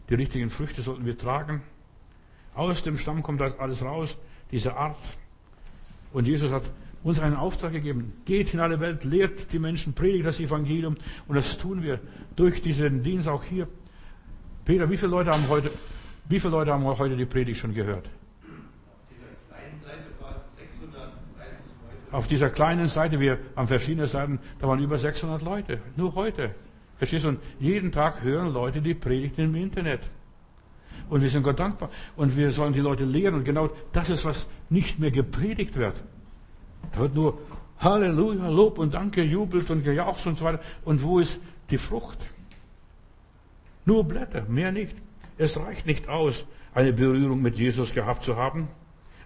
[0.08, 1.62] Die richtigen Früchte sollten wir tragen.
[2.54, 4.16] Aus dem Stamm kommt alles raus,
[4.50, 4.96] diese Art.
[6.12, 6.62] Und Jesus hat
[7.02, 8.12] uns einen Auftrag gegeben.
[8.24, 10.96] Geht in alle Welt, lehrt die Menschen, predigt das Evangelium.
[11.26, 12.00] Und das tun wir
[12.36, 13.66] durch diesen Dienst auch hier.
[14.64, 15.70] Peter, wie viele Leute haben heute,
[16.28, 18.08] wie viele Leute haben heute die Predigt schon gehört?
[22.12, 25.80] Auf dieser kleinen Seite, wir haben verschiedene Seiten, da waren über 600 Leute.
[25.96, 26.54] Nur heute.
[26.98, 27.30] Verstehst du?
[27.30, 30.00] Und jeden Tag hören Leute die Predigt im Internet.
[31.08, 31.90] Und wir sind Gott dankbar.
[32.14, 33.36] Und wir sollen die Leute lehren.
[33.36, 35.94] Und genau das ist, was nicht mehr gepredigt wird.
[36.92, 37.38] Da wird nur
[37.78, 40.60] Halleluja, Lob und Danke, jubelt und gejauchzt und so weiter.
[40.84, 41.40] Und wo ist
[41.70, 42.18] die Frucht?
[43.86, 44.94] Nur Blätter, mehr nicht.
[45.38, 48.68] Es reicht nicht aus, eine Berührung mit Jesus gehabt zu haben,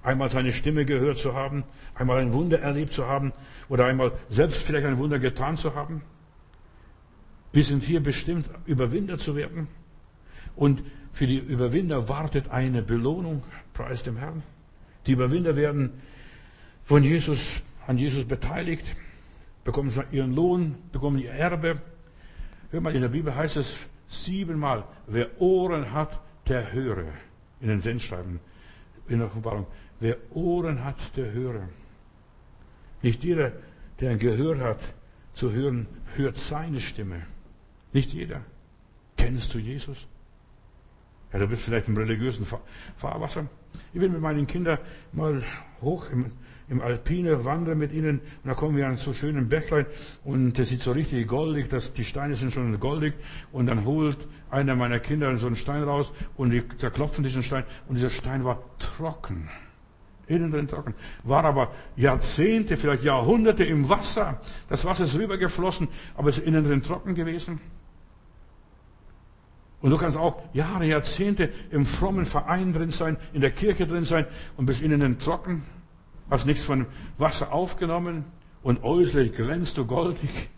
[0.06, 1.64] einmal seine Stimme gehört zu haben,
[1.96, 3.32] einmal ein Wunder erlebt zu haben
[3.68, 6.02] oder einmal selbst vielleicht ein Wunder getan zu haben.
[7.52, 9.66] Wir sind hier bestimmt, Überwinder zu werden.
[10.54, 13.42] Und für die Überwinder wartet eine Belohnung,
[13.74, 14.42] preis dem Herrn.
[15.06, 15.90] Die Überwinder werden
[16.84, 18.84] von Jesus, an Jesus beteiligt,
[19.64, 21.80] bekommen ihren Lohn, bekommen ihr Erbe.
[22.70, 23.78] Hör mal, in der Bibel heißt es
[24.08, 27.06] siebenmal, wer Ohren hat, der höre.
[27.60, 28.38] In den Sendschreiben,
[29.08, 29.66] in der Offenbarung.
[30.00, 31.68] Wer Ohren hat, der höre.
[33.02, 33.52] Nicht jeder,
[34.00, 34.80] der ein Gehör hat,
[35.34, 37.22] zu hören, hört seine Stimme.
[37.92, 38.42] Nicht jeder.
[39.16, 40.06] Kennst du Jesus?
[41.32, 42.46] Ja, du bist vielleicht im religiösen
[42.96, 43.46] Fahrwasser.
[43.92, 44.78] Ich bin mit meinen Kindern
[45.12, 45.42] mal
[45.82, 46.32] hoch im,
[46.68, 49.86] im Alpine, wandere mit ihnen und da kommen wir an so schönen Bächlein
[50.24, 53.14] und das sieht so richtig goldig, dass die Steine sind schon goldig
[53.52, 57.64] und dann holt einer meiner Kinder so einen Stein raus und die zerklopfen diesen Stein
[57.88, 59.48] und dieser Stein war trocken.
[60.28, 60.94] Innen drin trocken.
[61.22, 64.40] War aber Jahrzehnte, vielleicht Jahrhunderte im Wasser.
[64.68, 67.60] Das Wasser ist rübergeflossen, aber es ist innen drin trocken gewesen.
[69.80, 74.04] Und du kannst auch Jahre, Jahrzehnte im frommen Verein drin sein, in der Kirche drin
[74.04, 74.26] sein
[74.56, 75.62] und bist innen trocken,
[76.28, 76.86] hast nichts von
[77.18, 78.24] Wasser aufgenommen
[78.62, 80.48] und äußerlich glänzt du goldig.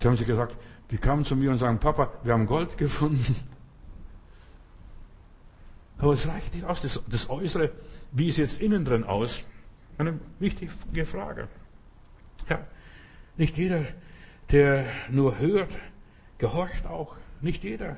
[0.00, 0.56] Da haben sie gesagt,
[0.90, 3.34] die kamen zu mir und sagen, Papa, wir haben Gold gefunden.
[5.98, 7.70] Aber es reicht nicht aus, das, das Äußere,
[8.12, 9.44] wie ist jetzt innen drin aus?
[9.98, 11.48] Eine wichtige Frage.
[12.48, 12.60] Ja,
[13.36, 13.84] nicht jeder,
[14.50, 15.76] der nur hört,
[16.38, 17.16] gehorcht auch.
[17.40, 17.96] Nicht jeder.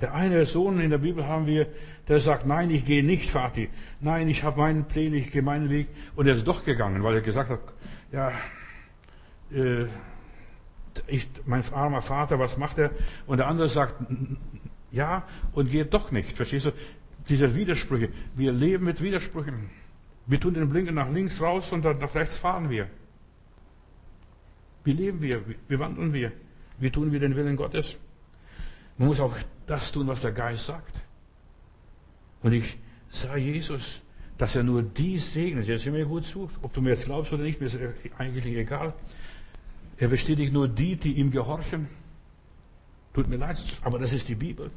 [0.00, 1.68] Der eine Sohn in der Bibel haben wir,
[2.08, 3.70] der sagt, nein, ich gehe nicht, Vati.
[4.00, 5.88] Nein, ich habe meinen Pläne, ich gehe meinen Weg.
[6.16, 7.60] Und er ist doch gegangen, weil er gesagt hat,
[8.10, 8.32] ja,
[9.52, 9.86] äh,
[11.06, 12.90] ich, mein armer Vater, was macht er?
[13.26, 13.94] Und der andere sagt,
[14.90, 16.36] ja, und geht doch nicht.
[16.36, 16.72] Verstehst du?
[17.28, 18.10] Diese Widersprüche.
[18.34, 19.70] Wir leben mit Widersprüchen.
[20.26, 22.88] Wir tun den Blinken nach links raus und dann nach rechts fahren wir.
[24.84, 25.42] Wie leben wir?
[25.68, 26.32] Wie wandeln wir?
[26.78, 27.96] Wie tun wir den Willen Gottes?
[28.98, 29.36] Man muss auch
[29.66, 30.94] das tun, was der Geist sagt.
[32.42, 32.78] Und ich
[33.10, 34.02] sah Jesus,
[34.36, 35.66] dass er nur die segnet.
[35.66, 36.50] Jetzt hör mir gut zu.
[36.62, 37.78] Ob du mir jetzt glaubst oder nicht, mir ist
[38.18, 38.92] eigentlich egal.
[39.96, 41.88] Er bestätigt nur die, die ihm gehorchen.
[43.14, 44.70] Tut mir leid, aber das ist die Bibel.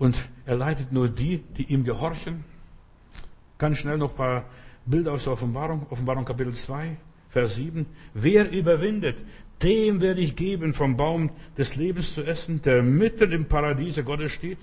[0.00, 0.16] Und
[0.46, 2.42] er leitet nur die, die ihm gehorchen.
[3.58, 4.44] Ganz schnell noch ein paar
[4.86, 5.86] Bilder aus der Offenbarung.
[5.90, 6.96] Offenbarung Kapitel 2,
[7.28, 7.84] Vers 7.
[8.14, 9.18] Wer überwindet,
[9.62, 11.28] dem werde ich geben, vom Baum
[11.58, 14.56] des Lebens zu essen, der mitten im Paradiese Gottes steht.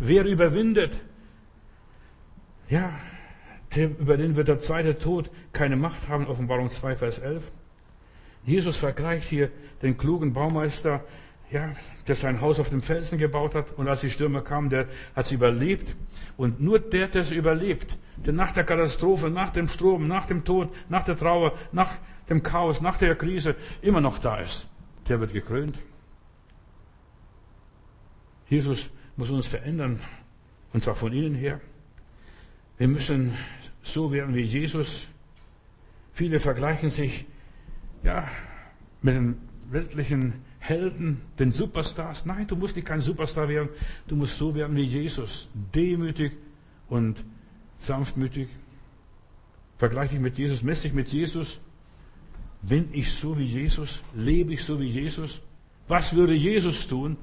[0.00, 0.92] Wer überwindet,
[2.68, 2.90] ja,
[3.76, 7.52] über den wird der zweite Tod keine Macht haben, Offenbarung 2, Vers 11.
[8.44, 9.52] Jesus vergleicht hier
[9.82, 11.04] den klugen Baumeister,
[11.52, 11.74] ja,
[12.06, 15.26] der sein Haus auf dem Felsen gebaut hat und als die Stürme kamen, der hat
[15.26, 15.94] sie überlebt.
[16.36, 20.44] Und nur der, der es überlebt, der nach der Katastrophe, nach dem Strom, nach dem
[20.44, 21.92] Tod, nach der Trauer, nach
[22.28, 24.66] dem Chaos, nach der Krise immer noch da ist,
[25.08, 25.78] der wird gekrönt.
[28.48, 30.00] Jesus muss uns verändern,
[30.72, 31.60] und zwar von innen her.
[32.78, 33.34] Wir müssen
[33.82, 35.06] so werden wie Jesus.
[36.14, 37.26] Viele vergleichen sich,
[38.02, 38.26] ja,
[39.02, 39.36] mit den
[39.70, 42.24] weltlichen Helden, den Superstars.
[42.24, 43.68] Nein, du musst nicht kein Superstar werden.
[44.06, 45.48] Du musst so werden wie Jesus.
[45.74, 46.34] Demütig
[46.88, 47.24] und
[47.80, 48.48] sanftmütig.
[49.76, 51.58] Vergleich dich mit Jesus, mess dich mit Jesus.
[52.62, 54.02] Bin ich so wie Jesus?
[54.14, 55.40] Lebe ich so wie Jesus?
[55.88, 57.16] Was würde Jesus tun?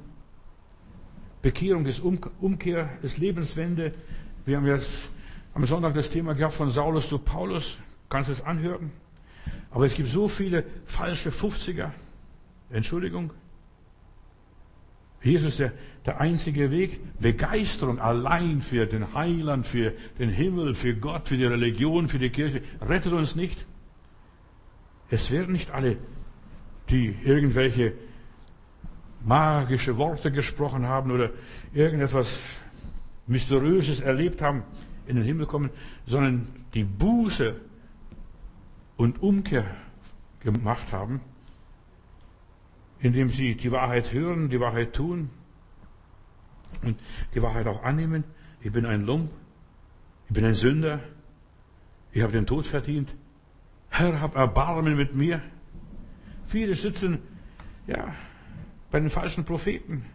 [1.42, 3.94] Bekehrung ist Umkehr, ist Lebenswende.
[4.46, 5.08] Wir haben jetzt
[5.54, 7.78] am Sonntag das Thema gehabt von Saulus zu Paulus.
[8.10, 8.92] Kannst du es anhören?
[9.72, 11.92] Aber es gibt so viele falsche 50er.
[12.72, 13.32] Entschuldigung.
[15.22, 15.74] Jesus ist der,
[16.06, 17.00] der einzige Weg.
[17.20, 22.30] Begeisterung allein für den Heiland, für den Himmel, für Gott, für die Religion, für die
[22.30, 23.66] Kirche rettet uns nicht.
[25.10, 25.98] Es werden nicht alle,
[26.90, 27.94] die irgendwelche
[29.26, 31.32] magische Worte gesprochen haben oder
[31.74, 32.62] irgendetwas
[33.28, 34.64] Mysteriöses erlebt haben,
[35.06, 35.70] in den Himmel kommen,
[36.06, 37.56] sondern die Buße
[38.96, 39.66] und Umkehr
[40.40, 41.20] gemacht haben,
[43.02, 45.30] indem sie die Wahrheit hören, die Wahrheit tun
[46.82, 47.00] und
[47.34, 48.24] die Wahrheit auch annehmen.
[48.62, 49.32] Ich bin ein Lump,
[50.28, 51.00] ich bin ein Sünder,
[52.12, 53.14] ich habe den Tod verdient.
[53.90, 55.42] Herr, hab Erbarmen mit mir.
[56.48, 57.20] Viele sitzen,
[57.88, 58.14] ja,
[58.92, 60.06] bei den falschen Propheten.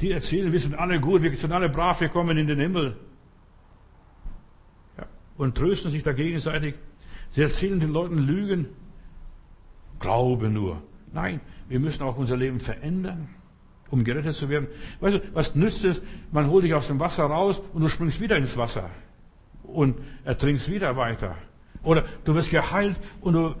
[0.00, 2.96] Die erzählen, wir sind alle gut, wir sind alle brav, wir kommen in den Himmel.
[4.96, 5.06] Ja,
[5.36, 6.74] und trösten sich da gegenseitig.
[7.32, 8.66] Sie erzählen den Leuten Lügen.
[9.98, 10.82] Glaube nur.
[11.12, 11.40] Nein,
[11.70, 13.28] wir müssen auch unser Leben verändern,
[13.90, 14.66] um gerettet zu werden.
[14.98, 16.02] Weißt du, was nützt es?
[16.32, 18.90] Man holt dich aus dem Wasser raus und du springst wieder ins Wasser
[19.62, 21.36] und ertrinkst wieder weiter.
[21.84, 23.54] Oder du wirst geheilt und du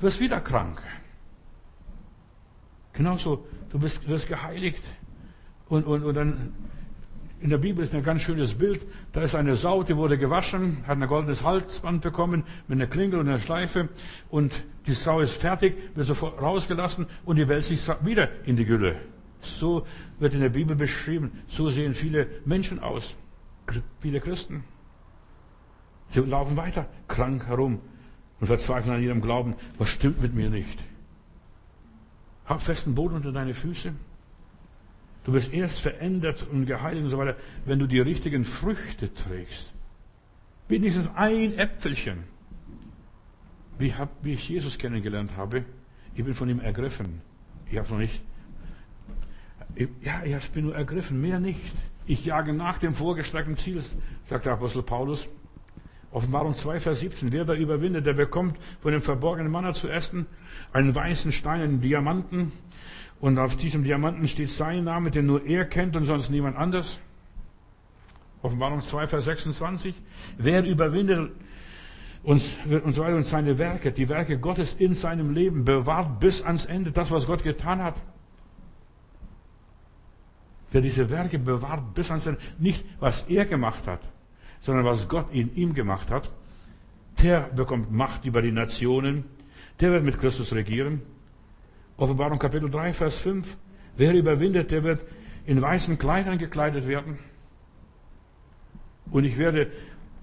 [0.00, 0.82] wirst wieder krank.
[2.92, 4.84] Genauso, du wirst, wirst geheiligt
[5.70, 6.52] und, und, und dann
[7.44, 8.80] in der Bibel ist ein ganz schönes Bild.
[9.12, 13.20] Da ist eine Sau, die wurde gewaschen, hat ein goldenes Halsband bekommen mit einer Klingel
[13.20, 13.90] und einer Schleife
[14.30, 18.64] und die Sau ist fertig, wird sofort rausgelassen und die wälzt sich wieder in die
[18.64, 18.96] Gülle.
[19.42, 19.86] So
[20.18, 21.32] wird in der Bibel beschrieben.
[21.48, 23.14] So sehen viele Menschen aus.
[24.00, 24.64] Viele Christen.
[26.08, 27.78] Sie laufen weiter krank herum
[28.40, 29.54] und verzweifeln an ihrem Glauben.
[29.76, 30.78] Was stimmt mit mir nicht?
[32.46, 33.92] Hab festen Boden unter deine Füße.
[35.24, 39.72] Du wirst erst verändert und geheiligt und so weiter, wenn du die richtigen Früchte trägst.
[40.68, 42.24] Wenigstens ein Äpfelchen.
[43.78, 45.64] Wie, hab, wie ich Jesus kennengelernt habe,
[46.14, 47.22] ich bin von ihm ergriffen.
[47.70, 48.22] Ich habe noch nicht.
[49.74, 51.60] Ich, ja, ich bin nur ergriffen, mehr nicht.
[52.06, 53.82] Ich jage nach dem vorgestreckten Ziel,
[54.28, 55.28] sagt der Apostel Paulus.
[56.12, 57.32] Offenbarung 2, Vers 17.
[57.32, 60.26] Wer da überwindet, der bekommt von dem verborgenen Manna zu essen
[60.72, 62.52] einen weißen Stein, einen Diamanten,
[63.20, 67.00] und auf diesem Diamanten steht sein Name, den nur er kennt und sonst niemand anders.
[68.42, 69.94] Offenbarung 2, Vers 26.
[70.36, 71.32] Wer überwindet
[72.22, 76.64] uns und weiter und seine Werke, die Werke Gottes in seinem Leben bewahrt bis ans
[76.64, 77.96] Ende, das, was Gott getan hat.
[80.70, 84.00] Wer diese Werke bewahrt bis ans Ende, nicht was er gemacht hat,
[84.60, 86.30] sondern was Gott in ihm gemacht hat,
[87.22, 89.24] der bekommt Macht über die Nationen,
[89.80, 91.02] der wird mit Christus regieren.
[91.96, 93.56] Offenbarung Kapitel 3, Vers 5.
[93.96, 95.04] Wer überwindet, der wird
[95.46, 97.18] in weißen Kleidern gekleidet werden.
[99.10, 99.70] Und ich werde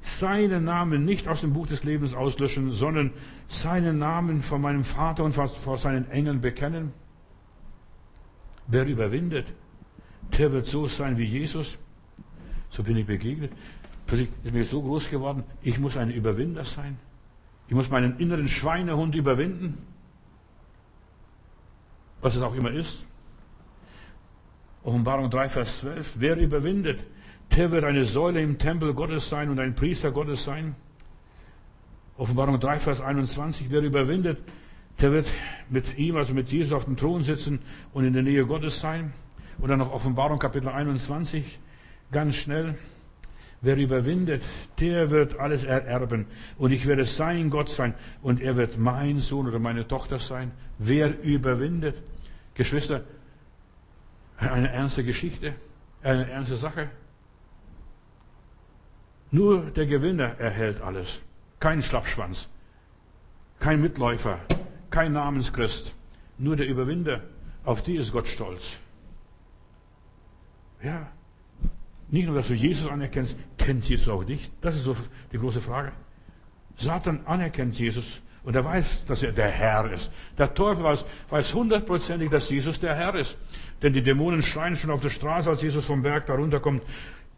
[0.02, 3.11] seinen Namen nicht aus dem Buch des Lebens auslöschen, sondern
[3.48, 6.91] seinen Namen von meinem Vater und vor seinen Engeln bekennen.
[8.68, 9.45] Wer überwindet,
[10.38, 11.77] der wird so sein wie Jesus.
[12.72, 13.52] So bin ich begegnet.
[14.07, 16.98] Plötzlich ist mir so groß geworden, ich muss ein Überwinder sein.
[17.68, 19.77] Ich muss meinen inneren Schweinehund überwinden
[22.22, 23.06] was es auch immer ist.
[24.84, 26.14] Offenbarung 3, Vers 12.
[26.19, 26.99] Wer überwindet,
[27.56, 30.76] der wird eine Säule im Tempel Gottes sein und ein Priester Gottes sein.
[32.18, 33.69] Offenbarung 3, Vers 21.
[33.69, 34.39] Wer überwindet,
[34.99, 35.31] der wird
[35.69, 37.60] mit ihm, also mit Jesus auf dem Thron sitzen
[37.93, 39.14] und in der Nähe Gottes sein.
[39.60, 41.60] Dann noch Offenbarung Kapitel 21,
[42.11, 42.76] ganz schnell.
[43.61, 44.41] Wer überwindet,
[44.80, 46.26] der wird alles ererben.
[46.57, 47.93] Und ich werde sein Gott sein.
[48.23, 50.52] Und er wird mein Sohn oder meine Tochter sein.
[50.80, 51.95] Wer überwindet,
[52.53, 53.03] Geschwister,
[54.38, 55.53] eine ernste Geschichte,
[56.03, 56.90] eine ernste Sache.
[59.32, 61.22] Nur der Gewinner erhält alles.
[61.60, 62.49] Kein Schlappschwanz,
[63.60, 64.40] kein Mitläufer,
[64.90, 65.94] kein Namenschrist.
[66.38, 67.22] Nur der Überwinder,
[67.64, 68.78] auf die ist Gott stolz.
[70.84, 71.07] Ja,
[72.10, 74.52] nicht nur, dass du Jesus anerkennst, kennt Jesus auch dich?
[74.60, 74.98] Das ist so
[75.32, 75.94] die große Frage.
[76.78, 80.12] Satan anerkennt Jesus und er weiß, dass er der Herr ist.
[80.38, 83.38] Der Teufel weiß, weiß hundertprozentig, dass Jesus der Herr ist.
[83.82, 86.84] Denn die Dämonen schreien schon auf der Straße, als Jesus vom Berg da runterkommt.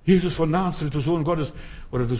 [0.05, 1.53] Jesus von Nazareth, du Sohn Gottes,
[1.91, 2.15] oder du,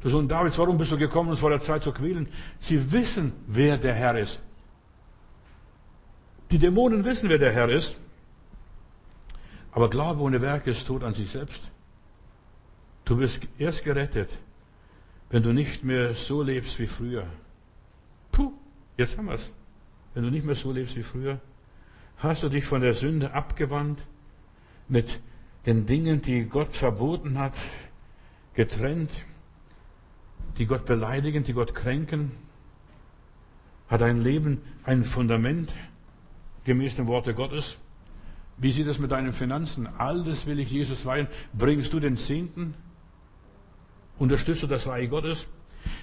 [0.00, 2.28] du Sohn Davids, warum bist du gekommen, uns vor der Zeit zu quälen?
[2.60, 4.40] Sie wissen, wer der Herr ist.
[6.50, 7.96] Die Dämonen wissen, wer der Herr ist.
[9.72, 11.62] Aber Glaube ohne Werke ist Tod an sich selbst.
[13.04, 14.30] Du wirst erst gerettet,
[15.30, 17.26] wenn du nicht mehr so lebst wie früher.
[18.96, 19.50] Jetzt haben wir es.
[20.14, 21.40] Wenn du nicht mehr so lebst wie früher,
[22.18, 24.00] hast du dich von der Sünde abgewandt,
[24.88, 25.20] mit
[25.66, 27.54] den Dingen, die Gott verboten hat,
[28.54, 29.10] getrennt,
[30.58, 32.32] die Gott beleidigen, die Gott kränken,
[33.88, 35.72] hat dein Leben ein Fundament
[36.64, 37.78] gemäß dem Worte Gottes?
[38.56, 39.88] Wie sieht es mit deinen Finanzen?
[39.98, 41.26] Alles will ich Jesus weihen.
[41.52, 42.74] Bringst du den Zehnten?
[44.18, 45.46] Unterstützt du das Reich Gottes?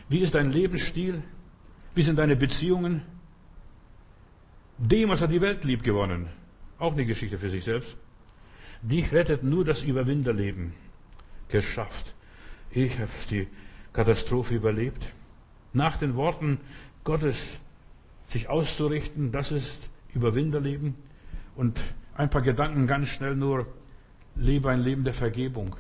[0.10, 1.24] Wie ist dein Lebensstil?
[1.94, 3.02] Wie sind deine Beziehungen?
[4.78, 6.28] Demas hat die Welt lieb gewonnen.
[6.80, 7.96] Auch eine Geschichte für sich selbst.
[8.82, 10.74] Dich rettet nur das Überwinderleben.
[11.50, 12.16] Geschafft.
[12.72, 13.48] Ich habe die
[13.92, 15.12] Katastrophe überlebt.
[15.74, 16.60] Nach den Worten
[17.04, 17.60] Gottes
[18.26, 20.96] sich auszurichten, das ist Überwinderleben.
[21.56, 21.82] Und
[22.16, 23.68] ein paar Gedanken ganz schnell nur,
[24.36, 25.76] lebe ein Leben der Vergebung.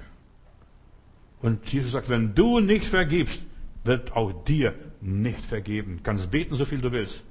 [1.42, 3.46] Und Jesus sagt, wenn du nicht vergibst,
[3.84, 5.99] wird auch dir nicht vergeben.
[6.03, 7.23] Kannst beten, so viel du willst.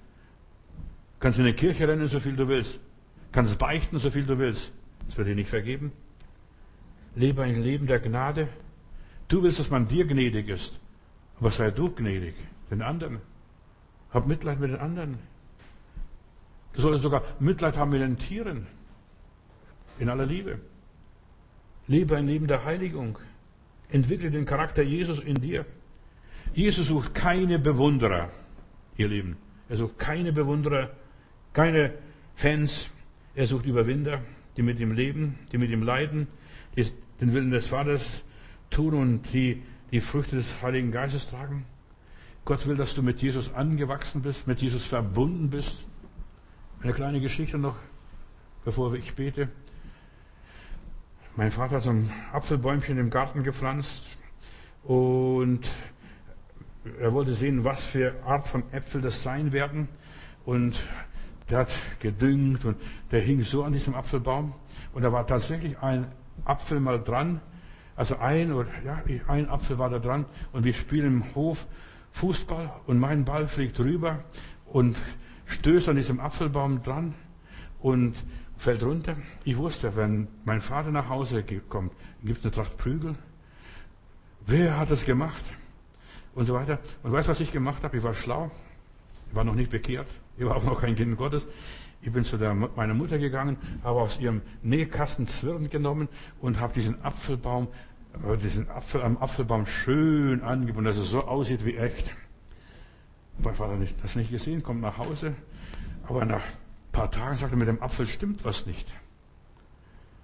[1.20, 2.80] Kannst in die Kirche rennen, so viel du willst.
[3.32, 4.72] Kannst beichten, so viel du willst.
[5.09, 5.92] Es wird dir nicht vergeben.
[7.14, 8.48] Lebe ein Leben der Gnade.
[9.28, 10.78] Du willst, dass man dir gnädig ist.
[11.38, 12.34] Aber sei du gnädig
[12.70, 13.20] den anderen.
[14.12, 15.18] Hab Mitleid mit den anderen.
[16.72, 18.66] Du solltest sogar Mitleid haben mit den Tieren.
[19.98, 20.60] In aller Liebe.
[21.86, 23.18] Lebe ein Leben der Heiligung.
[23.90, 25.66] Entwickle den Charakter Jesus in dir.
[26.52, 28.31] Jesus sucht keine Bewunderer,
[28.97, 29.36] ihr Lieben.
[29.68, 30.90] Er sucht keine Bewunderer,
[31.52, 31.94] keine
[32.35, 32.90] Fans.
[33.35, 34.20] Er sucht Überwinder,
[34.56, 36.27] die mit ihm leben, die mit ihm leiden,
[36.77, 36.86] die
[37.20, 38.24] den Willen des Vaters
[38.70, 41.66] tun und die die Früchte des Heiligen Geistes tragen.
[42.44, 45.78] Gott will, dass du mit Jesus angewachsen bist, mit Jesus verbunden bist.
[46.82, 47.77] Eine kleine Geschichte noch,
[48.64, 49.48] bevor ich bete.
[51.36, 54.05] Mein Vater hat so ein Apfelbäumchen im Garten gepflanzt
[54.85, 55.68] und
[57.01, 59.89] er wollte sehen, was für Art von Äpfel das sein werden.
[60.44, 60.82] Und
[61.51, 62.77] der hat gedüngt und
[63.11, 64.55] der hing so an diesem Apfelbaum.
[64.93, 66.07] Und da war tatsächlich ein
[66.44, 67.40] Apfel mal dran.
[67.97, 70.24] Also ein oder ja, ein Apfel war da dran.
[70.52, 71.66] Und wir spielen im Hof
[72.12, 74.24] Fußball und mein Ball fliegt rüber
[74.66, 74.97] und
[75.47, 77.15] stößt an diesem Apfelbaum dran
[77.81, 78.15] und
[78.57, 79.16] fällt runter.
[79.44, 81.93] Ich wusste, wenn mein Vater nach Hause kommt,
[82.23, 83.15] gibt es eine Tracht Prügel.
[84.47, 85.43] Wer hat das gemacht?
[86.35, 86.78] Und so weiter.
[87.02, 87.97] Und weißt du, was ich gemacht habe?
[87.97, 88.51] Ich war schlau.
[89.28, 90.09] Ich war noch nicht bekehrt.
[90.39, 91.47] Ich war auch noch kein Kind Gottes.
[92.02, 96.09] Ich bin zu der, meiner Mutter gegangen, habe aus ihrem Nähkasten Zwirn genommen
[96.40, 97.69] und habe diesen Apfelbaum,
[98.27, 102.11] äh, diesen Apfel am Apfelbaum schön angebunden, dass es so aussieht wie echt.
[103.39, 105.35] Mein Vater hat das nicht gesehen, kommt nach Hause.
[106.07, 108.90] Aber nach ein paar Tagen sagt er, mit dem Apfel stimmt was nicht.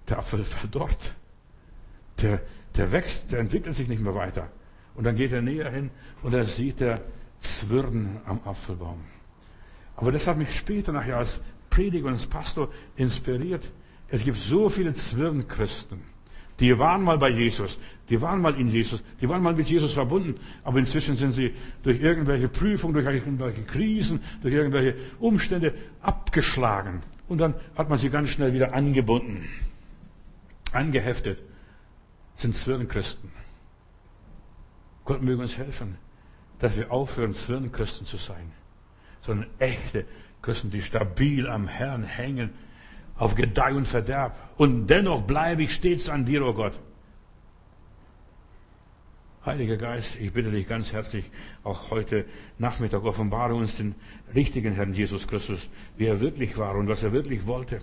[0.09, 1.15] Der Apfel verdorrt.
[2.21, 2.41] Der,
[2.75, 4.49] der wächst, der entwickelt sich nicht mehr weiter.
[4.97, 5.91] Und dann geht er näher hin
[6.23, 6.99] und da sieht er
[7.39, 8.99] Zwirn am Apfelbaum.
[9.95, 13.71] Aber das hat mich später nachher als Prediger und als Pastor inspiriert.
[14.09, 16.01] Es gibt so viele Zwirnchristen.
[16.59, 17.77] Die waren mal bei Jesus,
[18.09, 21.53] die waren mal in Jesus, die waren mal mit Jesus verbunden, aber inzwischen sind sie
[21.83, 27.01] durch irgendwelche Prüfungen, durch irgendwelche Krisen, durch irgendwelche Umstände abgeschlagen.
[27.27, 29.47] Und dann hat man sie ganz schnell wieder angebunden,
[30.71, 31.43] angeheftet.
[32.37, 33.36] Sind Zwirnchristen.
[35.07, 35.97] Gott möge uns helfen,
[36.59, 38.51] dass wir aufhören, Zwirnchristen zu sein,
[39.21, 40.05] sondern echte
[40.41, 42.51] Christen, die stabil am Herrn hängen,
[43.15, 44.37] auf Gedeih und Verderb.
[44.57, 46.73] Und dennoch bleibe ich stets an dir, o oh Gott.
[49.45, 51.31] Heiliger Geist, ich bitte dich ganz herzlich,
[51.63, 52.25] auch heute
[52.57, 53.95] Nachmittag offenbare uns den
[54.35, 57.81] richtigen Herrn Jesus Christus, wie er wirklich war und was er wirklich wollte.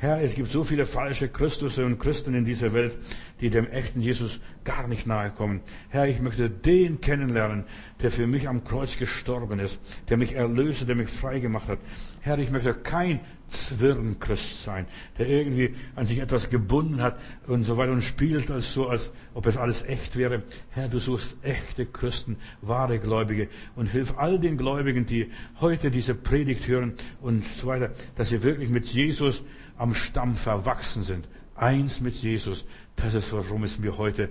[0.00, 2.96] Herr, es gibt so viele falsche Christusse und Christen in dieser Welt,
[3.40, 5.60] die dem echten Jesus gar nicht nahe kommen.
[5.88, 7.64] Herr, ich möchte den kennenlernen,
[8.00, 11.80] der für mich am Kreuz gestorben ist, der mich erlöste, der mich frei gemacht hat.
[12.20, 13.18] Herr, ich möchte kein
[13.48, 14.86] Zwirrenchrist sein,
[15.18, 17.18] der irgendwie an sich etwas gebunden hat
[17.48, 20.44] und so weiter und spielt als so, als ob es alles echt wäre.
[20.70, 26.14] Herr, du suchst echte Christen, wahre Gläubige und hilf all den Gläubigen, die heute diese
[26.14, 29.42] Predigt hören und so weiter, dass sie wirklich mit Jesus
[29.78, 31.26] am Stamm verwachsen sind.
[31.54, 32.66] Eins mit Jesus.
[32.96, 34.28] Das ist, warum es mir heute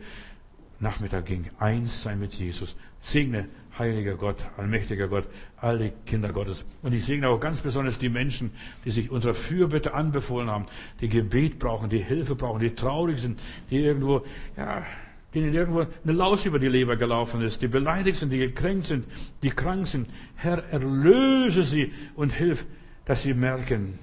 [0.80, 1.50] Nachmittag ging.
[1.60, 2.76] Eins sein mit Jesus.
[3.02, 3.48] Segne,
[3.80, 5.26] heiliger Gott, allmächtiger Gott,
[5.58, 6.66] alle Kinder Gottes.
[6.82, 8.52] Und ich segne auch ganz besonders die Menschen,
[8.86, 10.66] die sich unserer Fürbitte anbefohlen haben,
[11.02, 14.26] die Gebet brauchen, die Hilfe brauchen, die traurig sind, die irgendwo,
[14.56, 14.86] ja,
[15.34, 19.06] denen irgendwo eine Laus über die Leber gelaufen ist, die beleidigt sind, die gekränkt sind,
[19.44, 20.10] die krank sind.
[20.36, 22.66] Herr, erlöse sie und hilf,
[23.06, 24.00] dass sie merken,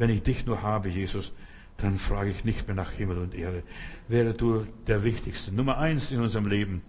[0.00, 1.30] wenn ich dich nur habe, Jesus,
[1.76, 3.62] dann frage ich nicht mehr nach Himmel und Erde.
[4.08, 6.80] Wäre du der Wichtigste, Nummer eins in unserem Leben.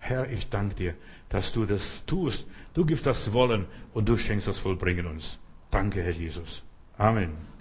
[0.00, 0.94] Herr, ich danke dir,
[1.28, 2.48] dass du das tust.
[2.74, 5.38] Du gibst das Wollen und du schenkst das Vollbringen uns.
[5.70, 6.64] Danke, Herr Jesus.
[6.98, 7.55] Amen.